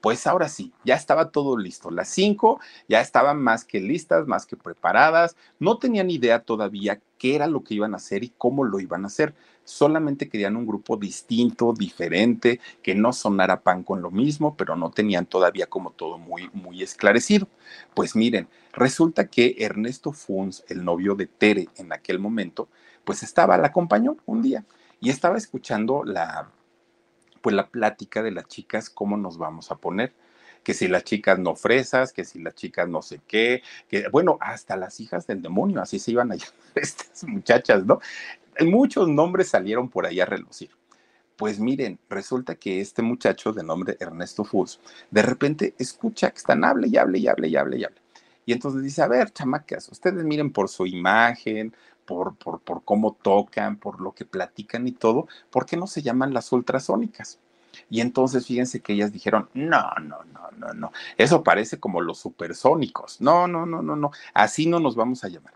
pues 0.01 0.25
ahora 0.25 0.49
sí, 0.49 0.73
ya 0.83 0.95
estaba 0.95 1.29
todo 1.29 1.55
listo. 1.57 1.91
Las 1.91 2.09
cinco 2.09 2.59
ya 2.89 3.01
estaban 3.01 3.41
más 3.41 3.63
que 3.63 3.79
listas, 3.79 4.27
más 4.27 4.47
que 4.47 4.57
preparadas. 4.57 5.35
No 5.59 5.77
tenían 5.77 6.09
idea 6.09 6.39
todavía 6.41 6.99
qué 7.19 7.35
era 7.35 7.45
lo 7.45 7.63
que 7.63 7.75
iban 7.75 7.93
a 7.93 7.97
hacer 7.97 8.23
y 8.23 8.33
cómo 8.35 8.63
lo 8.63 8.79
iban 8.79 9.03
a 9.03 9.07
hacer. 9.07 9.35
Solamente 9.71 10.27
querían 10.27 10.57
un 10.57 10.67
grupo 10.67 10.97
distinto, 10.97 11.73
diferente, 11.73 12.59
que 12.83 12.93
no 12.93 13.13
sonara 13.13 13.61
pan 13.61 13.83
con 13.83 14.01
lo 14.01 14.11
mismo, 14.11 14.57
pero 14.57 14.75
no 14.75 14.91
tenían 14.91 15.25
todavía 15.25 15.67
como 15.67 15.91
todo 15.91 16.17
muy, 16.17 16.49
muy 16.53 16.83
esclarecido. 16.83 17.47
Pues 17.93 18.13
miren, 18.15 18.49
resulta 18.73 19.27
que 19.27 19.55
Ernesto 19.59 20.11
Funz, 20.11 20.63
el 20.67 20.83
novio 20.83 21.15
de 21.15 21.27
Tere 21.27 21.69
en 21.77 21.93
aquel 21.93 22.19
momento, 22.19 22.67
pues 23.05 23.23
estaba, 23.23 23.57
la 23.57 23.67
acompañó 23.67 24.17
un 24.25 24.41
día 24.41 24.65
y 24.99 25.09
estaba 25.09 25.37
escuchando 25.37 26.03
la 26.03 26.51
pues 27.41 27.55
la 27.55 27.69
plática 27.69 28.21
de 28.21 28.31
las 28.31 28.47
chicas, 28.47 28.89
cómo 28.89 29.17
nos 29.17 29.37
vamos 29.37 29.71
a 29.71 29.75
poner. 29.75 30.13
Que 30.63 30.75
si 30.75 30.87
las 30.87 31.03
chicas 31.03 31.39
no 31.39 31.55
fresas, 31.55 32.13
que 32.13 32.23
si 32.23 32.39
las 32.39 32.53
chicas 32.53 32.87
no 32.87 33.01
sé 33.01 33.19
qué, 33.25 33.63
que 33.87 34.09
bueno, 34.09 34.37
hasta 34.41 34.77
las 34.77 34.99
hijas 34.99 35.25
del 35.25 35.41
demonio, 35.41 35.81
así 35.81 35.97
se 35.97 36.11
iban 36.11 36.31
a 36.31 36.35
llamar 36.35 36.53
estas 36.75 37.23
muchachas, 37.23 37.83
¿no? 37.83 37.99
Muchos 38.65 39.07
nombres 39.07 39.49
salieron 39.49 39.89
por 39.89 40.05
ahí 40.05 40.19
a 40.19 40.25
relucir. 40.25 40.71
Pues 41.35 41.59
miren, 41.59 41.99
resulta 42.09 42.55
que 42.55 42.81
este 42.81 43.01
muchacho 43.01 43.51
de 43.51 43.63
nombre 43.63 43.97
Ernesto 43.99 44.43
Fus, 44.43 44.79
de 45.09 45.21
repente 45.23 45.73
escucha 45.79 46.29
que 46.29 46.37
están 46.37 46.63
hable 46.63 46.87
y 46.87 46.97
hable 46.97 47.19
y 47.19 47.27
hable 47.27 47.47
y 47.47 47.55
hable 47.55 47.77
y 47.79 47.83
hable. 47.83 48.01
Y 48.45 48.53
entonces 48.53 48.83
dice, 48.83 49.01
a 49.01 49.07
ver, 49.07 49.31
chamacas, 49.31 49.89
ustedes 49.89 50.23
miren 50.23 50.51
por 50.51 50.69
su 50.69 50.85
imagen, 50.85 51.73
por, 52.05 52.35
por, 52.35 52.59
por 52.59 52.83
cómo 52.83 53.17
tocan, 53.21 53.77
por 53.77 54.01
lo 54.01 54.11
que 54.11 54.25
platican 54.25 54.87
y 54.87 54.91
todo, 54.91 55.27
¿por 55.49 55.65
qué 55.65 55.77
no 55.77 55.87
se 55.87 56.01
llaman 56.01 56.33
las 56.33 56.51
ultrasónicas? 56.51 57.39
Y 57.89 58.01
entonces 58.01 58.45
fíjense 58.45 58.81
que 58.81 58.93
ellas 58.93 59.11
dijeron, 59.13 59.49
no, 59.53 59.93
no, 60.01 60.23
no, 60.25 60.51
no, 60.57 60.73
no, 60.73 60.91
eso 61.17 61.43
parece 61.43 61.79
como 61.79 62.01
los 62.01 62.19
supersónicos. 62.19 63.21
No, 63.21 63.47
no, 63.47 63.65
no, 63.65 63.81
no, 63.81 63.95
no, 63.95 64.11
así 64.33 64.65
no 64.67 64.79
nos 64.79 64.95
vamos 64.95 65.23
a 65.23 65.29
llamar. 65.29 65.53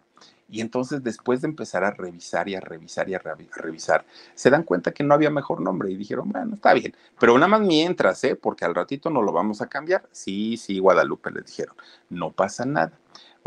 Y 0.48 0.62
entonces 0.62 1.04
después 1.04 1.42
de 1.42 1.48
empezar 1.48 1.84
a 1.84 1.92
revisar 1.92 2.48
y 2.48 2.56
a 2.56 2.60
revisar 2.60 3.10
y 3.10 3.16
a, 3.16 3.20
revisar, 3.20 4.06
se 4.36 4.50
dan 4.50 4.64
cuenta 4.64 4.92
que 4.92 5.04
no 5.04 5.14
había 5.14 5.30
mejor 5.30 5.62
nombre 5.62 5.92
y 5.92 5.96
dijeron, 5.96 6.30
bueno, 6.30 6.56
está 6.56 6.74
bien, 6.74 6.96
pero 7.20 7.34
nada 7.36 7.48
más 7.48 7.62
mientras, 7.62 8.24
¿eh? 8.24 8.36
Porque 8.36 8.66
al 8.66 8.76
ratito 8.76 9.10
no 9.10 9.22
lo 9.22 9.32
vamos 9.32 9.62
a 9.62 9.68
cambiar. 9.68 10.08
Sí, 10.12 10.58
sí, 10.58 10.80
Guadalupe 10.80 11.32
les 11.32 11.46
dijeron, 11.46 11.76
no 12.10 12.32
pasa 12.32 12.66
nada. 12.66 12.92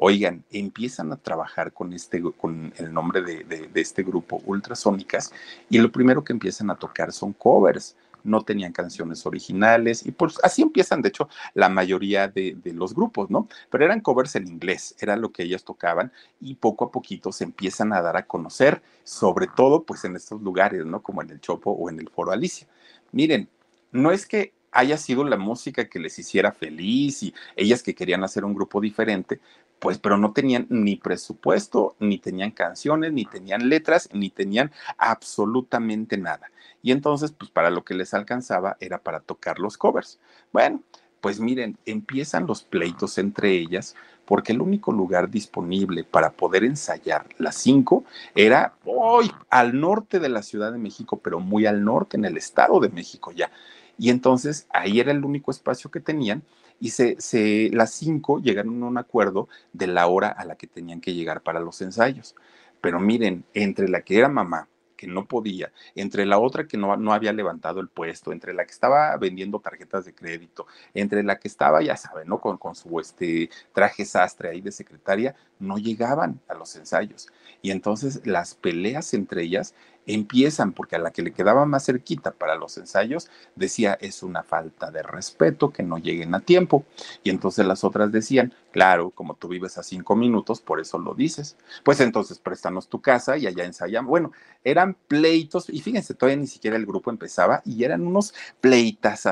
Oigan, 0.00 0.44
empiezan 0.50 1.12
a 1.12 1.16
trabajar 1.16 1.72
con, 1.72 1.92
este, 1.92 2.22
con 2.36 2.72
el 2.76 2.92
nombre 2.92 3.20
de, 3.20 3.44
de 3.44 3.80
este 3.80 4.04
grupo 4.04 4.40
Ultrasónicas 4.46 5.32
y 5.68 5.78
lo 5.78 5.90
primero 5.90 6.22
que 6.22 6.32
empiezan 6.32 6.70
a 6.70 6.76
tocar 6.76 7.12
son 7.12 7.32
covers 7.32 7.96
no 8.28 8.42
tenían 8.42 8.72
canciones 8.72 9.26
originales 9.26 10.06
y 10.06 10.12
pues 10.12 10.38
así 10.42 10.62
empiezan, 10.62 11.02
de 11.02 11.08
hecho, 11.08 11.28
la 11.54 11.68
mayoría 11.68 12.28
de, 12.28 12.56
los 12.74 12.94
grupos, 12.94 13.30
¿no? 13.30 13.48
Pero 13.70 13.84
eran 13.84 14.00
covers 14.00 14.36
en 14.36 14.46
inglés, 14.46 14.94
era 15.00 15.16
lo 15.16 15.32
que 15.32 15.42
ellas 15.42 15.64
tocaban 15.64 16.12
y 16.40 16.54
poco 16.54 16.84
a 16.84 16.90
poquito 16.92 17.32
se 17.32 17.44
empiezan 17.44 17.92
a 17.92 18.02
dar 18.02 18.16
a 18.16 18.26
conocer, 18.26 18.82
sobre 19.04 19.46
todo 19.48 19.82
pues 19.82 20.04
en 20.04 20.16
estos 20.16 20.40
lugares, 20.42 20.84
¿no? 20.84 21.02
Como 21.02 21.22
en 21.22 21.30
el 21.30 21.40
Chopo 21.40 21.72
o 21.72 21.90
en 21.90 21.98
el 21.98 22.08
Foro 22.08 22.32
Alicia. 22.32 22.68
Miren, 23.12 23.48
no 23.90 24.12
es 24.12 24.26
que 24.26 24.52
haya 24.70 24.96
sido 24.96 25.24
la 25.24 25.36
música 25.36 25.88
que 25.88 25.98
les 25.98 26.18
hiciera 26.18 26.52
feliz 26.52 27.22
y 27.22 27.34
ellas 27.56 27.82
que 27.82 27.94
querían 27.94 28.22
hacer 28.22 28.44
un 28.44 28.54
grupo 28.54 28.80
diferente, 28.80 29.40
pues, 29.78 29.98
pero 29.98 30.18
no 30.18 30.32
tenían 30.32 30.66
ni 30.70 30.96
presupuesto, 30.96 31.96
ni 32.00 32.18
tenían 32.18 32.50
canciones, 32.50 33.12
ni 33.12 33.24
tenían 33.24 33.68
letras, 33.68 34.08
ni 34.12 34.30
tenían 34.30 34.70
absolutamente 34.96 36.18
nada. 36.18 36.50
Y 36.82 36.92
entonces, 36.92 37.32
pues 37.32 37.50
para 37.50 37.70
lo 37.70 37.84
que 37.84 37.94
les 37.94 38.14
alcanzaba 38.14 38.76
era 38.80 38.98
para 38.98 39.20
tocar 39.20 39.58
los 39.58 39.76
covers. 39.76 40.18
Bueno, 40.52 40.82
pues 41.20 41.40
miren, 41.40 41.76
empiezan 41.84 42.46
los 42.46 42.62
pleitos 42.62 43.18
entre 43.18 43.50
ellas 43.52 43.94
porque 44.24 44.52
el 44.52 44.60
único 44.60 44.92
lugar 44.92 45.30
disponible 45.30 46.04
para 46.04 46.30
poder 46.30 46.62
ensayar 46.62 47.26
las 47.38 47.56
cinco 47.56 48.04
era 48.34 48.74
hoy 48.84 49.30
al 49.48 49.80
norte 49.80 50.20
de 50.20 50.28
la 50.28 50.42
Ciudad 50.42 50.70
de 50.70 50.78
México, 50.78 51.18
pero 51.18 51.40
muy 51.40 51.64
al 51.64 51.82
norte, 51.82 52.18
en 52.18 52.26
el 52.26 52.36
Estado 52.36 52.78
de 52.78 52.90
México 52.90 53.32
ya. 53.32 53.50
Y 53.96 54.10
entonces 54.10 54.66
ahí 54.70 55.00
era 55.00 55.12
el 55.12 55.24
único 55.24 55.50
espacio 55.50 55.90
que 55.90 56.00
tenían 56.00 56.42
y 56.78 56.90
se, 56.90 57.16
se, 57.18 57.70
las 57.72 57.92
cinco 57.92 58.38
llegaron 58.38 58.82
a 58.82 58.86
un 58.86 58.98
acuerdo 58.98 59.48
de 59.72 59.86
la 59.86 60.06
hora 60.06 60.28
a 60.28 60.44
la 60.44 60.56
que 60.56 60.66
tenían 60.66 61.00
que 61.00 61.14
llegar 61.14 61.40
para 61.40 61.58
los 61.58 61.80
ensayos. 61.80 62.36
Pero 62.80 63.00
miren, 63.00 63.44
entre 63.54 63.88
la 63.88 64.02
que 64.02 64.18
era 64.18 64.28
mamá, 64.28 64.68
que 64.98 65.06
no 65.06 65.26
podía, 65.26 65.72
entre 65.94 66.26
la 66.26 66.38
otra 66.38 66.66
que 66.66 66.76
no, 66.76 66.96
no, 66.96 67.14
había 67.14 67.32
levantado 67.32 67.80
el 67.80 67.88
puesto, 67.88 68.32
entre 68.32 68.52
la 68.52 68.66
que 68.66 68.72
estaba 68.72 69.16
vendiendo 69.16 69.60
tarjetas 69.60 70.04
de 70.04 70.14
crédito, 70.14 70.66
entre 70.92 71.22
la 71.22 71.38
que 71.38 71.48
estaba, 71.48 71.80
ya 71.80 71.96
saben, 71.96 72.28
¿no? 72.28 72.40
Con, 72.40 72.58
con 72.58 72.74
su 72.74 72.98
este, 73.00 73.48
traje 73.72 74.04
sastre 74.04 74.50
ahí 74.50 74.60
de 74.60 74.72
secretaria, 74.72 75.34
no 75.60 75.78
llegaban 75.78 76.40
a 76.48 76.54
los 76.54 76.76
ensayos. 76.76 77.28
Y 77.62 77.70
entonces 77.70 78.20
las 78.24 78.54
peleas 78.54 79.14
entre 79.14 79.42
ellas 79.42 79.74
empiezan, 80.08 80.72
porque 80.72 80.96
a 80.96 80.98
la 80.98 81.10
que 81.10 81.22
le 81.22 81.32
quedaba 81.32 81.66
más 81.66 81.84
cerquita 81.84 82.32
para 82.32 82.56
los 82.56 82.78
ensayos 82.78 83.28
decía 83.56 83.96
es 84.00 84.22
una 84.22 84.42
falta 84.42 84.90
de 84.90 85.02
respeto 85.02 85.70
que 85.70 85.82
no 85.82 85.98
lleguen 85.98 86.34
a 86.34 86.40
tiempo. 86.40 86.84
Y 87.22 87.30
entonces 87.30 87.66
las 87.66 87.84
otras 87.84 88.10
decían, 88.10 88.54
claro, 88.72 89.10
como 89.10 89.34
tú 89.34 89.48
vives 89.48 89.76
a 89.76 89.82
cinco 89.82 90.16
minutos, 90.16 90.60
por 90.60 90.80
eso 90.80 90.98
lo 90.98 91.14
dices. 91.14 91.56
Pues 91.84 92.00
entonces 92.00 92.38
préstanos 92.38 92.88
tu 92.88 93.00
casa 93.00 93.36
y 93.36 93.46
allá 93.46 93.64
ensayamos. 93.64 94.08
Bueno, 94.08 94.32
eran 94.64 94.94
pleitos, 94.94 95.68
y 95.68 95.80
fíjense, 95.80 96.14
todavía 96.14 96.40
ni 96.40 96.46
siquiera 96.46 96.76
el 96.76 96.86
grupo 96.86 97.10
empezaba 97.10 97.60
y 97.64 97.84
eran 97.84 98.06
unos 98.06 98.34
pleitas, 98.60 99.26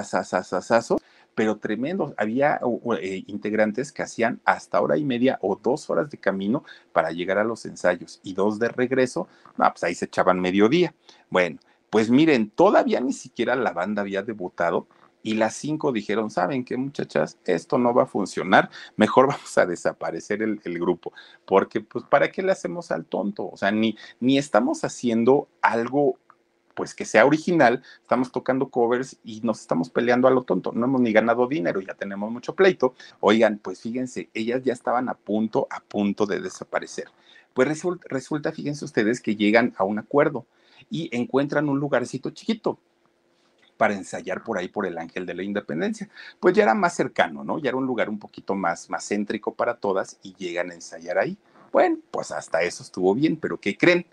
pero 1.37 1.59
tremendos. 1.59 2.15
Había 2.17 2.59
eh, 2.99 3.23
integrantes 3.27 3.93
que 3.93 4.03
hacían 4.03 4.41
hasta 4.45 4.81
hora 4.81 4.97
y 4.97 5.05
media 5.05 5.39
o 5.43 5.55
dos 5.55 5.89
horas 5.91 6.11
de 6.11 6.19
camino 6.19 6.65
para 6.93 7.13
llegar 7.13 7.37
a 7.39 7.45
los 7.45 7.67
ensayos 7.67 8.21
y 8.25 8.33
dos 8.33 8.59
de 8.59 8.69
regreso, 8.69 9.29
pues 9.57 9.85
ahí 9.85 9.95
se 9.95 10.07
echaban 10.07 10.41
mediodía. 10.41 10.95
Bueno, 11.29 11.59
pues 11.91 12.11
miren, 12.11 12.49
todavía 12.51 13.01
ni 13.01 13.13
siquiera 13.13 13.55
la 13.55 13.73
banda 13.73 14.01
había 14.01 14.23
debutado 14.23 14.89
y 15.23 15.35
las 15.35 15.55
cinco 15.55 15.93
dijeron, 15.93 16.31
¿saben 16.31 16.65
qué 16.65 16.79
muchachas? 16.79 17.37
Esto 17.45 17.77
no 17.77 17.93
va 17.93 18.05
a 18.05 18.07
funcionar, 18.07 18.71
mejor 18.97 19.27
vamos 19.29 19.59
a 19.59 19.67
desaparecer 19.67 20.43
el, 20.43 20.61
el, 20.65 20.79
grupo, 20.79 21.13
porque 21.45 21.83
pues 21.83 22.05
¿para 22.07 22.33
qué 22.33 22.43
le 22.43 22.53
hacemos 22.53 22.91
al 22.91 23.05
tonto? 23.05 23.51
O 23.51 23.59
sea, 23.59 23.71
ni, 23.71 23.95
ni 24.21 24.39
estamos 24.39 24.85
haciendo 24.85 25.49
algo 25.61 26.19
pues 26.77 26.95
que 26.95 27.07
sea 27.07 27.25
original, 27.25 27.83
estamos 28.03 28.31
tocando 28.31 28.69
covers 28.69 29.17
y 29.25 29.41
nos 29.41 29.63
estamos 29.63 29.89
peleando 29.89 30.29
a 30.29 30.31
lo 30.31 30.43
tonto, 30.43 30.73
no 30.73 30.85
hemos 30.85 31.01
ni 31.01 31.11
ganado 31.11 31.49
dinero, 31.49 31.81
ya 31.81 31.95
tenemos 31.95 32.31
mucho 32.31 32.55
pleito. 32.55 32.95
Oigan, 33.21 33.59
pues 33.59 33.81
fíjense, 33.81 34.29
ellas 34.35 34.63
ya 34.63 34.75
estaban 34.75 35.09
a 35.09 35.15
punto, 35.15 35.67
a 35.71 35.81
punto 35.81 36.27
de 36.27 36.39
desaparecer. 36.39 37.07
Pues 37.55 37.83
resulta, 38.05 38.53
fíjense 38.53 38.85
ustedes 38.85 39.23
que 39.23 39.35
llegan 39.35 39.73
a 39.79 39.85
un 39.85 39.99
acuerdo 39.99 40.45
y 40.91 41.09
encuentran 41.17 41.71
un 41.71 41.81
lugarcito 41.81 42.29
chiquito 42.29 42.79
para 43.79 43.95
ensayar 43.95 44.45
por 44.45 44.59
ahí 44.59 44.69
por 44.69 44.87
el 44.87 44.99
Ángel 44.99 45.25
de 45.25 45.33
la 45.33 45.43
Independencia. 45.43 46.11
Pues 46.39 46.55
ya 46.55 46.65
era 46.65 46.75
más 46.75 46.95
cercano, 46.95 47.43
¿no? 47.43 47.59
Ya 47.59 47.71
era 47.71 47.79
un 47.79 47.87
lugar 47.87 48.11
un 48.11 48.19
poquito 48.19 48.55
más, 48.55 48.91
más 48.91 49.09
céntrico 49.09 49.55
para 49.55 49.79
todas 49.79 50.19
y 50.23 50.35
llegan 50.35 50.71
a 50.71 50.75
ensayar 50.75 51.17
ahí. 51.17 51.39
Bueno, 51.73 51.97
pues 52.11 52.31
hasta 52.33 52.61
eso 52.61 52.83
estuvo 52.83 53.15
bien, 53.15 53.39
pero 53.39 53.59
¿qué 53.59 53.79
creen? 53.79 54.07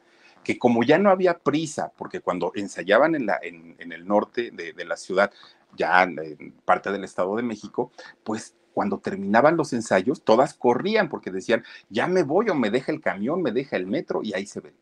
Que 0.44 0.58
como 0.58 0.84
ya 0.84 0.98
no 0.98 1.10
había 1.10 1.40
prisa, 1.40 1.92
porque 1.98 2.20
cuando 2.20 2.52
ensayaban 2.56 3.16
en, 3.16 3.26
la, 3.26 3.40
en, 3.42 3.76
el 3.92 4.08
norte 4.08 4.52
de, 4.52 4.74
de, 4.74 4.86
la 4.86 4.98
ciudad, 4.98 5.32
ya 5.76 6.04
en 6.04 6.54
parte 6.66 6.92
del 6.92 7.04
Estado 7.04 7.36
de 7.36 7.44
México, 7.44 7.92
pues 8.24 8.56
cuando 8.74 9.00
terminaban 9.00 9.56
los 9.56 9.72
ensayos, 9.74 10.24
todas 10.24 10.54
corrían 10.54 11.10
porque 11.10 11.32
decían, 11.32 11.64
ya 11.90 12.08
me 12.08 12.24
voy 12.24 12.50
o 12.50 12.56
me 12.56 12.72
deja 12.72 12.92
el 12.92 13.02
camión, 13.02 13.42
me 13.42 13.52
deja 13.52 13.78
el 13.78 13.88
metro 13.88 14.22
y 14.24 14.34
ahí 14.34 14.46
se 14.46 14.60
ven. 14.60 14.74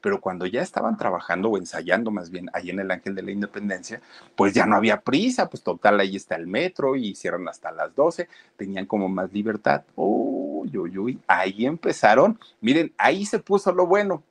Pero 0.00 0.20
cuando 0.20 0.46
ya 0.46 0.62
estaban 0.62 0.96
trabajando 0.96 1.50
o 1.50 1.58
ensayando 1.58 2.10
más 2.10 2.30
bien 2.30 2.48
ahí 2.54 2.70
en 2.70 2.80
el 2.80 2.90
Ángel 2.90 3.14
de 3.14 3.22
la 3.22 3.32
Independencia, 3.32 4.00
pues 4.34 4.54
ya 4.54 4.64
no 4.64 4.76
había 4.76 5.02
prisa, 5.02 5.50
pues 5.50 5.62
total, 5.62 6.00
ahí 6.00 6.16
está 6.16 6.36
el 6.36 6.46
metro 6.46 6.96
y 6.96 7.08
hicieron 7.08 7.46
hasta 7.48 7.70
las 7.70 7.94
12, 7.94 8.28
tenían 8.56 8.86
como 8.86 9.08
más 9.08 9.30
libertad. 9.32 9.82
Uy, 9.96 10.74
uy, 10.74 10.98
uy, 10.98 11.18
ahí 11.26 11.66
empezaron. 11.66 12.38
Miren, 12.62 12.94
ahí 12.96 13.26
se 13.26 13.40
puso 13.40 13.72
lo 13.72 13.86
bueno 13.86 14.22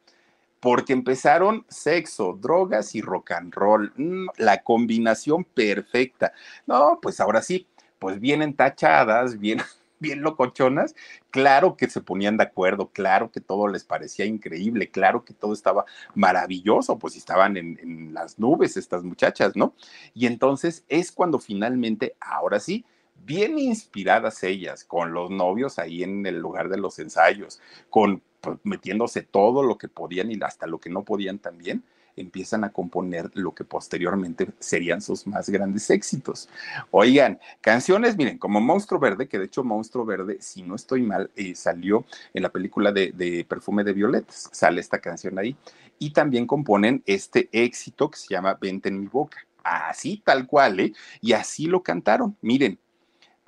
porque 0.59 0.93
empezaron 0.93 1.65
sexo, 1.69 2.37
drogas 2.39 2.95
y 2.95 3.01
rock 3.01 3.31
and 3.31 3.53
roll, 3.53 3.93
mm, 3.95 4.27
la 4.37 4.61
combinación 4.61 5.45
perfecta. 5.45 6.33
No, 6.67 6.99
pues 7.01 7.19
ahora 7.19 7.41
sí, 7.41 7.67
pues 7.99 8.19
vienen 8.19 8.55
tachadas, 8.55 9.39
bien, 9.39 9.61
bien 9.99 10.21
locochonas, 10.21 10.95
claro 11.31 11.75
que 11.75 11.89
se 11.89 12.01
ponían 12.01 12.37
de 12.37 12.43
acuerdo, 12.43 12.89
claro 12.91 13.31
que 13.31 13.41
todo 13.41 13.67
les 13.67 13.83
parecía 13.83 14.25
increíble, 14.25 14.89
claro 14.89 15.25
que 15.25 15.33
todo 15.33 15.53
estaba 15.53 15.85
maravilloso, 16.15 16.97
pues 16.99 17.15
estaban 17.15 17.57
en, 17.57 17.79
en 17.81 18.13
las 18.13 18.39
nubes 18.39 18.77
estas 18.77 19.03
muchachas, 19.03 19.55
¿no? 19.55 19.73
Y 20.13 20.25
entonces 20.27 20.85
es 20.87 21.11
cuando 21.11 21.39
finalmente, 21.39 22.15
ahora 22.19 22.59
sí, 22.59 22.85
bien 23.25 23.59
inspiradas 23.59 24.43
ellas, 24.43 24.83
con 24.83 25.13
los 25.13 25.29
novios 25.29 25.79
ahí 25.79 26.03
en 26.03 26.25
el 26.25 26.39
lugar 26.39 26.69
de 26.69 26.77
los 26.77 26.99
ensayos, 26.99 27.59
con 27.89 28.23
metiéndose 28.63 29.21
todo 29.21 29.63
lo 29.63 29.77
que 29.77 29.87
podían 29.87 30.31
y 30.31 30.39
hasta 30.41 30.67
lo 30.67 30.79
que 30.79 30.89
no 30.89 31.03
podían 31.03 31.39
también, 31.39 31.83
empiezan 32.15 32.63
a 32.63 32.71
componer 32.71 33.31
lo 33.33 33.53
que 33.53 33.63
posteriormente 33.63 34.49
serían 34.59 35.01
sus 35.01 35.25
más 35.25 35.49
grandes 35.49 35.89
éxitos. 35.89 36.49
Oigan, 36.91 37.39
canciones, 37.61 38.17
miren, 38.17 38.37
como 38.37 38.59
Monstruo 38.59 38.99
Verde, 38.99 39.27
que 39.27 39.39
de 39.39 39.45
hecho 39.45 39.63
Monstruo 39.63 40.05
Verde, 40.05 40.37
si 40.41 40.61
no 40.61 40.75
estoy 40.75 41.01
mal, 41.01 41.31
eh, 41.35 41.55
salió 41.55 42.05
en 42.33 42.43
la 42.43 42.49
película 42.49 42.91
de, 42.91 43.11
de, 43.11 43.45
Perfume 43.45 43.83
de 43.83 43.93
Violetas, 43.93 44.49
sale 44.51 44.81
esta 44.81 44.99
canción 44.99 45.39
ahí, 45.39 45.55
y 45.97 46.11
también 46.11 46.45
componen 46.45 47.03
este 47.05 47.49
éxito 47.51 48.09
que 48.09 48.17
se 48.17 48.33
llama 48.33 48.57
Vente 48.59 48.89
en 48.89 48.99
mi 48.99 49.07
boca, 49.07 49.45
así 49.63 50.21
tal 50.23 50.47
cual, 50.47 50.79
¿eh? 50.79 50.93
Y 51.21 51.33
así 51.33 51.65
lo 51.65 51.83
cantaron, 51.83 52.37
miren, 52.41 52.79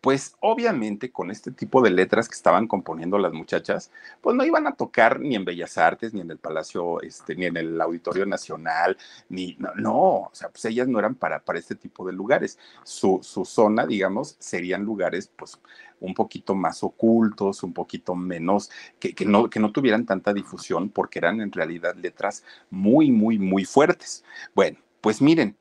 pues 0.02 0.36
obviamente 0.40 1.12
con 1.12 1.30
este 1.30 1.52
tipo 1.52 1.82
de 1.82 1.92
letras 1.92 2.28
que 2.28 2.34
estaban 2.34 2.68
componiendo 2.68 3.20
las 3.20 3.34
muchachas, 3.34 3.92
pues 4.20 4.36
no 4.36 4.44
iban 4.44 4.66
a 4.66 4.76
tocar 4.76 5.20
ni 5.20 5.36
en 5.36 5.46
Bellas 5.46 5.78
Artes, 5.78 6.12
ni 6.12 6.22
en 6.22 6.32
el 6.32 6.40
Palacio, 6.40 7.00
este, 7.02 7.36
ni 7.36 7.46
en 7.46 7.56
el 7.56 7.80
Auditorio 7.80 8.26
Nacional, 8.26 8.98
ni, 9.30 9.56
no, 9.60 9.70
no 9.76 9.94
o 9.94 10.30
sea, 10.34 10.50
pues 10.50 10.66
ellas 10.66 10.88
no 10.88 10.98
eran 10.98 11.14
para, 11.14 11.40
para 11.40 11.60
este 11.60 11.76
tipo 11.76 12.06
de 12.06 12.14
lugares. 12.14 12.58
Su, 12.84 13.20
su 13.22 13.46
zona, 13.46 13.86
digamos, 13.86 14.36
serían 14.40 14.84
lugares, 14.84 15.32
pues, 15.36 15.60
un 16.00 16.16
poquito 16.16 16.56
más 16.56 16.84
ocultos, 16.84 17.62
un 17.62 17.74
poquito 17.74 18.16
menos, 18.16 18.72
que, 19.00 19.14
que, 19.14 19.26
no, 19.26 19.52
que 19.52 19.60
no 19.60 19.72
tuvieran 19.72 20.08
tanta 20.08 20.34
difusión, 20.34 20.90
porque 20.90 21.20
eran 21.20 21.42
en 21.42 21.52
realidad 21.52 21.96
letras 21.96 22.44
muy, 22.72 23.12
muy, 23.12 23.38
muy 23.38 23.66
fuertes. 23.66 24.24
Bueno, 24.56 24.80
pues 25.00 25.22
miren, 25.22 25.56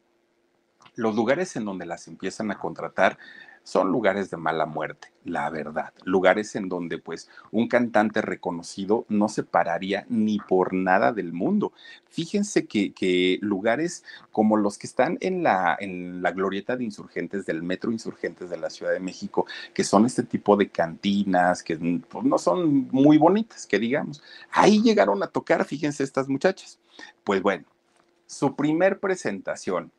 los 0.95 1.15
lugares 1.15 1.57
en 1.57 1.67
donde 1.67 1.85
las 1.85 2.09
empiezan 2.09 2.51
a 2.51 2.59
contratar 2.59 3.19
son 3.63 3.93
lugares 3.93 4.31
de 4.31 4.37
mala 4.37 4.67
muerte, 4.67 5.13
la 5.25 5.49
verdad. 5.51 5.93
Lugares 6.05 6.57
en 6.57 6.69
donde 6.69 6.99
pues 6.99 7.29
un 7.51 7.69
cantante 7.69 8.23
reconocido 8.23 9.05
no 9.09 9.29
se 9.29 9.43
pararía 9.43 10.07
ni 10.09 10.39
por 10.39 10.73
nada 10.73 11.13
del 11.13 11.33
mundo. 11.33 11.73
Fíjense 12.09 12.67
que, 12.67 13.39
lugares 13.43 14.05
como 14.33 14.57
los 14.57 14.79
que 14.79 14.87
están 14.87 15.19
en 15.21 15.43
la, 15.43 15.77
en 15.79 16.23
la 16.23 16.33
glorieta 16.33 16.77
de 16.77 16.85
insurgentes 16.85 17.47
del 17.47 17.63
Metro 17.63 17.93
Insurgentes 17.93 18.51
de 18.51 18.57
la 18.57 18.71
Ciudad 18.71 18.93
de 18.93 19.01
México, 19.01 19.47
que 19.75 19.85
son 19.85 20.07
este 20.07 20.23
tipo 20.23 20.57
de 20.57 20.69
cantinas, 20.69 21.63
que 21.63 21.77
pues, 21.77 22.25
no 22.25 22.39
son 22.39 22.89
muy 22.91 23.19
bonitas, 23.19 23.67
que 23.67 23.79
digamos. 23.79 24.23
Ahí 24.51 24.83
llegaron 24.83 25.23
a 25.23 25.29
tocar, 25.29 25.65
fíjense 25.65 26.03
estas 26.03 26.29
muchachas. 26.29 26.79
Pues 27.25 27.43
bueno, 27.43 27.65
su 28.27 28.57
primer 28.57 28.99
presentación 28.99 29.93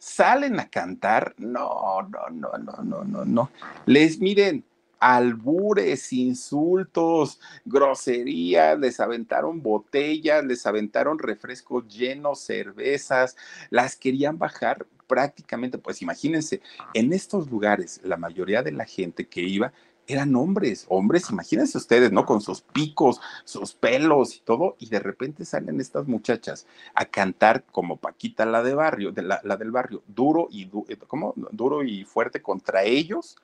salen 0.00 0.58
a 0.58 0.68
cantar, 0.70 1.34
no, 1.36 2.02
no, 2.10 2.30
no, 2.30 2.58
no, 2.58 2.82
no, 2.82 3.04
no, 3.04 3.24
no. 3.24 3.50
Les 3.84 4.18
miren, 4.18 4.64
albures, 4.98 6.10
insultos, 6.12 7.38
groserías, 7.66 8.78
les 8.78 8.98
aventaron 8.98 9.62
botellas, 9.62 10.42
les 10.42 10.66
aventaron 10.66 11.18
refrescos 11.18 11.86
llenos, 11.86 12.40
cervezas, 12.40 13.36
las 13.68 13.94
querían 13.94 14.38
bajar 14.38 14.86
prácticamente, 15.06 15.76
pues 15.76 16.00
imagínense, 16.00 16.62
en 16.94 17.12
estos 17.12 17.50
lugares 17.50 18.00
la 18.02 18.16
mayoría 18.16 18.62
de 18.62 18.72
la 18.72 18.86
gente 18.86 19.26
que 19.26 19.42
iba 19.42 19.72
eran 20.12 20.34
hombres, 20.34 20.86
hombres, 20.88 21.30
imagínense 21.30 21.78
ustedes, 21.78 22.12
¿no? 22.12 22.26
Con 22.26 22.40
sus 22.40 22.62
picos, 22.62 23.20
sus 23.44 23.74
pelos 23.74 24.36
y 24.36 24.40
todo, 24.40 24.76
y 24.78 24.88
de 24.88 24.98
repente 24.98 25.44
salen 25.44 25.80
estas 25.80 26.08
muchachas 26.08 26.66
a 26.94 27.04
cantar 27.04 27.64
como 27.70 27.96
Paquita 27.96 28.44
la 28.46 28.62
de 28.62 28.74
barrio, 28.74 29.12
de 29.12 29.22
la, 29.22 29.40
del 29.56 29.70
barrio, 29.70 30.02
duro 30.06 30.48
y 30.50 30.64
eh, 30.88 30.96
¿cómo? 31.06 31.34
duro 31.52 31.84
y 31.84 32.04
fuerte 32.04 32.42
contra 32.42 32.82
ellos, 32.84 33.36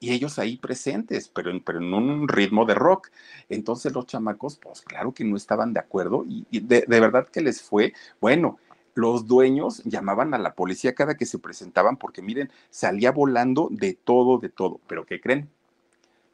y 0.00 0.12
ellos 0.12 0.38
ahí 0.38 0.56
presentes, 0.56 1.28
pero 1.28 1.50
en, 1.50 1.60
pero 1.62 1.78
en 1.78 1.92
un 1.92 2.26
ritmo 2.26 2.64
de 2.64 2.74
rock. 2.74 3.10
Entonces 3.50 3.92
los 3.92 4.06
chamacos, 4.06 4.56
pues 4.56 4.80
claro 4.80 5.12
que 5.12 5.24
no 5.24 5.36
estaban 5.36 5.74
de 5.74 5.80
acuerdo, 5.80 6.24
y, 6.26 6.46
de, 6.60 6.84
de 6.88 7.00
verdad 7.00 7.28
que 7.28 7.42
les 7.42 7.62
fue, 7.62 7.92
bueno, 8.20 8.58
los 8.94 9.26
dueños 9.26 9.82
llamaban 9.84 10.34
a 10.34 10.38
la 10.38 10.54
policía 10.54 10.94
cada 10.94 11.16
que 11.16 11.26
se 11.26 11.38
presentaban 11.38 11.96
porque 11.96 12.22
miren, 12.22 12.50
salía 12.70 13.12
volando 13.12 13.68
de 13.70 13.94
todo, 13.94 14.38
de 14.38 14.48
todo. 14.48 14.80
Pero 14.86 15.06
¿qué 15.06 15.20
creen? 15.20 15.48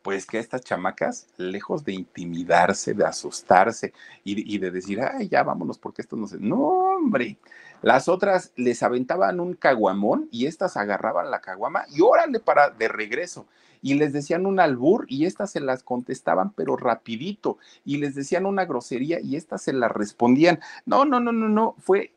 Pues 0.07 0.25
que 0.25 0.39
estas 0.39 0.63
chamacas, 0.63 1.27
lejos 1.37 1.85
de 1.85 1.93
intimidarse, 1.93 2.95
de 2.95 3.05
asustarse 3.05 3.93
y, 4.23 4.57
de 4.57 4.71
decir, 4.71 5.01
ay, 5.01 5.29
ya 5.29 5.43
vámonos 5.43 5.79
porque 5.79 6.01
esto 6.01 6.15
no 6.15 6.29
se... 6.29 6.39
No, 6.39 6.59
hombre. 6.59 7.39
Las 7.83 8.07
otras 8.07 8.53
les 8.55 8.85
aventaban 8.85 9.41
un 9.41 9.55
caguamón 9.55 10.29
y 10.31 10.47
estas 10.47 10.77
agarraban 10.77 11.33
la 11.33 11.41
caguama 11.41 11.87
y 11.93 12.03
órale 12.03 12.39
para 12.39 12.71
de 12.71 12.87
regreso. 12.87 13.47
Y 13.83 13.95
les 13.95 14.13
decían 14.13 14.47
un 14.47 14.61
albur 14.61 15.07
y 15.09 15.27
estas 15.27 15.51
se 15.51 15.59
las 15.59 15.83
contestaban, 15.83 16.53
pero 16.53 16.77
rapidito. 16.77 17.59
Y 17.85 17.97
les 17.97 18.15
decían 18.15 18.47
una 18.47 18.65
grosería 18.65 19.19
y 19.19 19.35
estas 19.35 19.63
se 19.63 19.73
las 19.73 19.91
respondían. 19.91 20.61
No, 20.85 21.05
no, 21.05 21.19
no, 21.19 21.33
no, 21.33 21.49
no. 21.49 21.75
Fue 21.81 22.13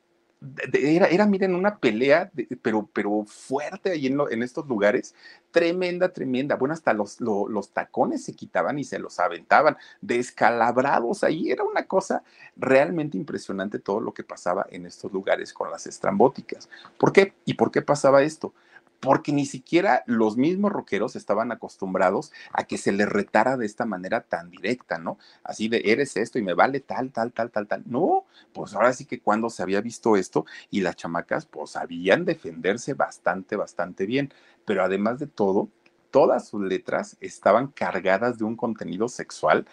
era, 0.74 1.08
era, 1.08 1.26
miren, 1.26 1.54
una 1.54 1.78
pelea, 1.80 2.32
pero, 2.62 2.90
pero 2.94 3.26
fuerte 3.26 3.92
ahí 3.92 4.08
en, 4.08 4.20
en, 4.32 4.42
estos 4.42 4.68
lugares, 4.68 5.14
tremenda, 5.52 6.14
tremenda. 6.14 6.56
Bueno, 6.56 6.74
hasta 6.74 6.94
los, 6.94 7.20
los 7.20 7.72
tacones 7.72 8.24
se 8.24 8.34
quitaban 8.34 8.80
y 8.80 8.86
se 8.86 9.00
los 9.00 9.20
aventaban, 9.20 9.78
descalabrados 10.00 11.24
ahí. 11.24 11.52
Era 11.52 11.64
una 11.64 11.86
cosa 11.86 12.24
realmente 12.56 13.18
impresionante 13.18 13.80
todo 13.80 14.00
lo 14.00 14.14
que 14.14 14.24
pasaba 14.24 14.66
en 14.70 14.86
estos 14.86 15.12
lugares 15.12 15.52
con 15.52 15.72
las 15.72 15.88
estrambóticas. 15.88 16.70
¿Por 16.98 17.12
qué? 17.12 17.34
¿Y 17.46 17.56
por 17.56 17.72
qué 17.72 17.82
pasaba 17.82 18.24
esto? 18.24 18.54
Porque 19.00 19.32
ni 19.32 19.46
siquiera 19.46 20.04
los 20.06 20.38
mismos 20.38 20.72
rockeros 20.72 21.16
estaban 21.16 21.52
acostumbrados 21.52 22.32
a 22.52 22.66
que 22.66 22.78
se 22.78 22.92
les 22.92 23.08
retara 23.08 23.58
de 23.58 23.66
esta 23.66 23.86
manera 23.86 24.22
tan 24.22 24.50
directa, 24.50 24.98
¿no? 24.98 25.18
Así 25.44 25.70
de, 25.70 25.82
eres 25.86 26.18
esto 26.18 26.38
y 26.38 26.42
me 26.42 26.54
vale 26.54 26.80
tal, 26.80 27.12
tal, 27.12 27.32
tal, 27.32 27.52
tal, 27.52 27.68
tal. 27.68 27.84
No, 27.86 28.26
pues 28.54 28.74
ahora 28.74 28.94
sí 28.94 29.06
que 29.06 29.22
cuando 29.22 29.50
se 29.50 29.64
había 29.64 29.82
visto 29.82 30.16
esto 30.16 30.46
y 30.70 30.82
las 30.82 30.96
chamacas, 30.96 31.46
pues 31.46 31.72
sabían 31.72 32.26
defenderse 32.26 32.94
bastante, 32.94 33.56
bastante 33.56 34.06
bien. 34.06 34.34
Pero 34.66 34.84
además 34.84 35.20
de 35.20 35.28
todo, 35.28 35.70
todas 36.12 36.48
sus 36.48 36.62
letras 36.62 37.18
estaban 37.22 37.68
cargadas 37.68 38.38
de 38.38 38.44
un 38.44 38.56
contenido 38.56 39.08
sexual 39.08 39.66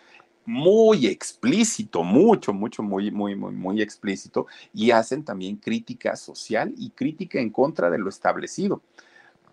muy 0.47 1.07
explícito, 1.07 2.05
mucho, 2.05 2.53
mucho, 2.53 2.83
muy, 2.83 3.11
muy, 3.11 3.35
muy, 3.35 3.53
muy 3.53 3.83
explícito, 3.83 4.47
y 4.72 4.93
hacen 4.93 5.24
también 5.24 5.57
crítica 5.57 6.14
social 6.14 6.72
y 6.79 6.91
crítica 6.91 7.41
en 7.41 7.51
contra 7.51 7.91
de 7.91 7.99
lo 7.99 8.09
establecido. 8.09 8.81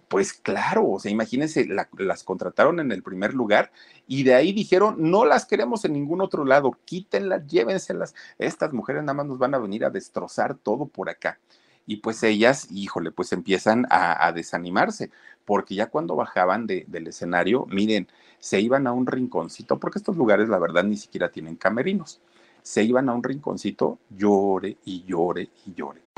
Pues 0.07 0.33
claro, 0.33 0.89
o 0.89 0.99
sea, 0.99 1.11
imagínense, 1.11 1.67
las 1.97 2.23
contrataron 2.23 2.79
en 2.79 2.91
el 2.91 3.03
primer 3.03 3.33
lugar 3.33 3.71
y 4.07 4.23
de 4.23 4.35
ahí 4.35 4.53
dijeron, 4.53 4.95
no 4.99 5.25
las 5.25 5.45
queremos 5.45 5.85
en 5.85 5.93
ningún 5.93 6.21
otro 6.21 6.45
lado, 6.45 6.77
quítenlas, 6.85 7.47
llévenselas. 7.47 8.13
Estas 8.37 8.73
mujeres 8.73 9.03
nada 9.03 9.15
más 9.15 9.25
nos 9.25 9.39
van 9.39 9.55
a 9.55 9.59
venir 9.59 9.85
a 9.85 9.89
destrozar 9.89 10.55
todo 10.55 10.85
por 10.85 11.09
acá. 11.09 11.39
Y 11.85 11.97
pues 11.97 12.23
ellas, 12.23 12.67
híjole, 12.71 13.11
pues 13.11 13.33
empiezan 13.33 13.85
a, 13.89 14.31
desanimarse, 14.31 15.11
porque 15.43 15.75
ya 15.75 15.87
cuando 15.87 16.15
bajaban 16.15 16.65
del 16.65 17.07
escenario, 17.07 17.65
miren, 17.69 18.07
se 18.39 18.61
iban 18.61 18.87
a 18.87 18.93
un 18.93 19.05
rinconcito, 19.05 19.79
porque 19.79 19.99
estos 19.99 20.15
lugares, 20.15 20.47
la 20.47 20.59
verdad, 20.59 20.83
ni 20.83 20.95
siquiera 20.95 21.29
tienen 21.29 21.55
camerinos 21.55 22.21
se 22.63 22.81
iban 22.81 23.09
a 23.09 23.13
un 23.13 23.23
rinconcito, 23.23 23.99
llore 24.09 24.77
y 24.85 25.03
llore 25.03 25.49
y 25.65 25.73
llore. 25.73 26.01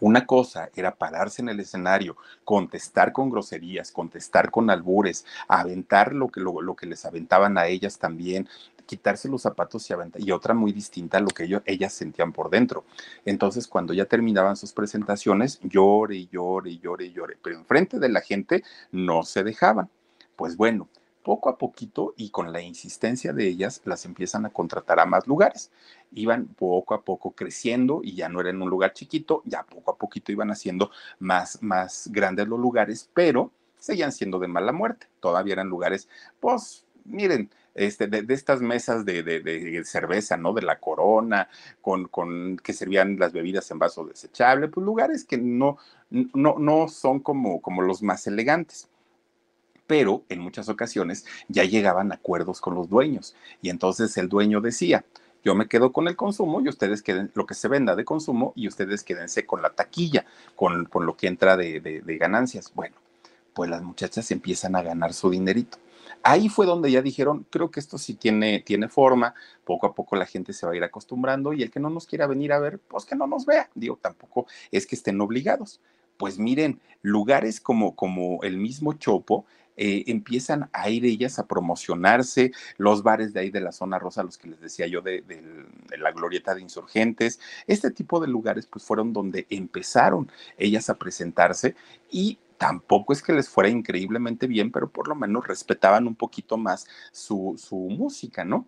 Una 0.00 0.26
cosa 0.26 0.70
era 0.76 0.94
pararse 0.94 1.40
en 1.40 1.48
el 1.48 1.60
escenario, 1.60 2.16
contestar 2.44 3.12
con 3.12 3.30
groserías, 3.30 3.90
contestar 3.90 4.50
con 4.50 4.68
albures, 4.68 5.24
aventar 5.48 6.12
lo 6.12 6.28
que, 6.28 6.40
lo, 6.40 6.76
que 6.76 6.86
les 6.86 7.06
aventaban 7.06 7.56
a 7.56 7.66
ellas 7.66 7.98
también, 7.98 8.46
quitarse 8.84 9.28
los 9.28 9.42
zapatos 9.42 9.88
y 9.88 9.94
aventar, 9.94 10.20
y 10.20 10.30
otra 10.32 10.52
muy 10.52 10.72
distinta 10.72 11.16
a 11.16 11.20
lo 11.20 11.28
que 11.28 11.44
ellos, 11.44 11.62
ellas 11.64 11.94
sentían 11.94 12.32
por 12.32 12.50
dentro. 12.50 12.84
Entonces, 13.24 13.66
cuando 13.66 13.94
ya 13.94 14.04
terminaban 14.04 14.56
sus 14.56 14.72
presentaciones, 14.72 15.60
llore 15.62 16.16
y 16.16 16.28
llore 16.28 16.70
y 16.70 16.78
llore 16.78 17.06
y 17.06 17.12
llore, 17.12 17.38
pero 17.42 17.56
enfrente 17.56 17.98
de 17.98 18.10
la 18.10 18.20
gente 18.20 18.62
no 18.92 19.22
se 19.22 19.44
dejaban. 19.44 19.88
Pues 20.36 20.58
bueno, 20.58 20.88
poco 21.26 21.48
a 21.48 21.58
poquito 21.58 22.14
y 22.16 22.30
con 22.30 22.52
la 22.52 22.60
insistencia 22.60 23.32
de 23.32 23.48
ellas, 23.48 23.80
las 23.84 24.04
empiezan 24.04 24.46
a 24.46 24.50
contratar 24.50 25.00
a 25.00 25.06
más 25.06 25.26
lugares. 25.26 25.72
Iban 26.12 26.46
poco 26.46 26.94
a 26.94 27.02
poco 27.02 27.32
creciendo 27.32 28.00
y 28.02 28.14
ya 28.14 28.28
no 28.28 28.40
era 28.40 28.50
en 28.50 28.62
un 28.62 28.70
lugar 28.70 28.92
chiquito, 28.92 29.42
ya 29.44 29.64
poco 29.64 29.92
a 29.92 29.96
poquito 29.96 30.32
iban 30.32 30.50
haciendo 30.50 30.90
más, 31.18 31.62
más 31.62 32.08
grandes 32.12 32.48
los 32.48 32.58
lugares, 32.58 33.10
pero 33.12 33.52
seguían 33.78 34.12
siendo 34.12 34.38
de 34.38 34.48
mala 34.48 34.72
muerte. 34.72 35.08
Todavía 35.20 35.54
eran 35.54 35.68
lugares, 35.68 36.08
pues, 36.40 36.84
miren, 37.04 37.50
este, 37.74 38.06
de, 38.06 38.32
estas 38.32 38.62
mesas 38.62 39.04
de, 39.04 39.82
cerveza, 39.84 40.36
¿no? 40.36 40.54
De 40.54 40.62
la 40.62 40.78
corona, 40.80 41.48
con, 41.82 42.08
con, 42.08 42.56
que 42.56 42.72
servían 42.72 43.18
las 43.18 43.32
bebidas 43.32 43.70
en 43.70 43.78
vaso 43.78 44.04
desechable, 44.04 44.68
pues 44.68 44.84
lugares 44.84 45.24
que 45.24 45.36
no, 45.36 45.76
no, 46.10 46.56
no 46.58 46.88
son 46.88 47.20
como, 47.20 47.60
como 47.60 47.82
los 47.82 48.02
más 48.02 48.26
elegantes 48.26 48.88
pero 49.86 50.24
en 50.28 50.40
muchas 50.40 50.68
ocasiones 50.68 51.24
ya 51.48 51.64
llegaban 51.64 52.12
acuerdos 52.12 52.60
con 52.60 52.74
los 52.74 52.88
dueños 52.88 53.36
y 53.62 53.70
entonces 53.70 54.16
el 54.16 54.28
dueño 54.28 54.60
decía, 54.60 55.04
yo 55.44 55.54
me 55.54 55.68
quedo 55.68 55.92
con 55.92 56.08
el 56.08 56.16
consumo 56.16 56.60
y 56.60 56.68
ustedes 56.68 57.02
queden 57.02 57.30
lo 57.34 57.46
que 57.46 57.54
se 57.54 57.68
venda 57.68 57.94
de 57.94 58.04
consumo 58.04 58.52
y 58.56 58.68
ustedes 58.68 59.04
quédense 59.04 59.46
con 59.46 59.62
la 59.62 59.70
taquilla, 59.70 60.24
con, 60.54 60.88
lo 60.92 61.16
que 61.16 61.28
entra 61.28 61.56
de, 61.56 61.80
de, 61.80 62.18
ganancias. 62.18 62.72
Bueno, 62.74 62.96
pues 63.54 63.70
las 63.70 63.82
muchachas 63.82 64.30
empiezan 64.30 64.76
a 64.76 64.82
ganar 64.82 65.14
su 65.14 65.30
dinerito. 65.30 65.78
Ahí 66.22 66.48
fue 66.48 66.66
donde 66.66 66.90
ya 66.90 67.02
dijeron, 67.02 67.46
creo 67.50 67.70
que 67.70 67.80
esto 67.80 67.98
sí 67.98 68.14
tiene, 68.14 68.60
tiene 68.60 68.88
forma, 68.88 69.34
poco 69.64 69.86
a 69.86 69.94
poco 69.94 70.16
la 70.16 70.26
gente 70.26 70.52
se 70.52 70.66
va 70.66 70.72
a 70.72 70.76
ir 70.76 70.82
acostumbrando 70.82 71.52
y 71.52 71.62
el 71.62 71.70
que 71.70 71.80
no 71.80 71.90
nos 71.90 72.06
quiera 72.06 72.26
venir 72.26 72.52
a 72.52 72.58
ver, 72.58 72.80
pues 72.80 73.04
que 73.04 73.14
no 73.14 73.26
nos 73.26 73.46
vea. 73.46 73.70
Digo, 73.74 73.98
tampoco 74.00 74.46
es 74.72 74.86
que 74.86 74.96
estén 74.96 75.20
obligados. 75.20 75.80
Pues 76.16 76.38
miren, 76.38 76.80
lugares 77.02 77.60
como, 77.60 77.94
como 77.94 78.42
el 78.42 78.56
mismo 78.56 78.94
Chopo 78.94 79.44
eh, 79.76 80.04
empiezan 80.06 80.68
a 80.72 80.88
ir 80.90 81.04
ellas 81.04 81.38
a 81.38 81.46
promocionarse, 81.46 82.52
los 82.78 83.02
bares 83.02 83.32
de 83.32 83.40
ahí 83.40 83.50
de 83.50 83.60
la 83.60 83.72
zona 83.72 83.98
rosa, 83.98 84.22
los 84.22 84.38
que 84.38 84.48
les 84.48 84.60
decía 84.60 84.86
yo 84.86 85.00
de, 85.02 85.22
la 85.98 86.12
glorieta 86.12 86.54
de 86.54 86.62
insurgentes, 86.62 87.40
este 87.66 87.90
tipo 87.90 88.20
de 88.20 88.28
lugares 88.28 88.66
pues 88.66 88.84
fueron 88.84 89.12
donde 89.12 89.46
empezaron 89.50 90.30
ellas 90.58 90.90
a 90.90 90.94
presentarse 90.94 91.74
y 92.10 92.38
tampoco 92.58 93.12
es 93.12 93.22
que 93.22 93.32
les 93.32 93.48
fuera 93.48 93.68
increíblemente 93.68 94.46
bien, 94.46 94.70
pero 94.72 94.88
por 94.90 95.08
lo 95.08 95.14
menos 95.14 95.46
respetaban 95.46 96.06
un 96.06 96.14
poquito 96.14 96.56
más 96.56 96.86
su, 97.12 97.54
su 97.58 97.76
música, 97.76 98.44
¿no? 98.44 98.66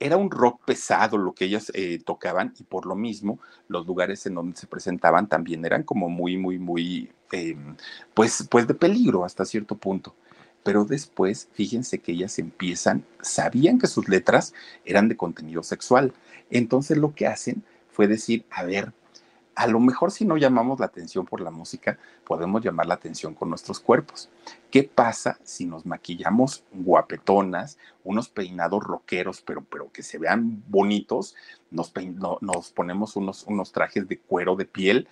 era 0.00 0.16
un 0.16 0.30
rock 0.30 0.62
pesado 0.64 1.16
lo 1.16 1.32
que 1.32 1.46
ellas 1.46 1.70
eh, 1.74 1.98
tocaban 2.04 2.52
y 2.58 2.64
por 2.64 2.86
lo 2.86 2.94
mismo 2.94 3.38
los 3.68 3.86
lugares 3.86 4.26
en 4.26 4.34
donde 4.34 4.56
se 4.56 4.66
presentaban 4.66 5.28
también 5.28 5.64
eran 5.64 5.82
como 5.82 6.08
muy, 6.08 6.36
muy, 6.36 6.58
muy, 6.58 7.10
eh, 7.32 7.56
pues, 8.12 8.46
pues 8.50 8.66
de 8.66 8.74
peligro 8.74 9.24
hasta 9.24 9.44
cierto 9.44 9.76
punto. 9.76 10.14
Pero 10.64 10.84
después, 10.84 11.48
fíjense 11.52 12.00
que 12.00 12.12
ellas 12.12 12.38
empiezan, 12.40 13.04
sabían 13.20 13.78
que 13.78 13.86
sus 13.86 14.08
letras 14.08 14.54
eran 14.84 15.08
de 15.08 15.16
contenido 15.16 15.62
sexual. 15.62 16.12
Entonces 16.50 16.98
lo 16.98 17.14
que 17.14 17.28
hacen 17.28 17.62
fue 17.90 18.08
decir, 18.08 18.44
a 18.50 18.64
ver, 18.64 18.92
a 19.54 19.66
lo 19.66 19.78
mejor 19.78 20.10
si 20.10 20.24
no 20.24 20.36
llamamos 20.36 20.80
la 20.80 20.86
atención 20.86 21.26
por 21.26 21.40
la 21.40 21.50
música, 21.50 21.98
podemos 22.24 22.62
llamar 22.64 22.86
la 22.86 22.94
atención 22.94 23.34
con 23.34 23.50
nuestros 23.50 23.78
cuerpos. 23.78 24.28
¿Qué 24.70 24.82
pasa 24.82 25.38
si 25.44 25.64
nos 25.64 25.86
maquillamos 25.86 26.64
guapetonas, 26.72 27.78
unos 28.02 28.28
peinados 28.28 28.82
rockeros, 28.82 29.42
pero, 29.42 29.62
pero 29.62 29.92
que 29.92 30.02
se 30.02 30.18
vean 30.18 30.64
bonitos? 30.66 31.36
Nos, 31.70 31.92
nos 32.40 32.72
ponemos 32.72 33.16
unos, 33.16 33.44
unos 33.44 33.70
trajes 33.70 34.08
de 34.08 34.18
cuero 34.18 34.56
de 34.56 34.64
piel 34.64 35.08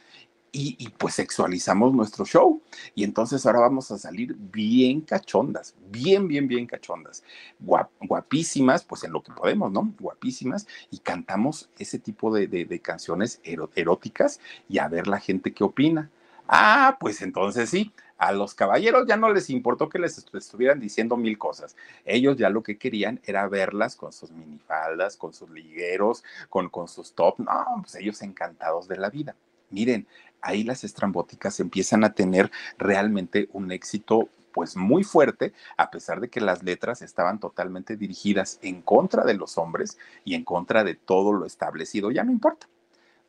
y, 0.52 0.90
pues 0.98 1.14
sexualizamos 1.14 1.94
nuestro 1.94 2.26
show. 2.26 2.60
Y 2.94 3.04
entonces 3.04 3.44
ahora 3.46 3.60
vamos 3.60 3.90
a 3.90 3.98
salir 3.98 4.36
bien 4.36 5.00
cachondas, 5.00 5.74
bien, 5.90 6.28
bien, 6.28 6.46
bien 6.46 6.66
cachondas, 6.66 7.24
guapísimas, 7.58 8.84
pues 8.84 9.04
en 9.04 9.12
lo 9.12 9.22
que 9.22 9.32
podemos, 9.32 9.72
¿no? 9.72 9.94
Guapísimas, 9.98 10.66
y 10.90 10.98
cantamos 10.98 11.70
ese 11.78 11.98
tipo 11.98 12.32
de, 12.34 12.80
canciones 12.82 13.40
eróticas 13.44 14.40
y 14.68 14.78
a 14.78 14.88
ver 14.88 15.06
la 15.06 15.18
gente 15.18 15.54
qué 15.54 15.64
opina. 15.64 16.10
Ah, 16.48 16.98
pues 17.00 17.22
entonces 17.22 17.70
sí, 17.70 17.92
a 18.18 18.32
los 18.32 18.54
caballeros 18.54 19.06
ya 19.06 19.16
no 19.16 19.32
les 19.32 19.48
importó 19.48 19.88
que 19.88 19.98
les 19.98 20.18
estuvieran 20.34 20.80
diciendo 20.80 21.16
mil 21.16 21.38
cosas. 21.38 21.76
Ellos 22.04 22.36
ya 22.36 22.50
lo 22.50 22.62
que 22.62 22.76
querían 22.76 23.20
era 23.24 23.48
verlas 23.48 23.96
con 23.96 24.12
sus 24.12 24.30
minifaldas, 24.32 25.16
con 25.16 25.32
sus 25.32 25.48
ligueros, 25.50 26.22
con, 26.50 26.68
con 26.68 26.88
sus 26.88 27.14
top. 27.14 27.38
No, 27.38 27.64
pues 27.80 27.94
ellos 27.94 28.20
encantados 28.20 28.86
de 28.86 28.98
la 28.98 29.08
vida. 29.08 29.34
Miren, 29.72 30.06
ahí 30.42 30.64
las 30.64 30.84
estrambóticas 30.84 31.60
empiezan 31.60 32.04
a 32.04 32.12
tener 32.12 32.50
realmente 32.78 33.48
un 33.52 33.72
éxito 33.72 34.28
pues 34.52 34.76
muy 34.76 35.02
fuerte, 35.02 35.52
a 35.76 35.90
pesar 35.90 36.20
de 36.20 36.28
que 36.28 36.40
las 36.40 36.62
letras 36.62 37.02
estaban 37.02 37.40
totalmente 37.40 37.96
dirigidas 37.96 38.58
en 38.62 38.82
contra 38.82 39.24
de 39.24 39.34
los 39.34 39.58
hombres 39.58 39.98
y 40.24 40.34
en 40.34 40.44
contra 40.44 40.84
de 40.84 40.94
todo 40.94 41.32
lo 41.32 41.46
establecido, 41.46 42.10
ya 42.10 42.22
no 42.22 42.32
importa. 42.32 42.68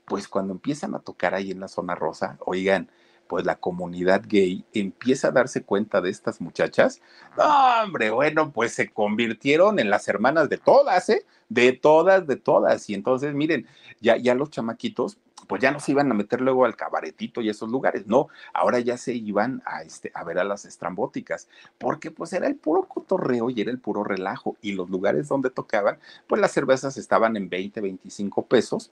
Pues 0.06 0.28
cuando 0.28 0.54
empiezan 0.54 0.96
a 0.96 1.00
tocar 1.00 1.34
ahí 1.34 1.52
en 1.52 1.62
la 1.62 1.70
zona 1.70 1.96
rosa, 1.96 2.38
oigan, 2.42 2.90
pues 3.28 3.46
la 3.46 3.56
comunidad 3.56 4.24
gay 4.28 4.66
empieza 4.74 5.30
a 5.30 5.32
darse 5.32 5.64
cuenta 5.64 6.02
de 6.02 6.10
estas 6.10 6.42
muchachas. 6.42 7.02
hombre, 7.38 8.12
bueno, 8.12 8.52
pues 8.52 8.74
se 8.74 8.90
convirtieron 8.90 9.80
en 9.80 9.90
las 9.90 10.08
hermanas 10.08 10.50
de 10.50 10.58
todas, 10.58 11.10
¿eh? 11.10 11.26
De 11.50 11.72
todas, 11.72 12.28
de 12.28 12.36
todas. 12.36 12.90
Y 12.90 12.94
entonces, 12.94 13.34
miren, 13.34 13.66
ya, 14.02 14.18
ya 14.18 14.36
los 14.36 14.50
chamaquitos 14.50 15.18
pues 15.48 15.62
ya 15.62 15.72
no 15.72 15.80
se 15.80 15.92
iban 15.92 16.12
a 16.12 16.14
meter 16.14 16.42
luego 16.42 16.66
al 16.66 16.76
cabaretito 16.76 17.42
y 17.42 17.50
esos 17.50 17.70
lugares, 17.70 18.08
no, 18.08 18.28
ahora 18.54 18.80
ya 18.80 18.98
se 18.98 19.14
iban 19.14 19.62
a, 19.66 19.84
este, 19.84 20.12
a 20.14 20.24
ver 20.24 20.40
a 20.40 20.44
las 20.44 20.66
estrambóticas, 20.66 21.48
porque 21.78 22.12
pues 22.12 22.34
era 22.34 22.48
el 22.48 22.56
puro 22.56 22.84
cotorreo 22.84 23.50
y 23.50 23.62
era 23.62 23.72
el 23.72 23.80
puro 23.80 24.04
relajo, 24.04 24.58
y 24.62 24.74
los 24.74 24.90
lugares 24.90 25.28
donde 25.28 25.50
tocaban, 25.50 26.00
pues 26.28 26.42
las 26.42 26.52
cervezas 26.52 26.98
estaban 26.98 27.38
en 27.38 27.50
20, 27.50 27.82
25 27.82 28.46
pesos, 28.46 28.92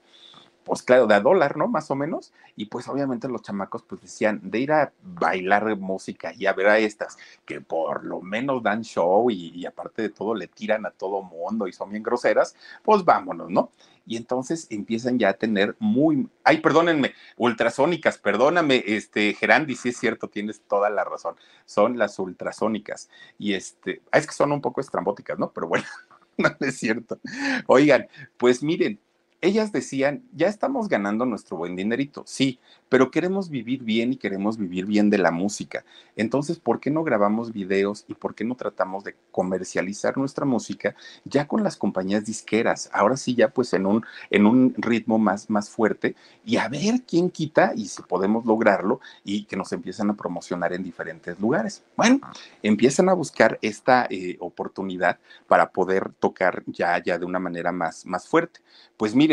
pues 0.64 0.82
claro, 0.82 1.06
de 1.06 1.14
a 1.14 1.20
dólar, 1.20 1.56
¿no? 1.56 1.66
Más 1.68 1.90
o 1.90 1.94
menos. 1.94 2.32
Y 2.56 2.66
pues 2.66 2.88
obviamente 2.88 3.28
los 3.28 3.42
chamacos 3.42 3.82
pues 3.82 4.00
decían, 4.00 4.40
de 4.42 4.60
ir 4.60 4.72
a 4.72 4.92
bailar 5.02 5.76
música 5.76 6.32
y 6.36 6.46
a 6.46 6.52
ver 6.52 6.68
a 6.68 6.78
estas, 6.78 7.16
que 7.44 7.60
por 7.60 8.04
lo 8.04 8.20
menos 8.20 8.62
dan 8.62 8.82
show 8.82 9.30
y, 9.30 9.48
y 9.54 9.66
aparte 9.66 10.02
de 10.02 10.08
todo 10.10 10.34
le 10.34 10.46
tiran 10.48 10.86
a 10.86 10.90
todo 10.90 11.22
mundo 11.22 11.66
y 11.66 11.72
son 11.72 11.90
bien 11.90 12.02
groseras, 12.02 12.54
pues 12.82 13.04
vámonos, 13.04 13.50
¿no? 13.50 13.70
Y 14.06 14.16
entonces 14.16 14.66
empiezan 14.70 15.18
ya 15.18 15.30
a 15.30 15.34
tener 15.34 15.76
muy, 15.78 16.28
ay, 16.44 16.60
perdónenme, 16.60 17.14
ultrasónicas, 17.36 18.18
perdóname, 18.18 18.82
este, 18.86 19.34
Gerandi, 19.34 19.76
sí 19.76 19.90
es 19.90 19.96
cierto, 19.96 20.28
tienes 20.28 20.62
toda 20.62 20.90
la 20.90 21.04
razón, 21.04 21.36
son 21.64 21.98
las 21.98 22.18
ultrasónicas. 22.18 23.08
Y 23.38 23.54
este, 23.54 24.02
ah, 24.10 24.18
es 24.18 24.26
que 24.26 24.34
son 24.34 24.52
un 24.52 24.60
poco 24.60 24.80
estrambóticas, 24.80 25.38
¿no? 25.38 25.52
Pero 25.52 25.68
bueno, 25.68 25.86
no 26.36 26.50
es 26.60 26.78
cierto. 26.78 27.20
Oigan, 27.66 28.08
pues 28.36 28.62
miren, 28.62 29.00
ellas 29.42 29.72
decían, 29.72 30.22
ya 30.32 30.46
estamos 30.46 30.88
ganando 30.88 31.26
nuestro 31.26 31.56
buen 31.56 31.74
dinerito, 31.74 32.22
sí, 32.26 32.60
pero 32.88 33.10
queremos 33.10 33.50
vivir 33.50 33.82
bien 33.82 34.12
y 34.12 34.16
queremos 34.16 34.56
vivir 34.56 34.86
bien 34.86 35.10
de 35.10 35.18
la 35.18 35.32
música. 35.32 35.84
Entonces, 36.14 36.60
¿por 36.60 36.78
qué 36.78 36.90
no 36.92 37.02
grabamos 37.02 37.52
videos 37.52 38.04
y 38.06 38.14
por 38.14 38.36
qué 38.36 38.44
no 38.44 38.54
tratamos 38.54 39.02
de 39.02 39.16
comercializar 39.32 40.16
nuestra 40.16 40.46
música 40.46 40.94
ya 41.24 41.48
con 41.48 41.64
las 41.64 41.76
compañías 41.76 42.24
disqueras? 42.24 42.88
Ahora 42.92 43.16
sí, 43.16 43.34
ya 43.34 43.48
pues 43.48 43.72
en 43.72 43.86
un, 43.86 44.04
en 44.30 44.46
un 44.46 44.74
ritmo 44.78 45.18
más, 45.18 45.50
más 45.50 45.70
fuerte 45.70 46.14
y 46.44 46.58
a 46.58 46.68
ver 46.68 47.02
quién 47.04 47.28
quita 47.28 47.72
y 47.74 47.86
si 47.86 48.02
podemos 48.02 48.44
lograrlo 48.44 49.00
y 49.24 49.44
que 49.46 49.56
nos 49.56 49.72
empiezan 49.72 50.10
a 50.10 50.14
promocionar 50.14 50.72
en 50.72 50.84
diferentes 50.84 51.40
lugares. 51.40 51.82
Bueno, 51.96 52.20
empiezan 52.62 53.08
a 53.08 53.14
buscar 53.14 53.58
esta 53.60 54.06
eh, 54.08 54.36
oportunidad 54.38 55.18
para 55.48 55.70
poder 55.70 56.12
tocar 56.20 56.62
ya, 56.66 57.02
ya 57.02 57.18
de 57.18 57.24
una 57.24 57.40
manera 57.40 57.72
más, 57.72 58.06
más 58.06 58.28
fuerte. 58.28 58.60
Pues 58.96 59.14
miren, 59.14 59.31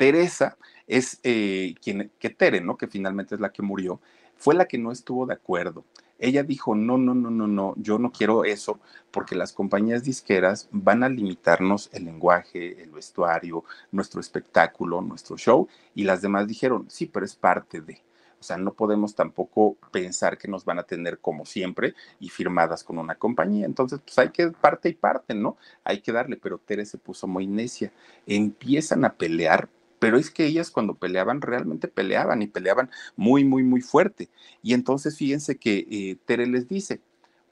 Teresa 0.00 0.56
es 0.86 1.20
eh, 1.24 1.74
quien, 1.82 2.10
que 2.18 2.30
Tere, 2.30 2.62
¿no? 2.62 2.78
Que 2.78 2.86
finalmente 2.86 3.34
es 3.34 3.40
la 3.42 3.52
que 3.52 3.60
murió, 3.60 4.00
fue 4.34 4.54
la 4.54 4.64
que 4.64 4.78
no 4.78 4.92
estuvo 4.92 5.26
de 5.26 5.34
acuerdo. 5.34 5.84
Ella 6.18 6.42
dijo, 6.42 6.74
no, 6.74 6.96
no, 6.96 7.14
no, 7.14 7.28
no, 7.28 7.46
no, 7.46 7.74
yo 7.76 7.98
no 7.98 8.10
quiero 8.10 8.44
eso 8.44 8.80
porque 9.10 9.34
las 9.34 9.52
compañías 9.52 10.02
disqueras 10.02 10.70
van 10.72 11.02
a 11.02 11.10
limitarnos 11.10 11.90
el 11.92 12.06
lenguaje, 12.06 12.82
el 12.82 12.92
vestuario, 12.92 13.64
nuestro 13.92 14.22
espectáculo, 14.22 15.02
nuestro 15.02 15.36
show. 15.36 15.68
Y 15.94 16.04
las 16.04 16.22
demás 16.22 16.48
dijeron, 16.48 16.86
sí, 16.88 17.04
pero 17.04 17.26
es 17.26 17.36
parte 17.36 17.82
de. 17.82 18.00
O 18.40 18.42
sea, 18.42 18.56
no 18.56 18.72
podemos 18.72 19.14
tampoco 19.14 19.76
pensar 19.92 20.38
que 20.38 20.48
nos 20.48 20.64
van 20.64 20.78
a 20.78 20.84
tener 20.84 21.18
como 21.18 21.44
siempre 21.44 21.94
y 22.18 22.30
firmadas 22.30 22.84
con 22.84 22.96
una 22.96 23.16
compañía. 23.16 23.66
Entonces, 23.66 24.00
pues 24.02 24.18
hay 24.18 24.30
que 24.30 24.48
parte 24.48 24.88
y 24.88 24.94
parte, 24.94 25.34
¿no? 25.34 25.58
Hay 25.84 26.00
que 26.00 26.10
darle, 26.10 26.38
pero 26.38 26.56
Tere 26.56 26.86
se 26.86 26.96
puso 26.96 27.26
muy 27.26 27.46
necia. 27.46 27.92
Empiezan 28.26 29.04
a 29.04 29.12
pelear 29.12 29.68
pero 30.00 30.16
es 30.18 30.30
que 30.30 30.46
ellas 30.46 30.70
cuando 30.72 30.94
peleaban 30.94 31.40
realmente 31.42 31.86
peleaban 31.86 32.42
y 32.42 32.48
peleaban 32.48 32.90
muy, 33.16 33.44
muy, 33.44 33.62
muy 33.62 33.82
fuerte. 33.82 34.28
Y 34.62 34.74
entonces 34.74 35.16
fíjense 35.16 35.58
que 35.58 35.86
eh, 35.90 36.16
Tere 36.24 36.46
les 36.46 36.66
dice, 36.66 37.00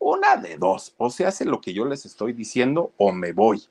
una 0.00 0.36
de 0.36 0.56
dos, 0.56 0.94
o 0.96 1.10
se 1.10 1.26
hace 1.26 1.44
lo 1.44 1.60
que 1.60 1.74
yo 1.74 1.84
les 1.84 2.06
estoy 2.06 2.32
diciendo 2.32 2.92
o 2.96 3.12
me 3.12 3.32
voy. 3.32 3.62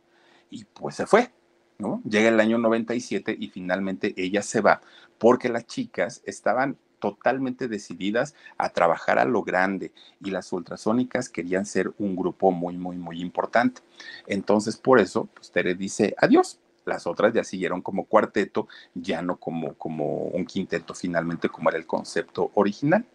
Y 0.52 0.64
pues 0.66 0.96
se 0.96 1.08
fue, 1.08 1.32
¿no? 1.80 2.02
Llega 2.08 2.30
el 2.30 2.40
año 2.40 2.60
97 2.60 3.36
y 3.38 3.50
finalmente 3.50 4.14
ella 4.16 4.44
se 4.44 4.62
va 4.62 4.82
porque 5.18 5.50
las 5.50 5.66
chicas 5.66 6.22
estaban 6.26 6.78
totalmente 7.00 7.68
decididas 7.68 8.36
a 8.58 8.70
trabajar 8.70 9.18
a 9.20 9.26
lo 9.26 9.44
grande 9.44 9.92
y 10.24 10.32
las 10.32 10.52
ultrasónicas 10.54 11.30
querían 11.30 11.66
ser 11.66 11.92
un 11.98 12.16
grupo 12.16 12.52
muy, 12.52 12.78
muy, 12.78 12.98
muy 12.98 13.22
importante. 13.22 13.82
Entonces, 14.28 14.78
por 14.78 15.00
eso, 15.00 15.28
pues 15.34 15.52
Tere 15.52 15.74
dice 15.74 16.16
adiós 16.20 16.60
las 16.88 17.06
otras 17.06 17.34
ya 17.34 17.44
siguieron 17.44 17.82
como 17.82 18.06
cuarteto, 18.06 18.68
ya 18.96 19.22
no 19.22 19.38
como, 19.38 19.76
como 19.76 20.24
un 20.24 20.46
quinteto 20.46 20.94
finalmente, 20.94 21.50
como 21.50 21.70
era 21.70 21.78
el 21.78 21.86
concepto 21.86 22.52
original 22.56 23.06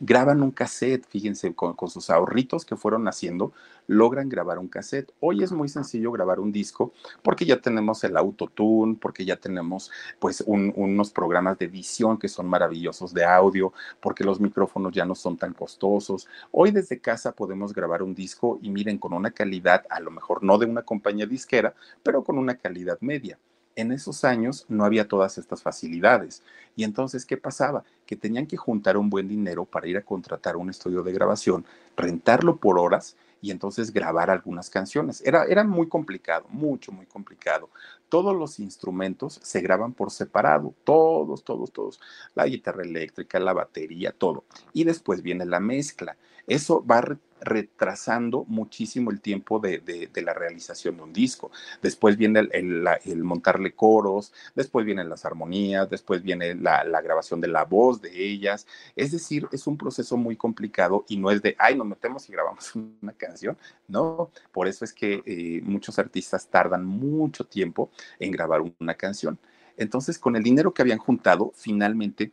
graban 0.00 0.42
un 0.42 0.50
cassette, 0.50 1.06
fíjense, 1.06 1.54
con, 1.54 1.76
sus 1.88 2.08
ahorritos 2.08 2.64
que 2.64 2.74
fueron 2.74 3.06
haciendo, 3.06 3.52
logran 3.86 4.30
grabar 4.30 4.58
un 4.58 4.66
cassette. 4.66 5.12
Hoy 5.20 5.42
es 5.42 5.52
muy 5.52 5.68
sencillo 5.68 6.10
grabar 6.10 6.40
un 6.40 6.52
disco 6.52 6.92
porque 7.22 7.44
ya 7.44 7.60
tenemos 7.60 8.02
el 8.04 8.16
autotune, 8.16 8.96
porque 9.00 9.26
ya 9.26 9.36
tenemos 9.36 9.90
pues 10.18 10.42
unos 10.46 11.10
programas 11.10 11.58
de 11.58 11.66
edición 11.66 12.18
que 12.18 12.28
son 12.28 12.48
maravillosos 12.48 13.12
de 13.12 13.24
audio, 13.24 13.74
porque 14.00 14.24
los 14.24 14.40
micrófonos 14.40 14.92
ya 14.92 15.04
no 15.04 15.14
son 15.14 15.36
tan 15.36 15.52
costosos. 15.52 16.26
Hoy 16.50 16.70
desde 16.70 16.98
casa 16.98 17.32
podemos 17.32 17.74
grabar 17.74 18.02
un 18.02 18.14
disco 18.14 18.58
y 18.62 18.70
miren 18.70 18.96
con 18.98 19.12
una 19.12 19.30
calidad, 19.32 19.84
a 19.90 20.00
lo 20.00 20.10
mejor 20.10 20.42
no 20.42 20.56
de 20.56 20.66
una 20.66 20.82
compañía 20.82 21.26
disquera, 21.26 21.74
pero 22.02 22.24
con 22.24 22.38
una 22.38 22.56
calidad 22.56 22.98
media. 23.00 23.38
En 23.80 23.92
esos 23.92 24.24
años 24.24 24.64
no 24.68 24.84
había 24.84 25.08
todas 25.08 25.38
estas 25.38 25.62
facilidades. 25.62 26.42
Y 26.76 26.84
entonces, 26.84 27.26
¿qué 27.26 27.36
pasaba? 27.36 27.84
Que 28.06 28.16
tenían 28.16 28.46
que 28.46 28.56
juntar 28.56 28.96
un 28.96 29.10
buen 29.10 29.28
dinero 29.28 29.64
para 29.64 29.88
ir 29.88 29.96
a 29.96 30.02
contratar 30.02 30.56
un 30.56 30.70
estudio 30.70 31.02
de 31.02 31.12
grabación, 31.12 31.64
rentarlo 31.96 32.56
por 32.56 32.78
horas 32.78 33.16
y 33.42 33.50
entonces 33.50 33.92
grabar 33.92 34.30
algunas 34.30 34.70
canciones. 34.70 35.22
Era, 35.24 35.44
era 35.44 35.64
muy 35.64 35.88
complicado, 35.88 36.46
mucho, 36.50 36.92
muy 36.92 37.06
complicado. 37.06 37.70
Todos 38.08 38.36
los 38.36 38.58
instrumentos 38.60 39.40
se 39.42 39.60
graban 39.60 39.92
por 39.92 40.10
separado, 40.10 40.74
todos, 40.84 41.42
todos, 41.44 41.72
todos. 41.72 42.00
La 42.34 42.46
guitarra 42.46 42.82
eléctrica, 42.82 43.40
la 43.40 43.52
batería, 43.52 44.12
todo. 44.12 44.44
Y 44.72 44.84
después 44.84 45.22
viene 45.22 45.46
la 45.46 45.60
mezcla. 45.60 46.16
Eso 46.46 46.84
va 46.84 47.18
retrasando 47.40 48.44
muchísimo 48.48 49.10
el 49.10 49.20
tiempo 49.20 49.58
de, 49.58 50.10
la 50.14 50.34
realización 50.34 50.96
de 50.96 51.02
un 51.02 51.12
disco. 51.12 51.50
Después 51.82 52.16
viene 52.16 52.40
el, 52.52 53.24
montarle 53.24 53.72
coros, 53.72 54.32
después 54.54 54.84
vienen 54.84 55.08
las 55.08 55.24
armonías, 55.24 55.88
después 55.88 56.22
viene 56.22 56.54
la, 56.54 56.84
grabación 57.00 57.40
de 57.40 57.48
la 57.48 57.64
voz 57.64 58.00
de 58.02 58.10
ellas. 58.24 58.66
Es 58.96 59.12
decir, 59.12 59.48
es 59.52 59.66
un 59.66 59.76
proceso 59.76 60.16
muy 60.16 60.36
complicado 60.36 61.04
y 61.08 61.16
no 61.16 61.30
es 61.30 61.42
de, 61.42 61.56
ay, 61.58 61.76
nos 61.76 61.86
metemos 61.86 62.28
y 62.28 62.32
grabamos 62.32 62.74
una 63.02 63.12
canción. 63.12 63.56
No, 63.88 64.30
por 64.52 64.68
eso 64.68 64.84
es 64.84 64.92
que 64.92 65.22
eh, 65.24 65.60
muchos 65.62 65.98
artistas 65.98 66.46
tardan 66.46 66.84
mucho 66.84 67.44
tiempo 67.44 67.90
en 68.18 68.30
grabar 68.30 68.62
una 68.78 68.94
canción. 68.94 69.38
Entonces, 69.76 70.18
con 70.18 70.36
el 70.36 70.42
dinero 70.42 70.74
que 70.74 70.82
habían 70.82 70.98
juntado, 70.98 71.52
finalmente 71.54 72.32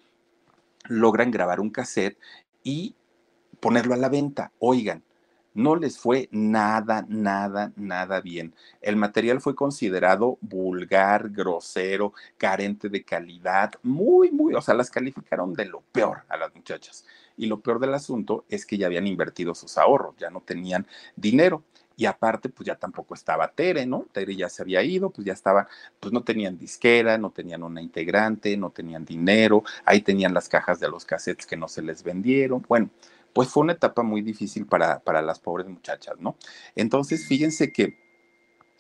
logran 0.90 1.32
grabar 1.32 1.60
un 1.60 1.70
cassette 1.70 2.18
y 2.64 2.96
ponerlo 3.60 3.94
a 3.94 3.98
la 3.98 4.10
venta. 4.10 4.52
Oigan, 4.60 5.04
no 5.58 5.76
les 5.76 5.98
fue 5.98 6.30
nada, 6.32 7.04
nada, 7.10 7.72
nada 7.76 8.22
bien. 8.22 8.54
El 8.80 8.96
material 8.96 9.42
fue 9.42 9.56
considerado 9.56 10.38
vulgar, 10.40 11.32
grosero, 11.32 12.14
carente 12.38 12.90
de 12.90 13.04
calidad, 13.04 13.74
muy, 13.82 14.30
muy, 14.30 14.54
o 14.54 14.62
sea, 14.62 14.76
las 14.76 14.92
calificaron 14.92 15.56
de 15.56 15.66
lo 15.66 15.82
peor 15.92 16.22
a 16.30 16.38
las 16.38 16.54
muchachas. 16.54 17.06
Y 17.38 17.48
lo 17.48 17.60
peor 17.60 17.80
del 17.80 17.96
asunto 17.96 18.46
es 18.50 18.68
que 18.68 18.78
ya 18.78 18.86
habían 18.86 19.08
invertido 19.08 19.56
sus 19.56 19.80
ahorros, 19.80 20.16
ya 20.18 20.30
no 20.30 20.42
tenían 20.42 20.86
dinero. 21.16 21.64
Y 21.96 22.06
aparte, 22.06 22.50
pues 22.50 22.68
ya 22.68 22.76
tampoco 22.76 23.16
estaba 23.16 23.48
Tere, 23.48 23.88
¿no? 23.88 24.06
Tere 24.12 24.36
ya 24.36 24.50
se 24.50 24.62
había 24.62 24.84
ido, 24.84 25.10
pues 25.10 25.26
ya 25.26 25.34
estaba, 25.34 25.68
pues 26.00 26.14
no 26.14 26.22
tenían 26.24 26.60
disquera, 26.60 27.18
no 27.18 27.32
tenían 27.32 27.64
una 27.64 27.82
integrante, 27.82 28.56
no 28.56 28.70
tenían 28.70 29.04
dinero, 29.04 29.64
ahí 29.84 30.02
tenían 30.02 30.36
las 30.36 30.48
cajas 30.48 30.80
de 30.80 30.88
los 30.88 31.04
cassettes 31.04 31.48
que 31.48 31.58
no 31.58 31.68
se 31.68 31.82
les 31.82 32.04
vendieron. 32.04 32.64
Bueno, 32.70 32.92
pues 33.38 33.50
fue 33.50 33.62
una 33.62 33.74
etapa 33.74 34.02
muy 34.02 34.24
difícil 34.24 34.66
para, 34.66 34.98
para 34.98 35.22
las 35.22 35.38
pobres 35.38 35.68
muchachas, 35.68 36.16
¿no? 36.20 36.38
Entonces, 36.76 37.28
fíjense 37.28 37.72
que 37.72 38.00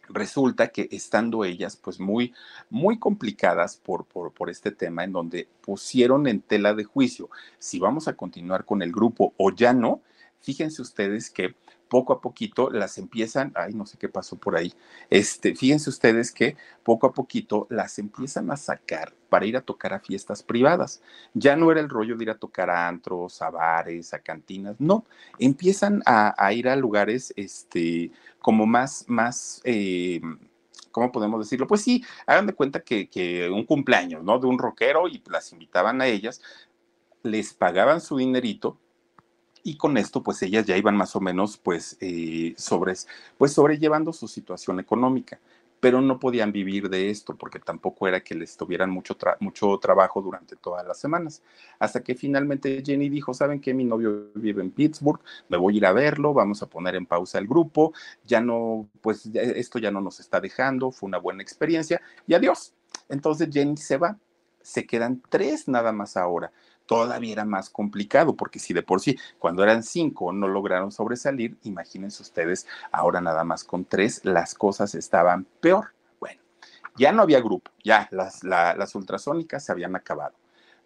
resulta 0.09 0.69
que 0.69 0.89
estando 0.89 1.45
ellas 1.45 1.77
pues 1.77 1.99
muy, 1.99 2.33
muy 2.71 2.97
complicadas 2.97 3.77
por, 3.77 4.05
por, 4.05 4.33
por, 4.33 4.49
este 4.49 4.71
tema 4.71 5.03
en 5.03 5.11
donde 5.11 5.47
pusieron 5.61 6.25
en 6.25 6.41
tela 6.41 6.73
de 6.73 6.85
juicio 6.85 7.29
si 7.59 7.77
vamos 7.77 8.07
a 8.07 8.13
continuar 8.13 8.65
con 8.65 8.81
el 8.81 8.91
grupo 8.91 9.35
o 9.37 9.51
ya 9.51 9.73
no, 9.73 10.01
fíjense 10.41 10.81
ustedes 10.81 11.29
que 11.29 11.53
poco 11.87 12.11
a 12.13 12.19
poquito 12.19 12.71
las 12.71 12.97
empiezan, 12.97 13.53
ay, 13.53 13.75
no 13.75 13.85
sé 13.85 13.99
qué 13.99 14.09
pasó 14.09 14.37
por 14.37 14.55
ahí, 14.55 14.73
este, 15.11 15.53
fíjense 15.53 15.91
ustedes 15.91 16.31
que 16.31 16.57
poco 16.81 17.05
a 17.05 17.13
poquito 17.13 17.67
las 17.69 17.99
empiezan 17.99 18.49
a 18.49 18.57
sacar 18.57 19.13
para 19.27 19.45
ir 19.45 19.57
a 19.57 19.61
tocar 19.61 19.93
a 19.93 19.99
fiestas 19.99 20.43
privadas. 20.43 21.01
Ya 21.33 21.55
no 21.55 21.71
era 21.71 21.79
el 21.79 21.89
rollo 21.89 22.15
de 22.15 22.23
ir 22.23 22.29
a 22.29 22.37
tocar 22.37 22.69
a 22.69 22.87
antros, 22.87 23.41
a 23.41 23.49
bares, 23.49 24.13
a 24.13 24.19
cantinas, 24.19 24.75
no, 24.79 25.05
empiezan 25.39 26.01
a, 26.05 26.53
ir 26.53 26.67
a 26.69 26.75
lugares, 26.75 27.33
este, 27.35 28.11
como 28.39 28.65
más, 28.65 29.05
más, 29.07 29.61
eh, 29.63 30.21
¿cómo 30.91 31.11
podemos 31.11 31.39
decirlo? 31.39 31.67
Pues 31.67 31.81
sí, 31.81 32.03
hagan 32.25 32.47
de 32.47 32.53
cuenta 32.53 32.81
que, 32.81 33.49
un 33.51 33.65
cumpleaños, 33.65 34.23
¿no? 34.23 34.39
De 34.39 34.47
un 34.47 34.57
rockero 34.57 35.07
y 35.07 35.21
las 35.29 35.51
invitaban 35.51 36.01
a 36.01 36.07
ellas, 36.07 36.41
les 37.23 37.53
pagaban 37.53 38.01
su 38.01 38.17
dinerito 38.17 38.77
y 39.63 39.75
con 39.75 39.97
esto 39.97 40.23
pues 40.23 40.41
ellas 40.43 40.65
ya 40.65 40.77
iban 40.77 40.95
más 40.95 41.13
o 41.17 41.19
menos 41.19 41.57
pues, 41.57 41.97
eh, 41.99 42.55
pues 43.37 43.53
sobrellevando 43.53 44.13
su 44.13 44.27
situación 44.29 44.79
económica 44.79 45.39
pero 45.79 46.01
no 46.01 46.19
podían 46.19 46.51
vivir 46.51 46.89
de 46.89 47.09
esto 47.09 47.35
porque 47.35 47.59
tampoco 47.59 48.07
era 48.07 48.21
que 48.21 48.35
les 48.35 48.57
tuvieran 48.57 48.89
mucho, 48.89 49.15
mucho 49.39 49.77
trabajo 49.79 50.21
durante 50.21 50.55
todas 50.55 50.85
las 50.85 50.99
semanas. 50.99 51.43
Hasta 51.79 52.01
que 52.01 52.15
finalmente 52.15 52.81
Jenny 52.85 53.09
dijo, 53.09 53.33
¿saben 53.33 53.59
qué? 53.59 53.73
Mi 53.73 53.83
novio 53.83 54.31
vive 54.35 54.61
en 54.61 54.71
Pittsburgh, 54.71 55.21
me 55.49 55.57
voy 55.57 55.75
a 55.75 55.77
ir 55.77 55.85
a 55.85 55.93
verlo, 55.93 56.33
vamos 56.33 56.63
a 56.63 56.67
poner 56.67 56.95
en 56.95 57.05
pausa 57.05 57.37
el 57.37 57.47
grupo, 57.47 57.93
ya 58.25 58.41
no, 58.41 58.89
pues 59.01 59.27
esto 59.33 59.79
ya 59.79 59.91
no 59.91 60.01
nos 60.01 60.19
está 60.19 60.39
dejando, 60.39 60.91
fue 60.91 61.07
una 61.07 61.19
buena 61.19 61.43
experiencia 61.43 62.01
y 62.25 62.33
adiós. 62.33 62.73
Entonces 63.09 63.49
Jenny 63.51 63.77
se 63.77 63.97
va, 63.97 64.17
se 64.61 64.85
quedan 64.85 65.21
tres 65.29 65.67
nada 65.67 65.91
más 65.91 66.17
ahora 66.17 66.51
todavía 66.87 67.33
era 67.33 67.45
más 67.45 67.69
complicado, 67.69 68.35
porque 68.35 68.57
si 68.57 68.73
de 68.73 68.81
por 68.81 68.99
sí 68.99 69.17
cuando 69.37 69.61
eran 69.61 69.83
cinco 69.83 70.33
no 70.33 70.47
lograron 70.47 70.91
sobresalir, 70.91 71.57
imagínense 71.63 72.23
ustedes, 72.23 72.65
ahora 72.91 73.21
nada 73.21 73.43
más 73.43 73.63
con 73.63 73.85
tres 73.85 74.21
las 74.23 74.55
cosas 74.55 74.95
estaban 74.95 75.45
peor. 75.61 75.93
Bueno, 76.19 76.41
ya 76.95 77.11
no 77.11 77.21
había 77.21 77.41
grupo, 77.41 77.69
ya 77.83 78.07
las, 78.11 78.43
las 78.43 78.95
ultrasónicas 78.95 79.63
se 79.63 79.71
habían 79.71 79.95
acabado. 79.95 80.33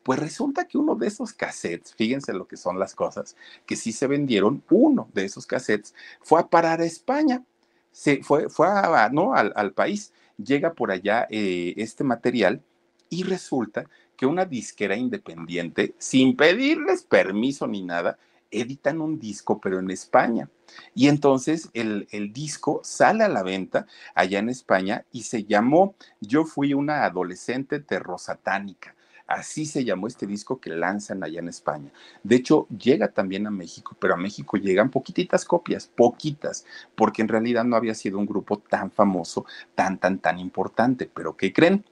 Pues 0.03 0.19
resulta 0.19 0.65
que 0.65 0.79
uno 0.79 0.95
de 0.95 1.07
esos 1.07 1.31
cassettes, 1.31 1.93
fíjense 1.93 2.33
lo 2.33 2.47
que 2.47 2.57
son 2.57 2.79
las 2.79 2.95
cosas, 2.95 3.35
que 3.67 3.75
sí 3.75 3.91
se 3.91 4.07
vendieron, 4.07 4.63
uno 4.71 5.07
de 5.13 5.25
esos 5.25 5.45
cassettes 5.45 5.93
fue 6.21 6.39
a 6.39 6.47
parar 6.47 6.81
a 6.81 6.85
España, 6.85 7.45
se 7.91 8.23
fue, 8.23 8.49
fue 8.49 8.67
¿no? 9.11 9.35
al, 9.35 9.73
país, 9.73 10.11
llega 10.37 10.73
por 10.73 10.91
allá 10.91 11.27
eh, 11.29 11.75
este 11.77 12.03
material 12.03 12.63
y 13.09 13.23
resulta 13.23 13.85
que 14.21 14.27
una 14.27 14.45
disquera 14.45 14.95
independiente, 14.95 15.95
sin 15.97 16.37
pedirles 16.37 17.01
permiso 17.01 17.65
ni 17.65 17.81
nada, 17.81 18.19
editan 18.51 19.01
un 19.01 19.17
disco, 19.17 19.59
pero 19.59 19.79
en 19.79 19.89
España. 19.89 20.47
Y 20.93 21.07
entonces 21.07 21.71
el, 21.73 22.07
el, 22.11 22.31
disco 22.31 22.81
sale 22.83 23.23
a 23.23 23.29
la 23.29 23.41
venta 23.41 23.87
allá 24.13 24.37
en 24.37 24.49
España 24.49 25.05
y 25.11 25.23
se 25.23 25.45
llamó 25.45 25.95
Yo 26.19 26.45
fui 26.45 26.75
una 26.75 27.03
adolescente 27.03 27.79
terrosatánica. 27.79 28.95
Así 29.25 29.65
se 29.65 29.83
llamó 29.83 30.05
este 30.05 30.27
disco 30.27 30.59
que 30.59 30.69
lanzan 30.69 31.23
allá 31.23 31.39
en 31.39 31.47
España. 31.47 31.91
De 32.21 32.35
hecho, 32.35 32.67
llega 32.67 33.07
también 33.07 33.47
a 33.47 33.51
México, 33.51 33.97
pero 33.99 34.13
a 34.13 34.17
México 34.17 34.57
llegan 34.57 34.91
poquititas 34.91 35.45
copias, 35.45 35.87
poquitas, 35.87 36.63
porque 36.93 37.23
en 37.23 37.27
realidad 37.27 37.63
no 37.63 37.75
había 37.75 37.95
sido 37.95 38.19
un 38.19 38.27
grupo 38.27 38.59
tan 38.59 38.91
famoso, 38.91 39.45
tan, 39.73 39.97
tan, 39.97 40.19
tan 40.19 40.37
importante. 40.37 41.09
Pero 41.11 41.35
¿qué 41.35 41.51
creen? 41.51 41.83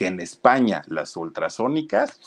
Que 0.00 0.06
en 0.06 0.18
España 0.18 0.82
las 0.86 1.14
ultrasónicas 1.14 2.18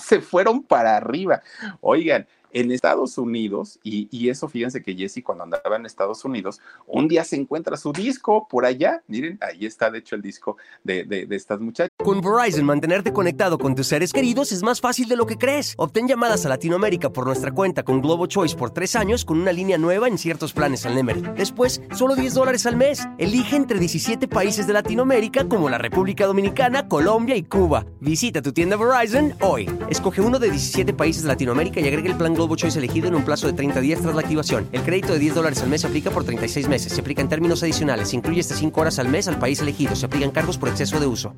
se 0.00 0.22
fueron 0.22 0.62
para 0.62 0.96
arriba. 0.96 1.42
Oigan, 1.82 2.26
en 2.52 2.70
Estados 2.70 3.18
Unidos, 3.18 3.78
y, 3.82 4.28
eso 4.28 4.48
fíjense 4.48 4.82
que 4.82 4.94
Jesse 4.94 5.22
cuando 5.24 5.44
andaba 5.44 5.76
en 5.76 5.86
Estados 5.86 6.24
Unidos, 6.24 6.60
un 6.86 7.08
día 7.08 7.24
se 7.24 7.36
encuentra 7.36 7.76
su 7.76 7.92
disco 7.92 8.46
por 8.48 8.66
allá, 8.66 9.02
miren, 9.06 9.38
ahí 9.40 9.64
está 9.64 9.90
de 9.90 10.00
hecho 10.00 10.16
el 10.16 10.22
disco 10.22 10.58
de, 10.84 11.04
de, 11.04 11.24
de 11.24 11.36
estas 11.36 11.60
muchachas. 11.60 11.90
Con 11.96 12.20
Verizon, 12.20 12.64
mantenerte 12.64 13.12
conectado 13.12 13.56
con 13.58 13.74
tus 13.74 13.86
seres 13.86 14.12
queridos 14.12 14.52
es 14.52 14.62
más 14.62 14.80
fácil 14.80 15.08
de 15.08 15.16
lo 15.16 15.26
que 15.26 15.38
crees. 15.38 15.74
Obtén 15.78 16.08
llamadas 16.08 16.44
a 16.44 16.48
Latinoamérica 16.48 17.10
por 17.10 17.26
nuestra 17.26 17.52
cuenta 17.52 17.82
con 17.82 18.00
Globo 18.02 18.26
Choice 18.26 18.56
por 18.56 18.70
tres 18.70 18.96
años 18.96 19.24
con 19.24 19.40
una 19.40 19.52
línea 19.52 19.78
nueva 19.78 20.08
en 20.08 20.18
ciertos 20.18 20.52
planes 20.52 20.86
al 20.86 20.94
Nemery. 20.94 21.22
Después, 21.36 21.82
solo 21.94 22.14
10 22.14 22.34
dólares 22.34 22.66
al 22.66 22.76
mes. 22.76 23.06
Elige 23.18 23.56
entre 23.56 23.78
17 23.78 24.28
países 24.28 24.66
de 24.66 24.72
Latinoamérica 24.72 25.48
como 25.48 25.68
la 25.68 25.78
República 25.78 26.26
Dominicana, 26.26 26.88
Colombia 26.88 27.36
y 27.36 27.42
Cuba. 27.42 27.86
Visita 28.00 28.42
tu 28.42 28.52
tienda 28.52 28.76
Verizon 28.76 29.34
hoy. 29.40 29.70
Escoge 29.88 30.20
uno 30.20 30.38
de 30.38 30.50
17 30.50 30.92
países 30.94 31.22
de 31.22 31.28
Latinoamérica 31.28 31.80
y 31.80 31.88
agrega 31.88 32.10
el 32.10 32.16
plan 32.16 32.34
Globo 32.38 32.54
Choice 32.54 32.78
elegido 32.78 33.08
en 33.08 33.16
un 33.16 33.24
plazo 33.24 33.48
de 33.48 33.52
30 33.52 33.80
días 33.80 34.00
tras 34.00 34.14
la 34.14 34.20
activación. 34.20 34.68
El 34.70 34.82
crédito 34.82 35.12
de 35.12 35.18
10 35.18 35.34
dólares 35.34 35.60
al 35.60 35.68
mes 35.70 35.80
se 35.80 35.88
aplica 35.88 36.12
por 36.12 36.22
36 36.22 36.68
meses. 36.68 36.92
Se 36.92 37.00
aplica 37.00 37.20
en 37.20 37.28
términos 37.28 37.64
adicionales. 37.64 38.10
Se 38.10 38.16
incluye 38.16 38.38
hasta 38.38 38.54
5 38.54 38.80
horas 38.80 39.00
al 39.00 39.08
mes 39.08 39.26
al 39.26 39.40
país 39.40 39.60
elegido. 39.60 39.96
Se 39.96 40.06
aplican 40.06 40.30
cargos 40.30 40.56
por 40.56 40.68
exceso 40.68 41.00
de 41.00 41.08
uso. 41.08 41.34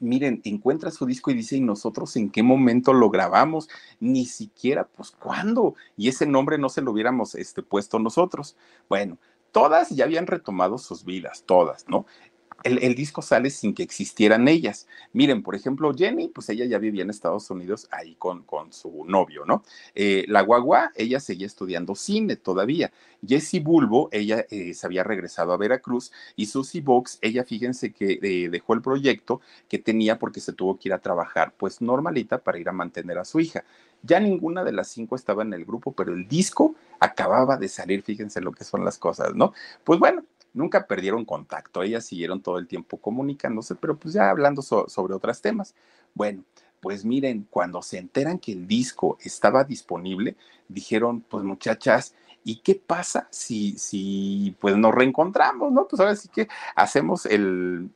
Miren, 0.00 0.40
encuentra 0.42 0.90
su 0.90 1.06
disco 1.06 1.30
y 1.30 1.34
dice, 1.34 1.56
¿y 1.56 1.60
nosotros 1.60 2.16
en 2.16 2.30
qué 2.30 2.42
momento 2.42 2.92
lo 2.92 3.10
grabamos? 3.10 3.68
Ni 4.00 4.26
siquiera, 4.26 4.88
pues, 4.88 5.12
¿cuándo? 5.12 5.76
Y 5.96 6.08
ese 6.08 6.26
nombre 6.26 6.58
no 6.58 6.70
se 6.70 6.82
lo 6.82 6.90
hubiéramos 6.90 7.36
este, 7.36 7.62
puesto 7.62 8.00
nosotros. 8.00 8.56
Bueno, 8.88 9.18
todas 9.52 9.90
ya 9.90 10.04
habían 10.04 10.26
retomado 10.26 10.78
sus 10.78 11.04
vidas, 11.04 11.44
todas, 11.46 11.88
¿no? 11.88 12.06
El, 12.64 12.94
disco 12.94 13.22
sale 13.22 13.50
sin 13.50 13.74
que 13.74 13.82
existieran 13.82 14.48
ellas. 14.48 14.86
Miren, 15.12 15.42
por 15.42 15.54
ejemplo, 15.54 15.94
Jenny, 15.94 16.28
pues 16.28 16.48
ella 16.48 16.64
ya 16.64 16.78
vivía 16.78 17.02
en 17.02 17.10
Estados 17.10 17.50
Unidos 17.50 17.86
ahí 17.90 18.14
con, 18.16 18.42
con 18.42 18.72
su 18.72 19.04
novio, 19.06 19.44
¿no? 19.44 19.62
Eh, 19.94 20.24
la 20.28 20.40
guagua, 20.40 20.90
ella 20.96 21.20
seguía 21.20 21.46
estudiando 21.46 21.94
cine 21.94 22.36
todavía. 22.36 22.90
Jessie 23.26 23.60
Bulbo, 23.60 24.08
ella 24.12 24.44
eh, 24.50 24.74
se 24.74 24.86
había 24.86 25.04
regresado 25.04 25.52
a 25.52 25.56
Veracruz 25.56 26.12
y 26.36 26.46
Susie 26.46 26.80
Box, 26.80 27.18
ella 27.22 27.44
fíjense 27.44 27.92
que 27.92 28.18
eh, 28.22 28.48
dejó 28.50 28.74
el 28.74 28.82
proyecto 28.82 29.40
que 29.68 29.78
tenía 29.78 30.18
porque 30.18 30.40
se 30.40 30.52
tuvo 30.52 30.78
que 30.78 30.88
ir 30.88 30.92
a 30.92 30.98
trabajar, 30.98 31.54
pues 31.56 31.80
normalita 31.80 32.38
para 32.38 32.58
ir 32.58 32.68
a 32.68 32.72
mantener 32.72 33.18
a 33.18 33.24
su 33.24 33.40
hija. 33.40 33.64
Ya 34.02 34.20
ninguna 34.20 34.64
de 34.64 34.72
las 34.72 34.88
cinco 34.88 35.16
estaba 35.16 35.42
en 35.42 35.54
el 35.54 35.64
grupo, 35.64 35.92
pero 35.92 36.12
el 36.12 36.28
disco 36.28 36.74
acababa 37.00 37.56
de 37.56 37.68
salir, 37.68 38.02
fíjense 38.02 38.40
lo 38.40 38.52
que 38.52 38.64
son 38.64 38.84
las 38.84 38.98
cosas, 38.98 39.34
¿no? 39.34 39.54
Pues 39.82 39.98
bueno, 39.98 40.24
nunca 40.54 40.86
perdieron 40.86 41.24
contacto, 41.24 41.82
ellas 41.82 42.06
siguieron 42.06 42.40
todo 42.40 42.58
el 42.58 42.66
tiempo 42.66 42.96
comunicándose, 42.96 43.74
pero 43.74 43.96
pues 43.98 44.14
ya 44.14 44.30
hablando 44.30 44.62
sobre 44.62 45.14
otros 45.14 45.42
temas. 45.42 45.74
Bueno, 46.14 46.44
pues 46.80 47.04
miren, 47.04 47.46
cuando 47.50 47.82
se 47.82 47.98
enteran 47.98 48.38
que 48.38 48.52
el 48.52 48.66
disco 48.66 49.18
estaba 49.22 49.64
disponible, 49.64 50.36
dijeron, 50.68 51.20
pues 51.22 51.44
muchachas, 51.44 52.14
¿y 52.44 52.56
qué 52.56 52.74
pasa 52.74 53.26
si, 53.30 53.78
si 53.78 54.54
pues 54.60 54.76
nos 54.76 54.94
reencontramos, 54.94 55.72
no? 55.72 55.88
Pues 55.88 56.00
ahora 56.00 56.14
sí 56.14 56.28
que 56.28 56.48
hacemos 56.76 57.26
el, 57.26 57.90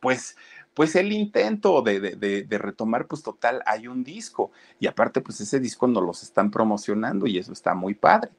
pues, 0.00 0.36
pues 0.74 0.94
el 0.96 1.12
intento 1.12 1.82
de, 1.82 2.00
de, 2.00 2.58
retomar, 2.58 3.06
pues 3.06 3.22
total, 3.22 3.62
hay 3.64 3.88
un 3.88 4.04
disco 4.04 4.50
y 4.78 4.86
aparte, 4.86 5.20
pues 5.20 5.40
ese 5.40 5.60
disco 5.60 5.86
nos 5.86 6.02
los 6.02 6.22
están 6.22 6.50
promocionando 6.50 7.26
y 7.26 7.38
eso 7.38 7.52
está 7.52 7.74
muy 7.74 7.94
padre. 7.94 8.30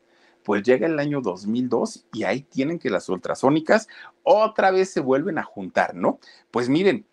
Pues 0.45 0.61
llega 0.61 0.85
el 0.85 0.99
año 0.99 1.21
2002 1.21 2.05
y 2.13 2.23
ahí 2.23 2.41
tienen 2.41 2.77
que 2.77 2.91
las 2.91 3.09
ultrasónicas 3.09 3.87
otra 4.21 4.69
vez 4.69 4.91
se 4.91 5.01
vuelven 5.01 5.39
a 5.39 5.43
juntar, 5.43 5.95
¿no? 5.95 6.19
Pues 6.51 6.69
miren, 6.69 7.05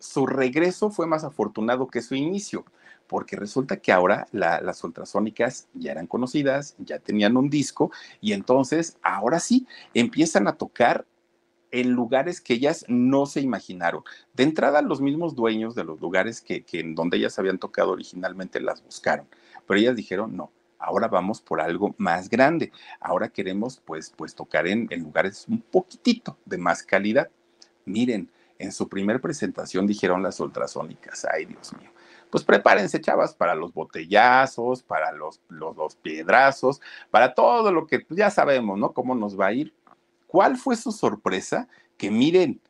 su 0.00 0.26
regreso 0.26 0.90
fue 0.90 1.06
más 1.06 1.22
afortunado 1.22 1.86
que 1.86 2.02
su 2.02 2.16
inicio, 2.16 2.64
porque 3.06 3.36
resulta 3.36 3.76
que 3.76 3.92
ahora 3.92 4.26
las 4.32 4.82
ultrasónicas 4.82 5.68
ya 5.74 5.92
eran 5.92 6.08
conocidas, 6.08 6.74
ya 6.78 6.98
tenían 6.98 7.36
un 7.36 7.50
disco 7.50 7.92
y 8.20 8.32
entonces 8.32 8.98
ahora 9.00 9.38
sí 9.38 9.68
empiezan 9.94 10.48
a 10.48 10.56
tocar 10.56 11.06
en 11.70 11.92
lugares 11.92 12.40
que 12.40 12.54
ellas 12.54 12.84
no 12.88 13.26
se 13.26 13.40
imaginaron. 13.40 14.02
De 14.34 14.42
entrada, 14.42 14.82
los 14.82 15.00
mismos 15.00 15.36
dueños 15.36 15.76
de 15.76 15.84
los 15.84 16.00
lugares 16.00 16.40
que, 16.40 16.64
en 16.72 16.96
donde 16.96 17.18
ellas 17.18 17.38
habían 17.38 17.58
tocado 17.58 17.92
originalmente 17.92 18.60
las 18.60 18.82
buscaron, 18.84 19.28
pero 19.68 19.78
ellas 19.78 19.94
dijeron 19.94 20.36
no. 20.36 20.50
Ahora 20.80 21.08
vamos 21.08 21.42
por 21.42 21.60
algo 21.60 21.94
más 21.98 22.28
grande. 22.30 22.72
Ahora 23.00 23.28
queremos, 23.28 23.80
pues, 23.84 24.12
pues 24.16 24.34
tocar 24.34 24.66
en, 24.66 24.88
lugares 24.98 25.46
un 25.46 25.60
poquitito 25.60 26.38
de 26.46 26.56
más 26.56 26.82
calidad. 26.82 27.28
Miren, 27.84 28.30
en 28.58 28.72
su 28.72 28.88
primer 28.88 29.20
presentación 29.20 29.86
dijeron 29.86 30.22
las 30.22 30.40
ultrasónicas, 30.40 31.26
ay 31.32 31.44
Dios 31.44 31.72
mío, 31.78 31.90
pues 32.30 32.44
prepárense 32.44 33.00
chavas 33.00 33.34
para 33.34 33.54
los 33.54 33.72
botellazos, 33.72 34.82
para 34.82 35.12
los, 35.12 35.40
los, 35.48 35.96
piedrazos, 35.96 36.80
para 37.10 37.34
todo 37.34 37.72
lo 37.72 37.86
que 37.86 38.00
pues, 38.00 38.18
ya 38.18 38.30
sabemos, 38.30 38.78
¿no? 38.78 38.92
Cómo 38.92 39.14
nos 39.14 39.38
va 39.38 39.46
a 39.46 39.52
ir. 39.52 39.74
¿Cuál 40.26 40.56
fue 40.56 40.76
su 40.76 40.92
sorpresa? 40.92 41.68
Que 41.96 42.10
miren, 42.10 42.60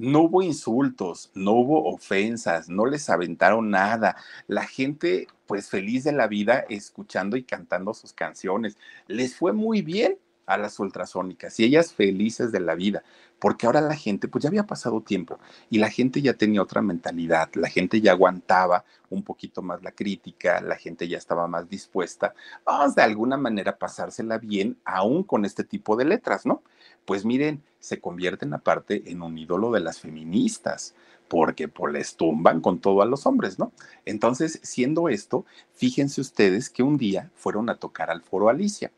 no 0.00 0.22
hubo 0.22 0.42
insultos, 0.42 1.30
no 1.34 1.52
hubo 1.52 1.84
ofensas, 1.92 2.70
no 2.70 2.86
les 2.86 3.10
aventaron 3.10 3.70
nada. 3.70 4.16
La 4.46 4.64
gente, 4.64 5.28
pues 5.46 5.68
feliz 5.68 6.04
de 6.04 6.12
la 6.12 6.26
vida, 6.26 6.64
escuchando 6.70 7.36
y 7.36 7.44
cantando 7.44 7.92
sus 7.92 8.14
canciones. 8.14 8.78
Les 9.06 9.36
fue 9.36 9.52
muy 9.52 9.82
bien 9.82 10.16
a 10.46 10.56
las 10.56 10.80
ultrasónicas 10.80 11.60
y 11.60 11.64
ellas 11.64 11.92
felices 11.92 12.50
de 12.50 12.60
la 12.60 12.74
vida, 12.74 13.04
porque 13.38 13.66
ahora 13.66 13.80
la 13.82 13.94
gente, 13.94 14.26
pues 14.26 14.42
ya 14.42 14.48
había 14.48 14.66
pasado 14.66 15.00
tiempo 15.00 15.38
y 15.68 15.78
la 15.78 15.90
gente 15.90 16.22
ya 16.22 16.34
tenía 16.34 16.62
otra 16.62 16.82
mentalidad, 16.82 17.50
la 17.54 17.68
gente 17.68 18.00
ya 18.00 18.12
aguantaba 18.12 18.84
un 19.10 19.22
poquito 19.22 19.62
más 19.62 19.82
la 19.82 19.92
crítica, 19.92 20.60
la 20.60 20.76
gente 20.76 21.06
ya 21.06 21.18
estaba 21.18 21.46
más 21.46 21.68
dispuesta, 21.68 22.34
vamos 22.64 22.96
de 22.96 23.02
alguna 23.02 23.36
manera 23.36 23.78
pasársela 23.78 24.38
bien, 24.38 24.76
aún 24.84 25.22
con 25.22 25.44
este 25.44 25.62
tipo 25.62 25.94
de 25.94 26.06
letras, 26.06 26.44
¿no? 26.46 26.62
Pues 27.04 27.24
miren, 27.24 27.62
se 27.78 28.00
convierten 28.00 28.54
aparte 28.54 29.10
en 29.10 29.22
un 29.22 29.36
ídolo 29.38 29.72
de 29.72 29.80
las 29.80 30.00
feministas 30.00 30.94
porque 31.28 31.68
pues 31.68 31.92
les 31.92 32.16
tumban 32.16 32.60
con 32.60 32.80
todo 32.80 33.02
a 33.02 33.06
los 33.06 33.24
hombres, 33.24 33.58
¿no? 33.58 33.72
Entonces, 34.04 34.58
siendo 34.64 35.08
esto, 35.08 35.46
fíjense 35.74 36.20
ustedes 36.20 36.68
que 36.68 36.82
un 36.82 36.96
día 36.96 37.30
fueron 37.36 37.70
a 37.70 37.76
tocar 37.76 38.10
al 38.10 38.22
foro 38.22 38.48
Alicia 38.48 38.90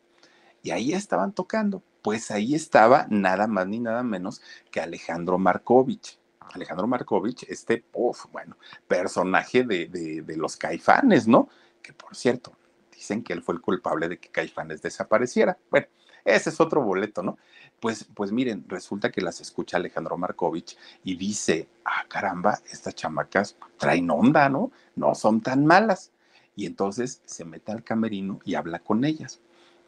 y 0.63 0.71
ahí 0.71 0.93
estaban 0.93 1.33
tocando. 1.33 1.83
Pues 2.01 2.31
ahí 2.31 2.55
estaba 2.55 3.05
nada 3.09 3.45
más 3.47 3.67
ni 3.67 3.79
nada 3.79 4.01
menos 4.01 4.41
que 4.71 4.81
Alejandro 4.81 5.37
Markovich. 5.37 6.17
Alejandro 6.53 6.87
Markovich, 6.87 7.43
este, 7.43 7.83
bueno, 8.31 8.57
personaje 8.87 9.63
de, 9.63 9.87
de, 9.87 10.37
los 10.37 10.57
caifanes, 10.57 11.27
¿no? 11.27 11.49
Que 11.81 11.93
por 11.93 12.15
cierto, 12.15 12.53
dicen 12.91 13.23
que 13.23 13.33
él 13.33 13.41
fue 13.41 13.55
el 13.55 13.61
culpable 13.61 14.09
de 14.09 14.19
que 14.19 14.29
Caifanes 14.29 14.81
desapareciera. 14.81 15.57
Bueno, 15.69 15.87
ese 16.25 16.49
es 16.49 16.59
otro 16.59 16.81
boleto, 16.81 17.21
¿no? 17.23 17.37
Pues, 17.79 18.07
pues 18.13 18.31
miren, 18.31 18.65
resulta 18.67 19.11
que 19.11 19.21
las 19.21 19.41
escucha 19.41 19.77
Alejandro 19.77 20.17
Markovich 20.17 20.77
y 21.03 21.15
dice, 21.15 21.67
ah, 21.85 22.05
caramba, 22.07 22.59
estas 22.71 22.95
chamacas 22.95 23.57
traen 23.77 24.09
onda, 24.09 24.47
¿no? 24.49 24.71
No 24.95 25.15
son 25.15 25.41
tan 25.41 25.65
malas. 25.65 26.11
Y 26.55 26.65
entonces 26.65 27.21
se 27.25 27.45
mete 27.45 27.71
al 27.71 27.83
camerino 27.83 28.39
y 28.45 28.55
habla 28.55 28.79
con 28.79 29.03
ellas 29.03 29.41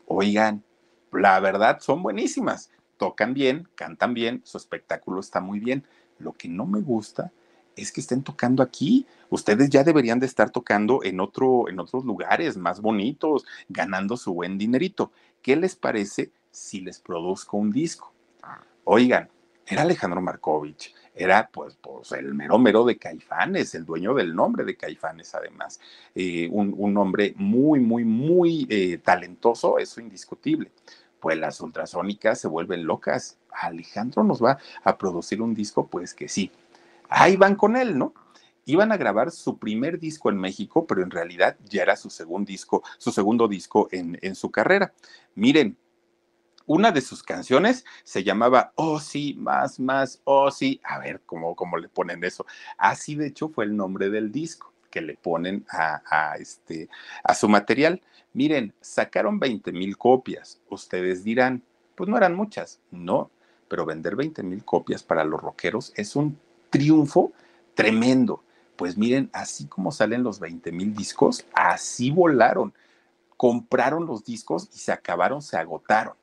oigan, 0.07 0.63
la 1.11 1.39
verdad 1.39 1.79
son 1.79 2.03
buenísimas, 2.03 2.69
tocan 2.97 3.33
bien, 3.33 3.67
cantan 3.75 4.13
bien, 4.13 4.41
su 4.43 4.57
espectáculo 4.57 5.19
está 5.19 5.41
muy 5.41 5.59
bien. 5.59 5.85
Lo 6.17 6.33
que 6.33 6.47
no 6.47 6.65
me 6.65 6.81
gusta 6.81 7.31
es 7.75 7.91
que 7.91 8.01
estén 8.01 8.23
tocando 8.23 8.63
aquí. 8.63 9.05
Ustedes 9.29 9.69
ya 9.69 9.83
deberían 9.83 10.19
de 10.19 10.25
estar 10.25 10.49
tocando 10.49 11.03
en, 11.03 11.19
otro, 11.19 11.69
en 11.69 11.79
otros 11.79 12.05
lugares 12.05 12.57
más 12.57 12.81
bonitos, 12.81 13.45
ganando 13.69 14.17
su 14.17 14.33
buen 14.33 14.57
dinerito. 14.57 15.11
¿Qué 15.41 15.55
les 15.55 15.75
parece 15.75 16.31
si 16.51 16.81
les 16.81 16.99
produzco 16.99 17.57
un 17.57 17.71
disco? 17.71 18.11
Oigan, 18.83 19.29
era 19.67 19.81
Alejandro 19.81 20.21
Markovich, 20.21 20.93
era 21.15 21.49
pues, 21.51 21.75
pues, 21.81 22.11
el 22.11 22.35
mero 22.35 22.59
mero 22.59 22.85
de 22.85 22.97
Caifanes, 22.97 23.73
el 23.73 23.83
dueño 23.83 24.13
del 24.13 24.35
nombre 24.35 24.63
de 24.63 24.77
Caifanes 24.77 25.33
además, 25.33 25.79
eh, 26.13 26.47
un, 26.51 26.97
hombre 26.97 27.33
muy, 27.37 27.79
muy, 27.79 28.03
muy 28.03 28.67
eh, 28.69 28.99
talentoso, 28.99 29.79
eso 29.79 30.01
indiscutible. 30.01 30.71
Pues 31.19 31.37
las 31.39 31.59
ultrasónicas 31.61 32.39
se 32.39 32.47
vuelven 32.47 32.85
locas. 32.85 33.39
Alejandro 33.51 34.23
nos 34.23 34.43
va 34.43 34.59
a 34.83 34.97
producir 34.97 35.41
un 35.41 35.55
disco, 35.55 35.87
pues 35.87 36.13
que 36.13 36.27
sí. 36.27 36.51
Ahí 37.17 37.37
van 37.37 37.55
con 37.55 37.77
él, 37.77 37.97
¿no? 37.97 38.13
Iban 38.65 38.91
a 38.91 38.97
grabar 38.97 39.31
su 39.31 39.57
primer 39.57 39.99
disco 39.99 40.29
en 40.29 40.37
México, 40.37 40.85
pero 40.85 41.01
en 41.01 41.09
realidad 41.09 41.55
ya 41.63 41.83
era 41.83 41.95
su 41.95 42.09
segundo 42.09 42.49
disco, 42.49 42.83
su 42.97 43.09
segundo 43.09 43.47
disco 43.47 43.87
en, 43.93 44.19
en 44.21 44.35
su 44.35 44.51
carrera. 44.51 44.93
Miren, 45.33 45.77
una 46.65 46.91
de 46.91 46.99
sus 46.99 47.23
canciones 47.23 47.85
se 48.03 48.25
llamaba 48.25 48.73
Oh 48.75 48.99
sí, 48.99 49.33
más, 49.37 49.79
más, 49.79 50.19
oh 50.25 50.51
sí. 50.51 50.81
A 50.83 50.99
ver 50.99 51.21
cómo, 51.25 51.55
cómo 51.55 51.77
le 51.77 51.87
ponen 51.87 52.21
eso. 52.25 52.45
Así 52.77 53.15
de 53.15 53.27
hecho 53.27 53.47
fue 53.47 53.63
el 53.63 53.77
nombre 53.77 54.09
del 54.09 54.29
disco 54.29 54.73
que 54.91 54.99
le 54.99 55.15
ponen 55.15 55.65
a, 55.69 56.35
este, 56.37 56.89
a 57.23 57.33
su 57.33 57.47
material. 57.47 58.01
Miren, 58.33 58.73
sacaron 58.81 59.39
20 59.39 59.71
mil 59.71 59.97
copias. 59.97 60.59
Ustedes 60.69 61.23
dirán, 61.23 61.63
pues 61.95 62.09
no 62.09 62.17
eran 62.17 62.35
muchas. 62.35 62.81
No, 62.91 63.31
pero 63.69 63.85
vender 63.85 64.17
20 64.17 64.43
mil 64.43 64.65
copias 64.65 65.01
para 65.01 65.23
los 65.23 65.39
rockeros 65.39 65.93
es 65.95 66.17
un 66.17 66.37
triunfo 66.77 67.31
tremendo. 67.73 68.43
Pues 68.75 68.97
miren, 68.97 69.29
así 69.33 69.67
como 69.67 69.91
salen 69.91 70.23
los 70.23 70.39
20 70.39 70.71
mil 70.71 70.93
discos, 70.93 71.45
así 71.53 72.11
volaron. 72.11 72.73
Compraron 73.37 74.05
los 74.05 74.23
discos 74.23 74.69
y 74.73 74.79
se 74.79 74.91
acabaron, 74.91 75.41
se 75.41 75.57
agotaron. 75.57 76.15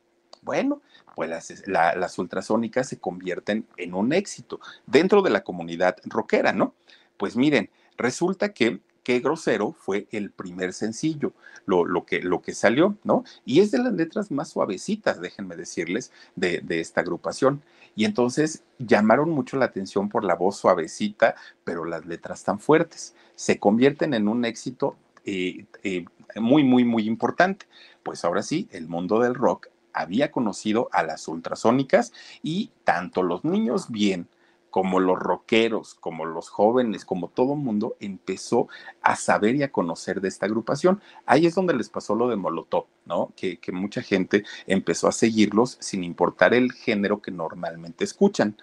Bueno, 0.43 0.83
pues 1.15 1.67
las, 1.67 2.19
ultrasónicas 2.19 2.89
se 2.89 2.99
convierten 2.99 3.67
en 3.77 3.95
un 3.95 4.13
éxito 4.13 4.61
dentro 4.87 5.23
de 5.23 5.31
la 5.31 5.45
comunidad 5.45 5.97
rockera, 6.05 6.53
¿no? 6.53 6.75
Pues 7.17 7.37
miren, 7.37 7.71
resulta 7.97 8.53
que 8.53 8.81
Qué 9.03 9.21
grosero 9.21 9.73
fue 9.73 10.07
el 10.13 10.31
primer 10.31 10.73
sencillo, 10.73 11.33
lo, 11.67 12.05
que, 12.05 12.55
salió, 12.55 12.97
¿no? 13.05 13.25
Y 13.45 13.61
es 13.61 13.71
de 13.71 13.79
las 13.79 13.93
letras 13.93 14.31
más 14.31 14.51
suavecitas, 14.51 15.21
déjenme 15.21 15.57
decirles, 15.57 16.13
de, 16.37 16.61
de, 16.61 16.81
esta 16.81 17.01
agrupación. 17.01 17.63
Y 17.97 18.05
entonces 18.05 18.63
llamaron 18.79 19.31
mucho 19.31 19.57
la 19.57 19.67
atención 19.67 20.09
por 20.09 20.25
la 20.25 20.35
voz 20.35 20.57
suavecita, 20.57 21.35
pero 21.65 21.85
las 21.85 22.07
letras 22.07 22.45
tan 22.45 22.59
fuertes. 22.61 23.15
Se 23.35 23.59
convierten 23.59 24.15
en 24.15 24.29
un 24.29 24.45
éxito 24.45 24.97
eh, 25.25 25.67
eh, 25.83 26.05
muy, 26.37 26.65
muy, 26.65 26.85
muy 26.85 27.07
importante. 27.07 27.67
Pues 28.03 28.25
ahora 28.25 28.43
sí, 28.43 28.69
el 28.73 28.89
mundo 28.89 29.21
del 29.21 29.35
rock 29.35 29.69
había 29.93 30.31
conocido 30.31 30.89
a 30.93 31.03
las 31.03 31.29
ultrasónicas 31.29 32.13
y 32.43 32.71
tanto 32.85 33.23
los 33.23 33.45
niños 33.45 33.91
bien 33.91 34.29
como 34.73 35.01
los 35.01 35.19
rockeros, 35.19 35.95
como 35.95 36.25
los 36.25 36.49
jóvenes, 36.49 37.05
como 37.05 37.29
todo 37.29 37.57
mundo 37.57 37.95
empezó 38.01 38.69
a 39.03 39.17
saber 39.17 39.55
y 39.55 39.63
a 39.63 39.71
conocer 39.71 40.23
de 40.23 40.29
esta 40.29 40.47
agrupación. 40.47 41.03
Ahí 41.27 41.45
es 41.45 41.55
donde 41.55 41.75
les 41.75 41.91
pasó 41.91 42.15
lo 42.15 42.27
de 42.29 42.37
Molotov, 42.37 42.87
¿no? 43.05 43.35
Que, 43.37 43.59
que 43.59 43.71
mucha 43.71 44.01
gente 44.01 44.45
empezó 44.67 45.09
a 45.09 45.13
seguirlos 45.13 45.77
sin 45.79 46.03
importar 46.03 46.55
el 46.55 46.73
género 46.73 47.21
que 47.21 47.31
normalmente 47.31 48.03
escuchan. 48.03 48.57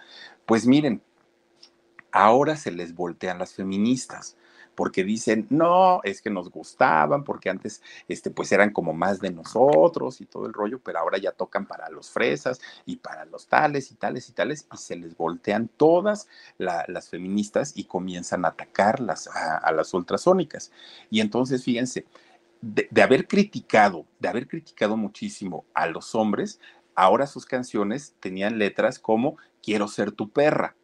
Pues 0.46 0.66
miren, 0.66 1.00
ahora 2.10 2.56
se 2.56 2.72
les 2.72 2.96
voltean 2.96 3.38
las 3.38 3.54
feministas 3.54 4.36
porque 4.80 5.04
dicen, 5.04 5.46
no, 5.50 6.00
es 6.04 6.22
que 6.22 6.30
nos 6.30 6.50
gustaban, 6.50 7.22
porque 7.22 7.50
antes, 7.50 7.82
este, 8.08 8.30
pues 8.30 8.50
eran 8.50 8.72
como 8.72 8.94
más 8.94 9.20
de 9.20 9.30
nosotros 9.30 10.22
y 10.22 10.24
todo 10.24 10.46
el 10.46 10.54
rollo, 10.54 10.80
pero 10.82 11.00
ahora 11.00 11.18
ya 11.18 11.32
tocan 11.32 11.66
para 11.66 11.90
los 11.90 12.08
fresas 12.08 12.62
y 12.86 12.96
para 12.96 13.26
los 13.26 13.46
tales 13.46 13.90
y 13.90 13.96
tales 13.96 14.30
y 14.30 14.32
tales, 14.32 14.66
y 14.72 14.76
se 14.78 14.96
les 14.96 15.14
voltean 15.18 15.68
todas 15.68 16.28
las 16.56 17.10
feministas 17.10 17.74
y 17.76 17.84
comienzan 17.84 18.46
a 18.46 18.48
atacarlas 18.48 19.28
a, 19.28 19.70
las 19.70 19.92
ultrasónicas. 19.92 20.72
Y 21.10 21.20
entonces, 21.20 21.62
fíjense, 21.62 22.06
de, 22.62 23.02
haber 23.02 23.28
criticado, 23.28 24.06
de 24.18 24.30
haber 24.30 24.48
criticado 24.48 24.96
muchísimo 24.96 25.66
a 25.74 25.88
los 25.88 26.14
hombres, 26.14 26.58
Ahora 26.94 27.26
sus 27.26 27.44
canciones 27.44 28.14
tenían 28.20 28.58
letras 28.58 28.98
como 28.98 29.36
Quiero 29.62 29.88
ser 29.88 30.10
tu 30.10 30.30
perra. 30.30 30.74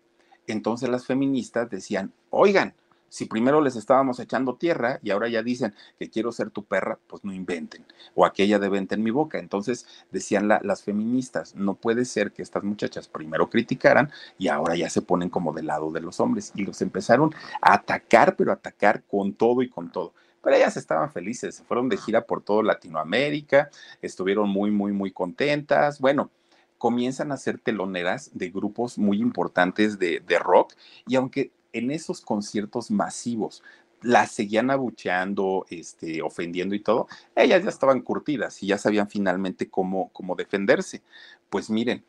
Entonces 0.47 0.91
las 0.91 1.07
feministas 1.07 1.71
decían, 1.71 2.13
oigan, 2.29 2.75
si 3.17 3.25
primero 3.25 3.63
les 3.63 3.77
estábamos 3.77 4.21
echando 4.21 4.57
tierra 4.57 5.01
y 5.03 5.11
ahora 5.11 5.27
ya 5.31 5.43
dicen 5.43 5.73
que 5.99 6.11
quiero 6.11 6.33
ser 6.33 6.51
tu 6.51 6.67
perra, 6.67 6.99
pues 7.07 7.25
no 7.25 7.33
inventen. 7.33 7.87
O 8.15 8.27
aquella 8.27 8.59
de 8.59 8.69
venta 8.69 8.95
en 8.95 9.03
mi 9.03 9.11
boca. 9.11 9.39
Entonces 9.39 9.87
decían 10.11 10.49
las 10.49 10.83
feministas, 10.83 11.55
no 11.55 11.77
puede 11.77 12.05
ser 12.05 12.33
que 12.33 12.43
estas 12.43 12.63
muchachas 12.63 13.09
primero 13.09 13.49
criticaran 13.49 14.13
y 14.37 14.49
ahora 14.49 14.77
ya 14.77 14.91
se 14.91 15.01
ponen 15.01 15.31
como 15.31 15.55
del 15.55 15.69
lado 15.69 15.91
de 15.93 16.03
los 16.03 16.21
hombres. 16.21 16.53
Y 16.55 16.67
los 16.67 16.83
empezaron 16.83 17.35
a 17.63 17.73
atacar, 17.73 18.37
pero 18.37 18.53
atacar 18.53 19.03
con 19.05 19.33
todo 19.33 19.63
y 19.63 19.71
con 19.71 19.91
todo. 19.91 20.13
Pero 20.43 20.55
ellas 20.55 20.77
estaban 20.77 21.11
felices, 21.11 21.55
se 21.55 21.65
fueron 21.65 21.89
de 21.89 21.97
gira 21.97 22.27
por 22.27 22.43
todo 22.43 22.63
Latinoamérica, 22.63 23.71
estuvieron 24.03 24.51
muy, 24.51 24.71
muy, 24.71 24.93
muy 24.93 25.11
contentas. 25.11 26.01
Bueno, 26.01 26.31
comienzan 26.77 27.33
a 27.33 27.39
ser 27.39 27.59
teloneras 27.61 28.31
de 28.35 28.51
grupos 28.51 28.99
muy 28.99 29.23
importantes 29.23 29.99
de, 29.99 30.21
de 30.21 30.39
rock 30.39 30.75
y 31.07 31.17
aunque 31.17 31.57
en 31.79 31.91
esos 31.91 32.21
conciertos 32.21 32.91
masivos 32.91 33.63
las 34.03 34.31
seguían 34.31 34.71
abucheando, 34.71 35.67
este, 35.71 36.23
ofendiendo 36.23 36.75
y 36.75 36.81
todo, 36.81 37.09
ellas 37.35 37.65
ya 37.65 37.71
estaban 37.71 38.01
curtidas 38.03 38.63
y 38.63 38.69
ya 38.69 38.79
sabían 38.79 39.09
finalmente 39.09 39.69
cómo, 39.69 40.11
cómo 40.13 40.35
defenderse. 40.35 41.03
Pues 41.51 41.71
miren, 41.71 42.05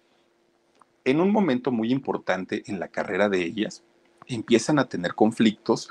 en 1.05 1.21
un 1.21 1.31
momento 1.31 1.71
muy 1.71 1.91
importante 1.91 2.63
en 2.67 2.79
la 2.79 2.89
carrera 2.89 3.29
de 3.29 3.43
ellas, 3.43 3.83
empiezan 4.27 4.79
a 4.79 4.89
tener 4.89 5.15
conflictos 5.15 5.89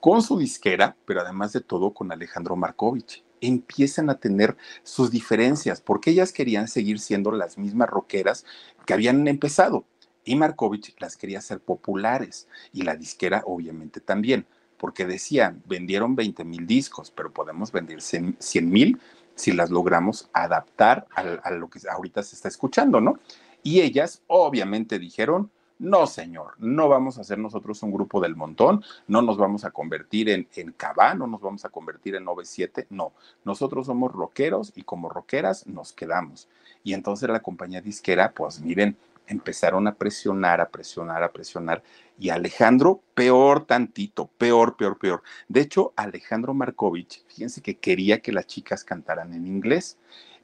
con 0.00 0.22
su 0.22 0.38
disquera, 0.38 0.96
pero 1.04 1.20
además 1.20 1.52
de 1.52 1.60
todo 1.60 1.92
con 1.92 2.12
Alejandro 2.12 2.56
Markovich. 2.56 3.24
Empiezan 3.40 4.08
a 4.08 4.20
tener 4.20 4.56
sus 4.84 5.10
diferencias 5.10 5.80
porque 5.80 6.10
ellas 6.10 6.32
querían 6.32 6.68
seguir 6.68 7.00
siendo 7.00 7.32
las 7.32 7.58
mismas 7.58 7.90
rockeras 7.90 8.44
que 8.86 8.94
habían 8.94 9.26
empezado 9.26 9.84
y 10.24 10.36
Markovich 10.36 10.94
las 10.98 11.16
quería 11.16 11.38
hacer 11.38 11.60
populares 11.60 12.48
y 12.72 12.82
la 12.82 12.96
disquera 12.96 13.42
obviamente 13.46 14.00
también, 14.00 14.46
porque 14.78 15.06
decían, 15.06 15.62
vendieron 15.66 16.16
20 16.16 16.44
mil 16.44 16.66
discos, 16.66 17.10
pero 17.10 17.32
podemos 17.32 17.72
vender 17.72 18.00
100 18.00 18.36
mil 18.70 19.00
si 19.34 19.52
las 19.52 19.70
logramos 19.70 20.28
adaptar 20.32 21.06
a, 21.14 21.50
lo 21.50 21.68
que 21.68 21.80
ahorita 21.88 22.22
se 22.22 22.36
está 22.36 22.48
escuchando, 22.48 23.00
¿no? 23.00 23.18
Y 23.62 23.80
ellas 23.80 24.22
obviamente 24.26 24.98
dijeron, 24.98 25.50
no, 25.78 26.06
señor, 26.06 26.54
no 26.58 26.88
vamos 26.88 27.18
a 27.18 27.24
ser 27.24 27.38
nosotros 27.38 27.82
un 27.82 27.92
grupo 27.92 28.20
del 28.20 28.36
montón, 28.36 28.84
no 29.08 29.22
nos 29.22 29.36
vamos 29.36 29.64
a 29.64 29.70
convertir 29.70 30.28
en, 30.28 30.46
en 30.54 30.72
Cabá, 30.72 31.14
no 31.14 31.26
nos 31.26 31.40
vamos 31.40 31.64
a 31.64 31.70
convertir 31.70 32.14
en 32.14 32.24
97, 32.24 32.86
no, 32.90 33.12
nosotros 33.44 33.86
somos 33.86 34.12
rockeros 34.12 34.72
y 34.76 34.82
como 34.82 35.08
rockeras 35.08 35.66
nos 35.66 35.92
quedamos. 35.92 36.48
Y 36.84 36.94
entonces 36.94 37.28
la 37.28 37.40
compañía 37.40 37.80
disquera, 37.80 38.32
pues 38.32 38.60
miren, 38.60 38.96
empezaron 39.32 39.88
a 39.88 39.94
presionar, 39.96 40.60
a 40.60 40.68
presionar, 40.68 41.22
a 41.22 41.32
presionar. 41.32 41.82
Y 42.18 42.28
Alejandro, 42.28 43.02
peor 43.14 43.66
tantito, 43.66 44.30
peor, 44.38 44.76
peor, 44.76 44.98
peor. 44.98 45.22
De 45.48 45.60
hecho, 45.60 45.92
Alejandro 45.96 46.54
Markovich, 46.54 47.24
fíjense 47.26 47.60
que 47.60 47.78
quería 47.78 48.20
que 48.20 48.32
las 48.32 48.46
chicas 48.46 48.84
cantaran 48.84 49.32
en 49.34 49.46
inglés. 49.46 49.98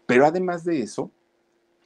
Pero 0.06 0.26
además 0.26 0.64
de 0.64 0.82
eso, 0.82 1.10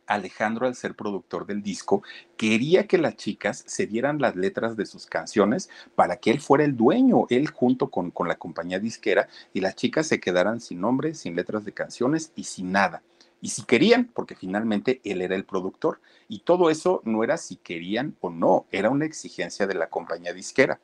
Alejandro, 0.07 0.67
al 0.67 0.75
ser 0.75 0.95
productor 0.95 1.47
del 1.47 1.63
disco, 1.63 2.03
quería 2.37 2.87
que 2.87 2.99
las 2.99 3.17
chicas 3.17 3.65
se 3.67 3.87
dieran 3.87 4.19
las 4.19 4.37
letras 4.37 4.77
de 4.77 4.87
sus 4.87 5.07
canciones 5.07 5.71
para 5.95 6.17
que 6.17 6.31
él 6.31 6.41
fuera 6.41 6.65
el 6.65 6.77
dueño, 6.77 7.27
él 7.31 7.49
junto 7.49 7.91
con, 7.91 8.11
con 8.11 8.29
la 8.29 8.37
compañía 8.37 8.79
disquera, 8.79 9.29
y 9.53 9.61
las 9.61 9.77
chicas 9.77 10.07
se 10.07 10.21
quedaran 10.21 10.61
sin 10.61 10.81
nombre, 10.81 11.15
sin 11.15 11.37
letras 11.37 11.65
de 11.65 11.73
canciones 11.73 12.33
y 12.37 12.45
sin 12.45 12.73
nada 12.73 13.03
y 13.43 13.49
si 13.49 13.65
querían, 13.65 14.05
porque 14.15 14.37
finalmente 14.37 15.01
él 15.05 15.21
era 15.21 15.35
el 15.35 15.45
productor. 15.45 16.01
Y 16.29 16.39
todo 16.39 16.71
eso 16.71 17.03
no 17.05 17.25
era 17.25 17.37
si 17.37 17.57
querían 17.57 18.17
o 18.21 18.31
no, 18.31 18.67
era 18.71 18.89
una 18.89 19.05
exigencia 19.05 19.67
de 19.67 19.75
la 19.75 19.91
compañía 19.91 20.33
disquera. 20.33 20.81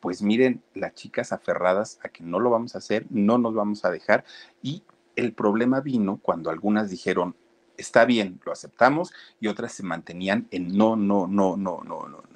Pues 0.00 0.20
miren, 0.20 0.62
las 0.74 0.94
chicas 0.94 1.32
aferradas 1.32 2.00
a 2.02 2.08
que 2.08 2.24
no 2.24 2.40
lo 2.40 2.50
vamos 2.50 2.74
a 2.74 2.78
hacer, 2.78 3.06
no 3.08 3.38
nos 3.38 3.54
vamos 3.54 3.84
a 3.84 3.90
dejar. 3.90 4.24
Y 4.62 4.82
el 5.14 5.32
problema 5.32 5.80
vino 5.80 6.18
cuando 6.20 6.50
algunas 6.50 6.90
dijeron, 6.90 7.36
está 7.76 8.04
bien, 8.04 8.40
lo 8.44 8.50
aceptamos, 8.50 9.12
y 9.38 9.46
otras 9.46 9.72
se 9.72 9.84
mantenían 9.84 10.48
en 10.50 10.76
no, 10.76 10.96
no, 10.96 11.28
no, 11.28 11.56
no, 11.56 11.82
no, 11.84 12.08
no. 12.08 12.31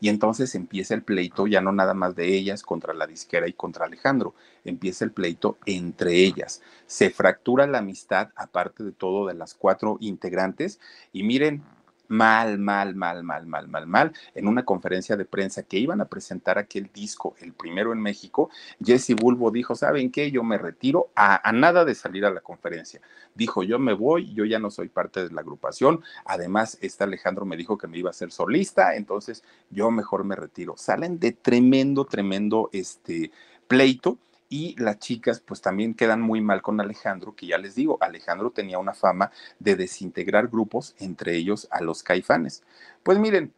Y 0.00 0.08
entonces 0.08 0.54
empieza 0.54 0.94
el 0.94 1.02
pleito, 1.02 1.46
ya 1.46 1.60
no 1.60 1.72
nada 1.72 1.94
más 1.94 2.14
de 2.14 2.36
ellas 2.36 2.62
contra 2.62 2.94
la 2.94 3.06
disquera 3.06 3.48
y 3.48 3.52
contra 3.52 3.86
Alejandro, 3.86 4.34
empieza 4.64 5.04
el 5.04 5.12
pleito 5.12 5.58
entre 5.66 6.14
ellas. 6.24 6.62
Se 6.86 7.10
fractura 7.10 7.66
la 7.66 7.78
amistad, 7.78 8.30
aparte 8.36 8.84
de 8.84 8.92
todo, 8.92 9.26
de 9.26 9.34
las 9.34 9.54
cuatro 9.54 9.96
integrantes. 10.00 10.80
Y 11.12 11.22
miren, 11.22 11.62
mal, 12.08 12.58
mal, 12.58 12.94
mal, 12.94 13.22
mal, 13.22 13.46
mal, 13.46 13.68
mal, 13.68 13.86
mal, 13.86 14.12
en 14.34 14.48
una 14.48 14.64
conferencia 14.64 15.16
de 15.16 15.24
prensa 15.24 15.62
que 15.62 15.78
iban 15.78 16.00
a 16.00 16.06
presentar 16.06 16.58
aquel 16.58 16.90
disco, 16.92 17.34
el 17.40 17.52
primero 17.52 17.92
en 17.92 18.00
México, 18.00 18.50
Jesse 18.84 19.14
Bulbo 19.14 19.50
dijo, 19.50 19.74
¿saben 19.74 20.10
qué? 20.10 20.30
Yo 20.30 20.42
me 20.42 20.58
retiro 20.58 21.10
a, 21.14 21.52
nada 21.52 21.84
de 21.84 21.94
salir 21.94 22.24
a 22.24 22.30
la 22.30 22.40
conferencia. 22.40 23.00
Dijo, 23.34 23.62
yo 23.62 23.78
me 23.78 23.92
voy, 23.92 24.32
yo 24.34 24.44
ya 24.44 24.58
no 24.58 24.70
soy 24.70 24.88
parte 24.88 25.22
de 25.28 25.32
la 25.32 25.42
agrupación. 25.42 26.02
Además, 26.24 26.78
este 26.80 27.04
Alejandro 27.04 27.44
me 27.44 27.56
dijo 27.56 27.78
que 27.78 27.86
me 27.86 27.98
iba 27.98 28.10
a 28.10 28.14
ser 28.14 28.32
solista, 28.32 28.96
entonces 28.96 29.44
yo 29.70 29.90
mejor 29.90 30.24
me 30.24 30.34
retiro. 30.34 30.74
Salen 30.76 31.18
de 31.18 31.32
tremendo, 31.32 32.04
tremendo 32.04 32.70
este 32.72 33.30
pleito 33.66 34.18
y 34.48 34.74
las 34.80 34.98
chicas 34.98 35.40
pues 35.40 35.60
también 35.60 35.94
quedan 35.94 36.20
muy 36.20 36.40
mal 36.40 36.62
con 36.62 36.80
Alejandro, 36.80 37.34
que 37.34 37.46
ya 37.46 37.58
les 37.58 37.74
digo, 37.74 37.98
Alejandro 38.00 38.50
tenía 38.50 38.78
una 38.78 38.94
fama 38.94 39.30
de 39.58 39.76
desintegrar 39.76 40.48
grupos, 40.48 40.94
entre 40.98 41.36
ellos 41.36 41.68
a 41.70 41.82
los 41.82 42.02
caifanes. 42.02 42.62
Pues 43.02 43.18
miren, 43.18 43.52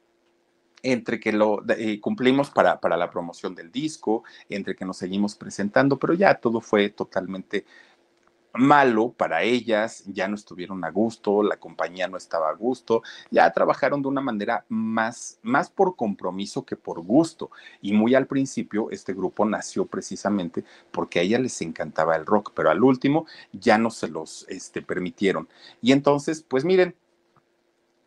entre 0.82 1.20
que 1.20 1.32
lo 1.32 1.62
eh, 1.68 2.00
cumplimos 2.00 2.50
para, 2.50 2.80
para 2.80 2.96
la 2.96 3.10
promoción 3.10 3.54
del 3.54 3.70
disco, 3.70 4.24
entre 4.48 4.74
que 4.74 4.84
nos 4.84 4.96
seguimos 4.96 5.34
presentando, 5.36 5.98
pero 5.98 6.14
ya 6.14 6.34
todo 6.34 6.60
fue 6.60 6.88
totalmente 6.90 7.64
malo 8.54 9.12
para 9.12 9.42
ellas, 9.42 10.04
ya 10.06 10.28
no 10.28 10.34
estuvieron 10.34 10.84
a 10.84 10.90
gusto, 10.90 11.42
la 11.42 11.56
compañía 11.56 12.08
no 12.08 12.16
estaba 12.16 12.50
a 12.50 12.54
gusto, 12.54 13.02
ya 13.30 13.50
trabajaron 13.52 14.02
de 14.02 14.08
una 14.08 14.20
manera 14.20 14.64
más, 14.68 15.38
más 15.42 15.70
por 15.70 15.96
compromiso 15.96 16.64
que 16.64 16.76
por 16.76 17.00
gusto. 17.00 17.50
Y 17.80 17.92
muy 17.92 18.14
al 18.14 18.26
principio 18.26 18.90
este 18.90 19.12
grupo 19.12 19.44
nació 19.44 19.86
precisamente 19.86 20.64
porque 20.90 21.20
a 21.20 21.22
ella 21.22 21.38
les 21.38 21.60
encantaba 21.62 22.16
el 22.16 22.26
rock, 22.26 22.52
pero 22.54 22.70
al 22.70 22.82
último 22.82 23.26
ya 23.52 23.78
no 23.78 23.90
se 23.90 24.08
los 24.08 24.46
este, 24.48 24.82
permitieron. 24.82 25.48
Y 25.80 25.92
entonces, 25.92 26.44
pues 26.46 26.64
miren, 26.64 26.94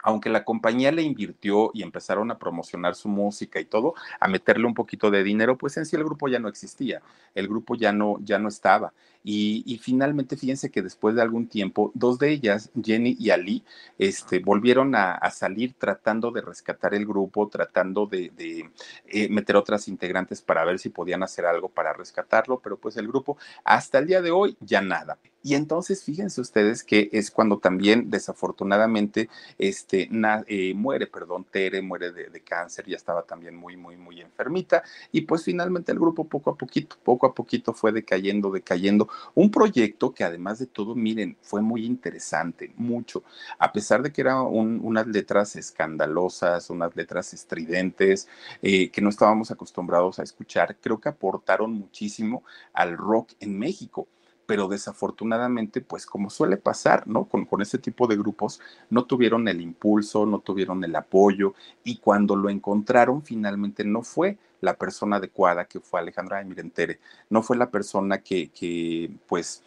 aunque 0.04 0.30
la 0.30 0.44
compañía 0.44 0.92
le 0.92 1.02
invirtió 1.02 1.72
y 1.74 1.82
empezaron 1.82 2.30
a 2.30 2.38
promocionar 2.38 2.96
su 2.96 3.10
música 3.10 3.60
y 3.60 3.66
todo, 3.66 3.96
a 4.20 4.28
meterle 4.28 4.68
un 4.68 4.74
poquito 4.74 5.10
de 5.10 5.24
dinero, 5.24 5.58
pues 5.58 5.78
en 5.78 5.86
sí 5.86 5.96
el 5.96 6.04
grupo 6.04 6.28
ya 6.28 6.40
no 6.40 6.50
existía, 6.50 7.02
el 7.34 7.48
grupo 7.48 7.76
ya 7.76 7.92
no, 7.92 8.18
ya 8.22 8.38
no 8.38 8.50
estaba. 8.50 8.94
Y, 9.24 9.64
y, 9.66 9.78
finalmente, 9.78 10.36
fíjense 10.36 10.70
que 10.70 10.82
después 10.82 11.16
de 11.16 11.22
algún 11.22 11.48
tiempo, 11.48 11.92
dos 11.96 12.20
de 12.20 12.30
ellas, 12.32 12.72
Jenny 12.84 13.16
y 13.18 13.30
Ali, 13.30 13.64
este, 13.98 14.40
volvieron 14.40 14.96
a, 14.96 15.18
salir 15.32 15.74
tratando 15.78 16.32
de 16.32 16.42
rescatar 16.42 16.94
el 16.94 17.06
grupo, 17.06 17.48
tratando 17.48 18.06
de, 18.06 18.32
de 18.36 18.70
eh, 19.08 19.30
meter 19.30 19.56
otras 19.56 19.88
integrantes 19.88 20.42
para 20.42 20.66
ver 20.66 20.78
si 20.78 20.90
podían 20.90 21.24
hacer 21.24 21.46
algo 21.46 21.70
para 21.70 21.94
rescatarlo, 21.94 22.60
pero 22.60 22.78
pues 22.78 22.98
el 22.98 23.08
grupo 23.08 23.38
hasta 23.64 24.00
el 24.00 24.08
día 24.08 24.22
de 24.22 24.32
hoy 24.32 24.58
ya 24.60 24.82
nada. 24.82 25.18
Y 25.46 25.56
entonces 25.56 26.04
fíjense 26.04 26.40
ustedes 26.40 26.86
que 26.86 27.10
es 27.12 27.30
cuando 27.30 27.60
también 27.60 28.10
desafortunadamente 28.10 29.30
este, 29.58 30.10
eh, 30.48 30.74
muere, 30.74 31.06
perdón, 31.08 31.46
Tere 31.52 31.82
muere 31.82 32.14
de, 32.14 32.30
de, 32.30 32.42
cáncer, 32.42 32.86
ya 32.88 32.96
estaba 32.96 33.24
también 33.24 33.54
muy, 33.58 33.76
muy, 33.76 33.98
muy 33.98 34.22
enfermita. 34.22 34.84
Y 35.12 35.22
pues 35.22 35.44
finalmente 35.44 35.92
el 35.92 36.00
grupo 36.00 36.30
poco 36.30 36.52
a 36.52 36.58
poquito, 36.58 36.96
poco 37.04 37.28
a 37.28 37.34
poquito 37.36 37.74
fue 37.74 37.92
decayendo, 37.92 38.52
decayendo. 38.52 39.10
Un 39.36 39.52
proyecto 39.52 40.14
que 40.14 40.24
además 40.24 40.60
de 40.60 40.68
todo, 40.68 40.96
miren, 40.96 41.36
fue 41.42 41.62
muy 41.62 41.86
interesante, 41.86 42.72
mucho. 42.78 43.24
A 43.60 43.74
pesar 43.74 44.02
de 44.02 44.14
que 44.14 44.22
eran 44.22 44.38
un, 44.48 44.80
unas 44.82 45.08
letras 45.08 45.58
escandalosas, 45.58 46.70
unas 46.70 46.96
letras 46.96 47.34
estridentes, 47.34 48.30
eh, 48.62 48.90
que 48.90 49.02
no 49.02 49.10
estábamos 49.10 49.52
acostumbrados 49.52 50.20
a 50.20 50.24
escuchar, 50.24 50.78
creo 50.80 51.02
que 51.02 51.10
aportaron 51.10 51.74
muchísimo 51.74 52.44
al 52.74 52.98
rock 52.98 53.34
en 53.42 53.60
México 53.60 54.08
pero 54.46 54.68
desafortunadamente, 54.68 55.82
pues 55.82 56.06
como 56.06 56.30
suele 56.30 56.58
pasar, 56.58 57.08
¿no? 57.08 57.26
Con, 57.26 57.46
con 57.46 57.62
ese 57.62 57.78
tipo 57.78 58.08
de 58.08 58.18
grupos, 58.18 58.60
no 58.90 59.06
tuvieron 59.06 59.48
el 59.48 59.62
impulso, 59.62 60.26
no 60.26 60.40
tuvieron 60.40 60.84
el 60.84 60.96
apoyo 60.96 61.54
y 61.84 61.98
cuando 61.98 62.36
lo 62.36 62.50
encontraron, 62.50 63.24
finalmente 63.24 63.84
no 63.84 64.02
fue 64.04 64.38
la 64.62 64.76
persona 64.76 65.18
adecuada 65.18 65.66
que 65.66 65.80
fue 65.80 66.00
Alejandra 66.00 66.38
de 66.38 66.46
Mirentere, 66.46 67.00
no 67.30 67.44
fue 67.44 67.58
la 67.58 67.70
persona 67.70 68.20
que, 68.20 68.50
que 68.50 69.12
pues 69.28 69.64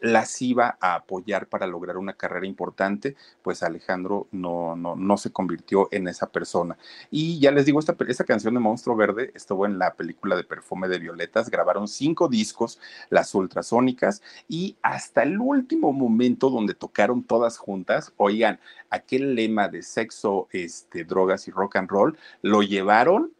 las 0.00 0.40
iba 0.42 0.76
a 0.80 0.94
apoyar 0.94 1.46
para 1.46 1.66
lograr 1.66 1.96
una 1.96 2.14
carrera 2.14 2.46
importante, 2.46 3.16
pues 3.42 3.62
Alejandro 3.62 4.28
no, 4.32 4.76
no, 4.76 4.96
no 4.96 5.16
se 5.16 5.30
convirtió 5.30 5.88
en 5.90 6.08
esa 6.08 6.30
persona. 6.30 6.76
Y 7.10 7.38
ya 7.38 7.50
les 7.50 7.66
digo, 7.66 7.78
esta, 7.78 7.96
esta 8.08 8.24
canción 8.24 8.54
de 8.54 8.60
Monstruo 8.60 8.96
Verde 8.96 9.30
estuvo 9.34 9.66
en 9.66 9.78
la 9.78 9.94
película 9.94 10.36
de 10.36 10.44
Perfume 10.44 10.88
de 10.88 10.98
Violetas, 10.98 11.50
grabaron 11.50 11.88
cinco 11.88 12.28
discos, 12.28 12.78
las 13.10 13.34
ultrasónicas, 13.34 14.22
y 14.48 14.76
hasta 14.82 15.22
el 15.22 15.38
último 15.38 15.92
momento 15.92 16.50
donde 16.50 16.74
tocaron 16.74 17.22
todas 17.22 17.58
juntas, 17.58 18.12
oigan, 18.16 18.58
aquel 18.90 19.34
lema 19.34 19.68
de 19.68 19.82
sexo, 19.82 20.48
este, 20.52 21.04
drogas 21.04 21.48
y 21.48 21.50
rock 21.50 21.76
and 21.76 21.90
roll, 21.90 22.18
lo 22.42 22.62
llevaron 22.62 23.32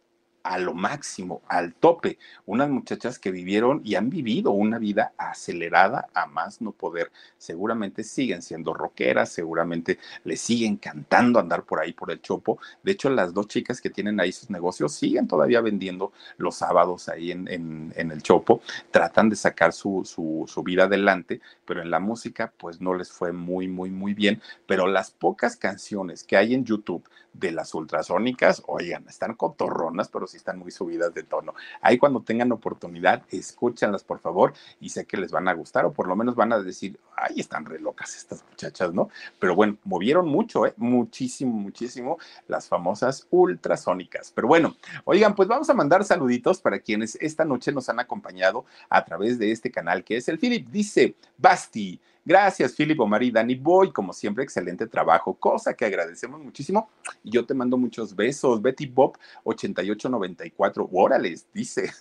a 0.43 0.57
lo 0.57 0.73
máximo, 0.73 1.41
al 1.47 1.73
tope. 1.73 2.17
Unas 2.45 2.69
muchachas 2.69 3.19
que 3.19 3.31
vivieron 3.31 3.81
y 3.83 3.95
han 3.95 4.09
vivido 4.09 4.51
una 4.51 4.79
vida 4.79 5.13
acelerada 5.17 6.07
a 6.13 6.25
más 6.25 6.61
no 6.61 6.71
poder. 6.71 7.11
Seguramente 7.37 8.03
siguen 8.03 8.41
siendo 8.41 8.73
rockeras, 8.73 9.29
seguramente 9.29 9.99
le 10.23 10.35
siguen 10.37 10.77
cantando 10.77 11.39
andar 11.39 11.63
por 11.63 11.79
ahí 11.79 11.93
por 11.93 12.11
el 12.11 12.21
chopo. 12.21 12.59
De 12.83 12.91
hecho, 12.91 13.09
las 13.09 13.33
dos 13.33 13.47
chicas 13.47 13.81
que 13.81 13.89
tienen 13.89 14.19
ahí 14.19 14.31
sus 14.31 14.49
negocios 14.49 14.93
siguen 14.93 15.27
todavía 15.27 15.61
vendiendo 15.61 16.11
los 16.37 16.55
sábados 16.55 17.09
ahí 17.09 17.31
en, 17.31 17.47
en, 17.47 18.11
el 18.11 18.21
chopo. 18.21 18.61
Tratan 18.91 19.29
de 19.29 19.35
sacar 19.35 19.73
su, 19.73 20.03
su 20.05 20.63
vida 20.63 20.83
adelante, 20.83 21.41
pero 21.65 21.81
en 21.81 21.91
la 21.91 21.99
música 21.99 22.53
pues 22.57 22.81
no 22.81 22.93
les 22.93 23.11
fue 23.11 23.31
muy, 23.31 23.67
muy, 23.67 23.89
muy 23.91 24.13
bien. 24.13 24.41
Pero 24.67 24.87
las 24.87 25.11
pocas 25.11 25.55
canciones 25.55 26.23
que 26.23 26.37
hay 26.37 26.53
en 26.53 26.65
YouTube 26.65 27.03
de 27.33 27.51
las 27.51 27.73
ultrasónicas, 27.73 28.63
oigan, 28.67 29.07
están 29.07 29.35
cotorronas, 29.35 30.09
pero 30.09 30.27
sí 30.27 30.37
están 30.37 30.59
muy 30.59 30.71
subidas 30.71 31.13
de 31.13 31.23
tono. 31.23 31.53
Ahí 31.81 31.97
cuando 31.97 32.21
tengan 32.21 32.51
oportunidad, 32.51 33.23
escúchanlas, 33.29 34.03
por 34.03 34.19
favor, 34.19 34.53
y 34.79 34.89
sé 34.89 35.05
que 35.05 35.17
les 35.17 35.31
van 35.31 35.47
a 35.47 35.53
gustar, 35.53 35.85
o 35.85 35.93
por 35.93 36.07
lo 36.07 36.15
menos 36.15 36.35
van 36.35 36.53
a 36.53 36.59
decir, 36.59 36.99
ay, 37.15 37.39
están 37.39 37.65
re 37.65 37.79
locas 37.79 38.15
estas 38.15 38.43
muchachas, 38.49 38.93
¿no? 38.93 39.09
Pero 39.39 39.55
bueno, 39.55 39.77
movieron 39.83 40.27
mucho, 40.27 40.65
¿eh? 40.65 40.73
Muchísimo, 40.77 41.53
muchísimo 41.53 42.17
las 42.47 42.67
famosas 42.67 43.27
ultrasónicas. 43.29 44.31
Pero 44.33 44.47
bueno, 44.47 44.75
oigan, 45.05 45.35
pues 45.35 45.47
vamos 45.47 45.69
a 45.69 45.73
mandar 45.73 46.03
saluditos 46.03 46.61
para 46.61 46.79
quienes 46.79 47.15
esta 47.21 47.45
noche 47.45 47.71
nos 47.71 47.89
han 47.89 47.99
acompañado 47.99 48.65
a 48.89 49.03
través 49.05 49.39
de 49.39 49.51
este 49.51 49.71
canal, 49.71 50.03
que 50.03 50.17
es 50.17 50.27
el 50.27 50.37
Philip. 50.37 50.67
Dice, 50.69 51.15
Basti, 51.37 51.99
Gracias, 52.23 52.73
Philip, 52.73 52.99
Omar 52.99 53.23
y 53.23 53.31
Dani 53.31 53.55
Boy. 53.55 53.91
Como 53.91 54.13
siempre, 54.13 54.43
excelente 54.43 54.87
trabajo, 54.87 55.33
cosa 55.33 55.73
que 55.73 55.85
agradecemos 55.85 56.39
muchísimo. 56.39 56.89
Y 57.23 57.31
yo 57.31 57.45
te 57.45 57.53
mando 57.53 57.77
muchos 57.77 58.15
besos. 58.15 58.61
Betty 58.61 58.85
Bob 58.85 59.17
8894. 59.43 60.89
Órales, 60.91 61.47
dice. 61.53 61.91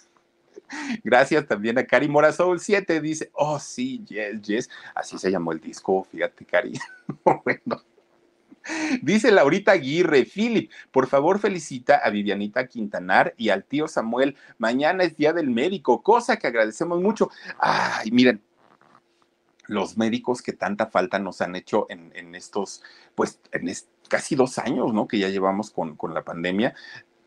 Gracias 1.05 1.47
también 1.47 1.79
a 1.79 1.85
Cari 1.85 2.09
Mora 2.09 2.33
Soul 2.33 2.61
7. 2.61 3.01
Dice, 3.01 3.31
oh 3.33 3.59
sí, 3.59 4.05
yes, 4.07 4.43
yes. 4.43 4.71
Así 4.95 5.19
se 5.19 5.31
llamó 5.31 5.53
el 5.53 5.61
disco, 5.61 6.07
fíjate, 6.11 6.45
Cari. 6.45 6.79
bueno. 7.45 7.83
Dice 9.01 9.33
Laurita 9.33 9.73
Aguirre, 9.73 10.27
Philip, 10.27 10.71
por 10.91 11.07
favor 11.07 11.39
felicita 11.39 11.97
a 11.97 12.11
Vivianita 12.11 12.67
Quintanar 12.69 13.35
y 13.39 13.49
al 13.49 13.65
tío 13.65 13.89
Samuel. 13.89 14.37
Mañana 14.59 15.03
es 15.03 15.17
Día 15.17 15.33
del 15.33 15.49
Médico, 15.51 16.03
cosa 16.03 16.37
que 16.37 16.47
agradecemos 16.47 17.01
mucho. 17.01 17.31
Ay, 17.59 18.11
miren, 18.11 18.43
los 19.71 19.97
médicos 19.97 20.43
que 20.43 20.53
tanta 20.53 20.87
falta 20.87 21.21
nos 21.21 21.41
han 21.41 21.55
hecho 21.55 21.87
en, 21.91 22.35
estos, 22.35 22.83
pues, 23.15 23.39
en 23.53 23.73
casi 24.09 24.35
dos 24.35 24.59
años, 24.59 24.93
¿no? 24.93 25.07
Que 25.07 25.21
ya 25.21 25.29
llevamos 25.29 25.71
con, 25.71 25.95
con 25.95 26.13
la 26.13 26.25
pandemia, 26.25 26.75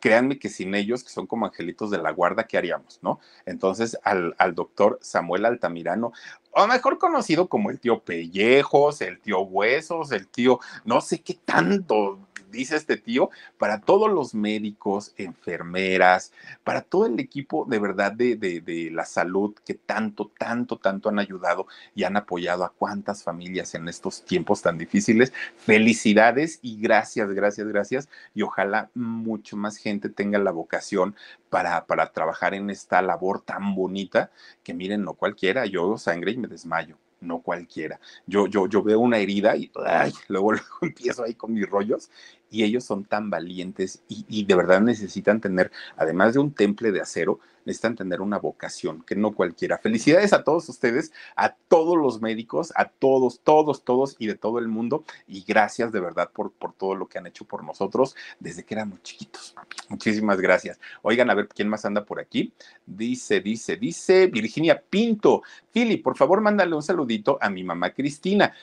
créanme 0.01 0.37
que 0.37 0.49
sin 0.49 0.75
ellos, 0.75 1.05
que 1.05 1.09
son 1.09 1.25
como 1.25 1.45
angelitos 1.45 1.89
de 1.89 1.99
la 1.99 2.11
guarda, 2.11 2.43
¿qué 2.43 2.57
haríamos, 2.57 2.99
no? 3.01 3.21
Entonces, 3.45 3.97
al, 4.03 4.35
al, 4.37 4.55
doctor 4.55 4.99
Samuel 5.01 5.45
Altamirano, 5.45 6.11
o 6.51 6.67
mejor 6.67 6.97
conocido 6.97 7.47
como 7.47 7.69
el 7.69 7.79
tío 7.79 8.03
Pellejos, 8.03 8.99
el 8.99 9.21
tío 9.21 9.39
Huesos, 9.39 10.11
el 10.11 10.27
tío, 10.27 10.59
no 10.83 10.99
sé 10.99 11.21
qué 11.21 11.35
tanto 11.45 12.19
dice 12.53 12.75
este 12.75 12.97
tío, 12.97 13.29
para 13.57 13.81
todos 13.81 14.09
los 14.11 14.33
médicos, 14.33 15.13
enfermeras, 15.17 16.31
para 16.63 16.81
todo 16.81 17.07
el 17.07 17.19
equipo 17.19 17.65
de 17.65 17.79
verdad 17.79 18.11
de, 18.11 18.35
de, 18.35 18.89
la 18.91 19.05
salud 19.05 19.55
que 19.65 19.73
tanto, 19.73 20.31
tanto, 20.37 20.77
tanto 20.77 21.09
han 21.09 21.19
ayudado 21.19 21.67
y 21.95 22.03
han 22.03 22.15
apoyado 22.15 22.63
a 22.63 22.71
cuántas 22.71 23.23
familias 23.23 23.73
en 23.75 23.87
estos 23.89 24.23
tiempos 24.23 24.61
tan 24.61 24.77
difíciles. 24.77 25.33
Felicidades 25.57 26.59
y 26.61 26.79
gracias, 26.79 27.29
gracias, 27.31 27.67
gracias. 27.67 28.09
Y 28.33 28.43
ojalá 28.43 28.89
mucho 28.93 29.57
más 29.57 29.77
gente 29.77 30.09
tenga 30.09 30.37
la 30.37 30.51
vocación 30.51 31.15
para, 31.49 31.85
para 31.85 32.11
trabajar 32.11 32.53
en 32.53 32.69
esta 32.69 33.01
labor 33.01 33.41
tan 33.41 33.75
bonita 33.75 34.31
que 34.63 34.73
miren, 34.73 35.03
no 35.03 35.13
cualquiera, 35.15 35.65
yo 35.65 35.97
sangre 35.97 36.31
y 36.31 36.37
me 36.37 36.47
desmayo 36.47 36.97
no 37.23 37.39
cualquiera. 37.39 37.99
Yo, 38.27 38.47
yo, 38.47 38.67
yo 38.67 38.83
veo 38.83 38.99
una 38.99 39.17
herida 39.17 39.55
y 39.55 39.71
luego 40.27 40.53
empiezo 40.81 41.23
ahí 41.23 41.33
con 41.33 41.53
mis 41.53 41.67
rollos 41.67 42.09
y 42.53 42.63
ellos 42.63 42.83
son 42.83 43.03
tan 43.03 43.31
valientes 43.31 44.03
y, 44.07 44.45
de 44.45 44.55
verdad 44.55 44.79
necesitan 44.79 45.41
tener, 45.41 45.71
además 45.97 46.35
de 46.35 46.39
un 46.39 46.53
temple 46.53 46.91
de 46.91 47.01
acero, 47.01 47.39
necesitan 47.65 47.95
tener 47.95 48.21
una 48.21 48.37
vocación, 48.37 49.01
que 49.01 49.15
no 49.15 49.31
cualquiera. 49.31 49.79
Felicidades 49.79 50.33
a 50.33 50.43
todos 50.43 50.69
ustedes, 50.69 51.11
a 51.35 51.55
todos 51.55 51.97
los 51.97 52.21
médicos, 52.21 52.71
a 52.75 52.89
todos, 52.89 53.39
todos, 53.39 53.83
todos 53.83 54.15
y 54.19 54.27
de 54.27 54.35
todo 54.35 54.59
el 54.59 54.67
mundo. 54.67 55.03
Y 55.27 55.43
gracias 55.47 55.91
de 55.91 55.99
verdad 55.99 56.29
por, 56.31 56.51
por 56.51 56.73
todo 56.73 56.93
lo 56.93 57.07
que 57.07 57.17
han 57.17 57.25
hecho 57.25 57.45
por 57.45 57.63
nosotros 57.63 58.15
desde 58.39 58.63
que 58.63 58.75
éramos 58.75 59.01
chiquitos. 59.01 59.55
Muchísimas 59.89 60.39
gracias. 60.39 60.79
Oigan, 61.01 61.31
a 61.31 61.33
ver 61.33 61.47
quién 61.47 61.69
más 61.69 61.85
anda 61.85 62.05
por 62.05 62.19
aquí. 62.19 62.53
Dice, 62.85 63.39
dice, 63.39 63.77
dice 63.77 64.27
Virginia 64.27 64.79
Pinto. 64.79 65.41
Fili, 65.71 65.97
por 65.97 66.15
favor, 66.15 66.39
mándale 66.41 66.75
un 66.75 66.83
saludito 66.83 67.39
a 67.41 67.49
mi 67.49 67.63
mamá 67.63 67.93
Cristina 67.93 68.53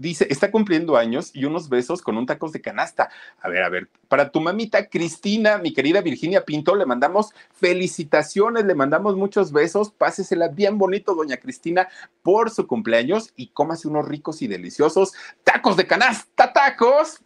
dice, 0.00 0.26
está 0.30 0.50
cumpliendo 0.50 0.96
años 0.96 1.30
y 1.34 1.44
unos 1.44 1.68
besos 1.68 2.00
con 2.00 2.16
un 2.16 2.24
tacos 2.24 2.52
de 2.52 2.62
canasta. 2.62 3.10
A 3.40 3.48
ver, 3.48 3.62
a 3.62 3.68
ver, 3.68 3.88
para 4.08 4.30
tu 4.32 4.40
mamita 4.40 4.88
Cristina, 4.88 5.58
mi 5.58 5.74
querida 5.74 6.00
Virginia 6.00 6.44
Pinto, 6.44 6.74
le 6.74 6.86
mandamos 6.86 7.32
felicitaciones, 7.52 8.64
le 8.64 8.74
mandamos 8.74 9.16
muchos 9.16 9.52
besos, 9.52 9.90
pásesela 9.90 10.48
bien 10.48 10.78
bonito, 10.78 11.14
doña 11.14 11.36
Cristina, 11.36 11.88
por 12.22 12.50
su 12.50 12.66
cumpleaños 12.66 13.32
y 13.36 13.48
cómase 13.48 13.88
unos 13.88 14.08
ricos 14.08 14.40
y 14.40 14.48
deliciosos 14.48 15.12
tacos 15.44 15.76
de 15.76 15.86
canasta, 15.86 16.52
tacos. 16.52 17.20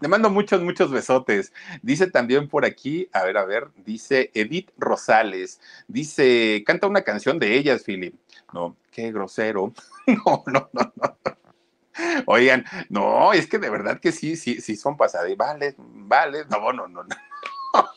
Le 0.00 0.08
mando 0.08 0.28
muchos, 0.28 0.60
muchos 0.60 0.90
besotes. 0.90 1.50
Dice 1.80 2.10
también 2.10 2.46
por 2.46 2.66
aquí, 2.66 3.08
a 3.12 3.24
ver, 3.24 3.38
a 3.38 3.46
ver, 3.46 3.68
dice 3.86 4.30
Edith 4.34 4.70
Rosales, 4.76 5.60
dice, 5.88 6.62
canta 6.66 6.86
una 6.86 7.02
canción 7.02 7.38
de 7.38 7.56
ellas, 7.56 7.82
Philip. 7.84 8.14
No, 8.52 8.76
qué 8.90 9.10
grosero. 9.12 9.72
No, 10.06 10.44
no, 10.46 10.70
no, 10.72 10.92
no. 10.94 11.36
Oigan, 12.26 12.64
no, 12.88 13.32
es 13.32 13.46
que 13.46 13.58
de 13.58 13.70
verdad 13.70 14.00
que 14.00 14.12
sí, 14.12 14.36
sí, 14.36 14.60
sí 14.60 14.76
son 14.76 14.96
pasadas. 14.96 15.34
Vale, 15.36 15.74
vale, 15.78 16.44
no, 16.50 16.72
no, 16.72 16.88
no, 16.88 17.04
no. 17.04 17.16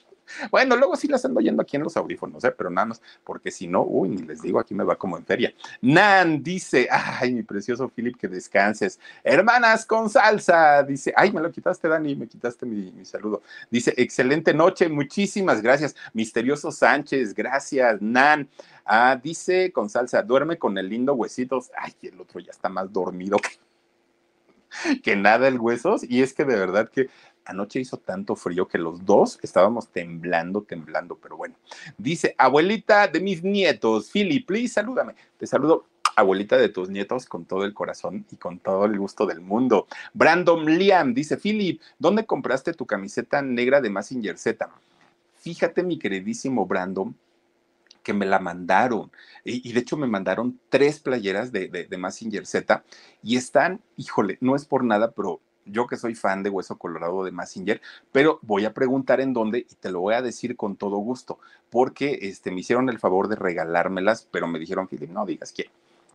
Bueno, 0.52 0.76
luego 0.76 0.96
sí 0.96 1.08
las 1.08 1.26
ando 1.26 1.40
oyendo 1.40 1.62
aquí 1.62 1.76
en 1.76 1.84
los 1.84 1.98
audífonos, 1.98 2.44
¿eh? 2.44 2.52
pero 2.52 2.70
nada 2.70 2.86
más, 2.86 3.02
porque 3.24 3.52
si 3.52 3.68
no, 3.68 3.84
uy, 3.84 4.10
ni 4.10 4.22
les 4.22 4.42
digo, 4.42 4.60
aquí 4.60 4.74
me 4.74 4.84
va 4.84 4.96
como 4.96 5.18
en 5.18 5.26
feria. 5.26 5.54
Nan 5.82 6.44
dice, 6.44 6.88
ay, 6.90 7.34
mi 7.34 7.44
precioso 7.44 7.90
Philip, 7.90 8.16
que 8.18 8.28
descanses. 8.28 9.00
Hermanas 9.24 9.86
con 9.86 10.10
salsa, 10.10 10.84
dice, 10.84 11.14
ay, 11.16 11.32
me 11.32 11.42
lo 11.42 11.52
quitaste, 11.52 11.88
Dani, 11.88 12.16
me 12.16 12.28
quitaste 12.28 12.66
mi, 12.66 12.92
mi 12.92 13.06
saludo. 13.06 13.42
Dice, 13.70 13.94
excelente 13.98 14.54
noche, 14.54 14.88
muchísimas 14.88 15.62
gracias. 15.62 15.96
Misterioso 16.14 16.72
Sánchez, 16.72 17.34
gracias, 17.34 18.02
Nan. 18.02 18.48
Ah, 18.86 19.20
dice 19.22 19.72
con 19.72 19.90
salsa, 19.90 20.22
duerme 20.22 20.58
con 20.58 20.78
el 20.78 20.90
lindo 20.90 21.14
huesitos. 21.14 21.72
Ay, 21.78 21.94
el 22.04 22.20
otro 22.20 22.40
ya 22.40 22.52
está 22.52 22.70
más 22.70 22.92
dormido 22.92 23.38
que 23.38 23.50
que 25.04 25.16
nada 25.16 25.48
el 25.48 25.60
huesos. 25.60 26.04
Y 26.08 26.22
es 26.22 26.34
que 26.34 26.46
de 26.46 26.56
verdad 26.56 26.90
que 26.90 27.10
anoche 27.46 27.80
hizo 27.80 27.98
tanto 27.98 28.36
frío 28.36 28.68
que 28.68 28.78
los 28.78 29.06
dos 29.06 29.40
estábamos 29.42 29.90
temblando, 29.90 30.62
temblando. 30.64 31.16
Pero 31.16 31.38
bueno, 31.38 31.56
dice, 31.98 32.36
abuelita 32.38 33.08
de 33.08 33.20
mis 33.20 33.44
nietos, 33.44 34.10
Philly, 34.12 34.42
please 34.42 34.74
salúdame. 34.74 35.16
Te 35.38 35.48
saludo 35.48 35.86
abuelita 36.16 36.58
de 36.58 36.70
tus 36.70 36.90
nietos 36.90 37.26
con 37.26 37.46
todo 37.46 37.64
el 37.64 37.74
corazón 37.74 38.26
y 38.32 38.36
con 38.36 38.60
todo 38.60 38.86
el 38.86 38.98
gusto 38.98 39.26
del 39.26 39.42
mundo. 39.42 39.88
Brandon 40.14 40.66
Liam 40.66 41.14
dice, 41.14 41.38
Philip, 41.38 41.82
¿dónde 41.98 42.26
compraste 42.26 42.74
tu 42.74 42.86
camiseta 42.86 43.42
negra 43.42 43.82
de 43.82 43.90
Massinger 43.90 44.38
Z? 44.38 44.70
Fíjate, 45.38 45.84
mi 45.84 45.98
queridísimo 45.98 46.66
Brandon, 46.66 47.16
que 48.10 48.14
me 48.16 48.26
la 48.26 48.40
mandaron. 48.40 49.12
Y, 49.44 49.72
de 49.72 49.80
hecho 49.80 49.96
me 49.96 50.08
mandaron 50.08 50.60
tres 50.70 51.00
playeras 51.00 51.52
de, 51.52 51.68
de, 51.68 51.86
de 51.86 51.98
Massinger 51.98 52.48
Z 52.48 52.84
y 53.22 53.38
están, 53.38 53.82
híjole, 53.98 54.40
no 54.42 54.56
es 54.56 54.66
por 54.66 54.84
nada, 54.84 55.12
pero 55.12 55.42
yo 55.64 55.86
que 55.86 55.96
soy 55.96 56.16
fan 56.16 56.42
de 56.42 56.50
Hueso 56.50 56.80
Colorado 56.80 57.24
de 57.24 57.32
Massinger, 57.32 57.82
pero 58.12 58.40
voy 58.42 58.66
a 58.66 58.74
preguntar 58.74 59.22
en 59.22 59.34
dónde 59.34 59.60
y 59.60 59.76
te 59.76 59.92
lo 59.92 60.00
voy 60.00 60.16
a 60.16 60.24
decir 60.24 60.56
con 60.56 60.76
todo 60.76 60.98
gusto, 60.98 61.38
porque 61.70 62.18
este, 62.24 62.50
me 62.50 62.62
hicieron 62.62 62.90
el 62.90 62.98
favor 62.98 63.28
de 63.28 63.36
regalármelas, 63.36 64.28
pero 64.32 64.48
me 64.48 64.58
dijeron, 64.58 64.88
Philip, 64.88 65.12
no 65.12 65.28
digas 65.28 65.52
quién. 65.52 65.70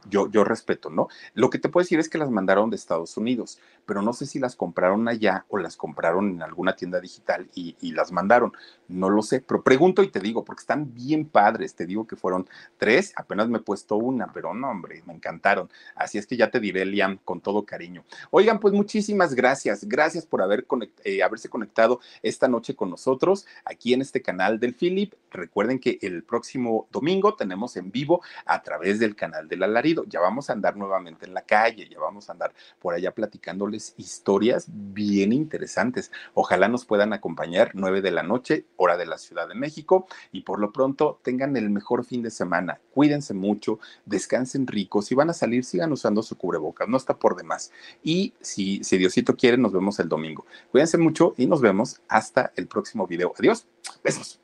Yo, 0.09 0.31
yo 0.31 0.45
respeto, 0.45 0.91
¿no? 0.91 1.09
Lo 1.35 1.51
que 1.51 1.59
te 1.59 1.69
puedo 1.69 1.85
decir 1.85 1.99
es 1.99 2.09
que 2.09 2.19
las 2.19 2.31
mandaron 2.31 2.71
de 2.71 2.77
Estados 2.77 3.17
Unidos, 3.17 3.59
pero 3.87 4.03
no 4.03 4.13
sé 4.13 4.27
si 4.27 4.39
las 4.39 4.57
compraron 4.57 5.09
allá 5.09 5.45
o 5.49 5.59
las 5.59 5.77
compraron 5.77 6.31
en 6.31 6.43
alguna 6.43 6.77
tienda 6.77 7.01
digital 7.01 7.49
y, 7.55 7.77
y 7.81 7.93
las 7.93 8.13
mandaron. 8.13 8.53
No 8.89 9.11
lo 9.11 9.23
sé, 9.23 9.41
pero 9.41 9.63
pregunto 9.63 10.03
y 10.03 10.09
te 10.09 10.21
digo, 10.21 10.45
porque 10.45 10.61
están 10.61 10.95
bien 10.95 11.27
padres. 11.27 11.75
Te 11.75 11.87
digo 11.87 12.07
que 12.07 12.17
fueron 12.17 12.49
tres, 12.79 13.13
apenas 13.17 13.49
me 13.49 13.59
he 13.59 13.63
puesto 13.63 13.97
una, 13.97 14.33
pero 14.33 14.55
no, 14.55 14.71
hombre, 14.71 15.03
me 15.07 15.15
encantaron. 15.15 15.71
Así 15.95 16.19
es 16.19 16.27
que 16.27 16.37
ya 16.37 16.51
te 16.51 16.61
diré, 16.61 16.85
Liam, 16.85 17.19
con 17.25 17.41
todo 17.41 17.65
cariño. 17.65 18.05
Oigan, 18.31 18.61
pues 18.61 18.75
muchísimas 18.75 19.35
gracias. 19.35 19.85
Gracias 19.85 20.27
por 20.27 20.43
haber 20.43 20.67
conect 20.67 21.01
eh, 21.05 21.23
haberse 21.23 21.49
conectado 21.49 22.01
esta 22.23 22.49
noche 22.49 22.75
con 22.75 22.91
nosotros 22.91 23.47
aquí 23.65 23.95
en 23.95 24.03
este 24.03 24.23
canal 24.23 24.61
del 24.61 24.75
Philip. 24.75 25.15
Recuerden 25.31 25.79
que 25.79 25.99
el 26.03 26.23
próximo 26.23 26.89
domingo 26.93 27.35
tenemos 27.35 27.77
en 27.77 27.91
vivo 27.91 28.23
a 28.47 28.63
través 28.63 28.99
del 28.99 29.17
canal 29.17 29.49
del 29.49 29.63
Alarido. 29.63 29.94
Ya 30.09 30.21
vamos 30.21 30.51
a 30.51 30.53
andar 30.53 30.77
nuevamente 30.77 31.27
en 31.27 31.35
la 31.35 31.43
calle, 31.43 31.89
ya 31.89 32.01
vamos 32.01 32.29
a 32.29 32.33
andar 32.33 32.53
por 32.81 32.95
allá 32.95 33.15
platicándoles 33.15 33.95
historias 33.97 34.67
bien 34.69 35.33
interesantes. 35.33 36.11
Ojalá 36.35 36.69
nos 36.69 36.85
puedan 36.85 37.13
acompañar 37.13 37.71
nueve 37.75 38.03
de 38.03 38.11
la 38.11 38.23
noche, 38.23 38.67
hora 38.77 38.97
de 38.97 39.07
la 39.07 39.19
Ciudad 39.19 39.49
de 39.49 39.55
México, 39.55 40.07
y 40.33 40.43
por 40.43 40.59
lo 40.59 40.73
pronto 40.73 41.21
tengan 41.23 41.57
el 41.57 41.71
mejor 41.71 42.05
fin 42.05 42.23
de 42.23 42.31
semana. 42.31 42.81
Cuídense 42.93 43.35
mucho, 43.35 43.79
descansen 44.05 44.67
ricos. 44.67 45.07
Si 45.07 45.15
van 45.15 45.31
a 45.31 45.35
salir, 45.35 45.65
sigan 45.65 45.93
usando 45.93 46.23
su 46.23 46.37
cubrebocas, 46.37 46.89
no 46.89 46.97
está 46.97 47.17
por 47.19 47.37
demás. 47.37 47.71
Y 48.03 48.35
si, 48.41 48.83
si 48.83 48.99
Diosito 48.99 49.37
quiere, 49.37 49.57
nos 49.57 49.73
vemos 49.73 49.99
el 50.01 50.09
domingo. 50.09 50.47
Cuídense 50.71 50.99
mucho 50.99 51.35
y 51.37 51.47
nos 51.47 51.61
vemos 51.61 52.01
hasta 52.09 52.53
el 52.57 52.67
próximo 52.67 53.07
video. 53.07 53.33
Adiós. 53.39 53.67
Besos. 54.03 54.44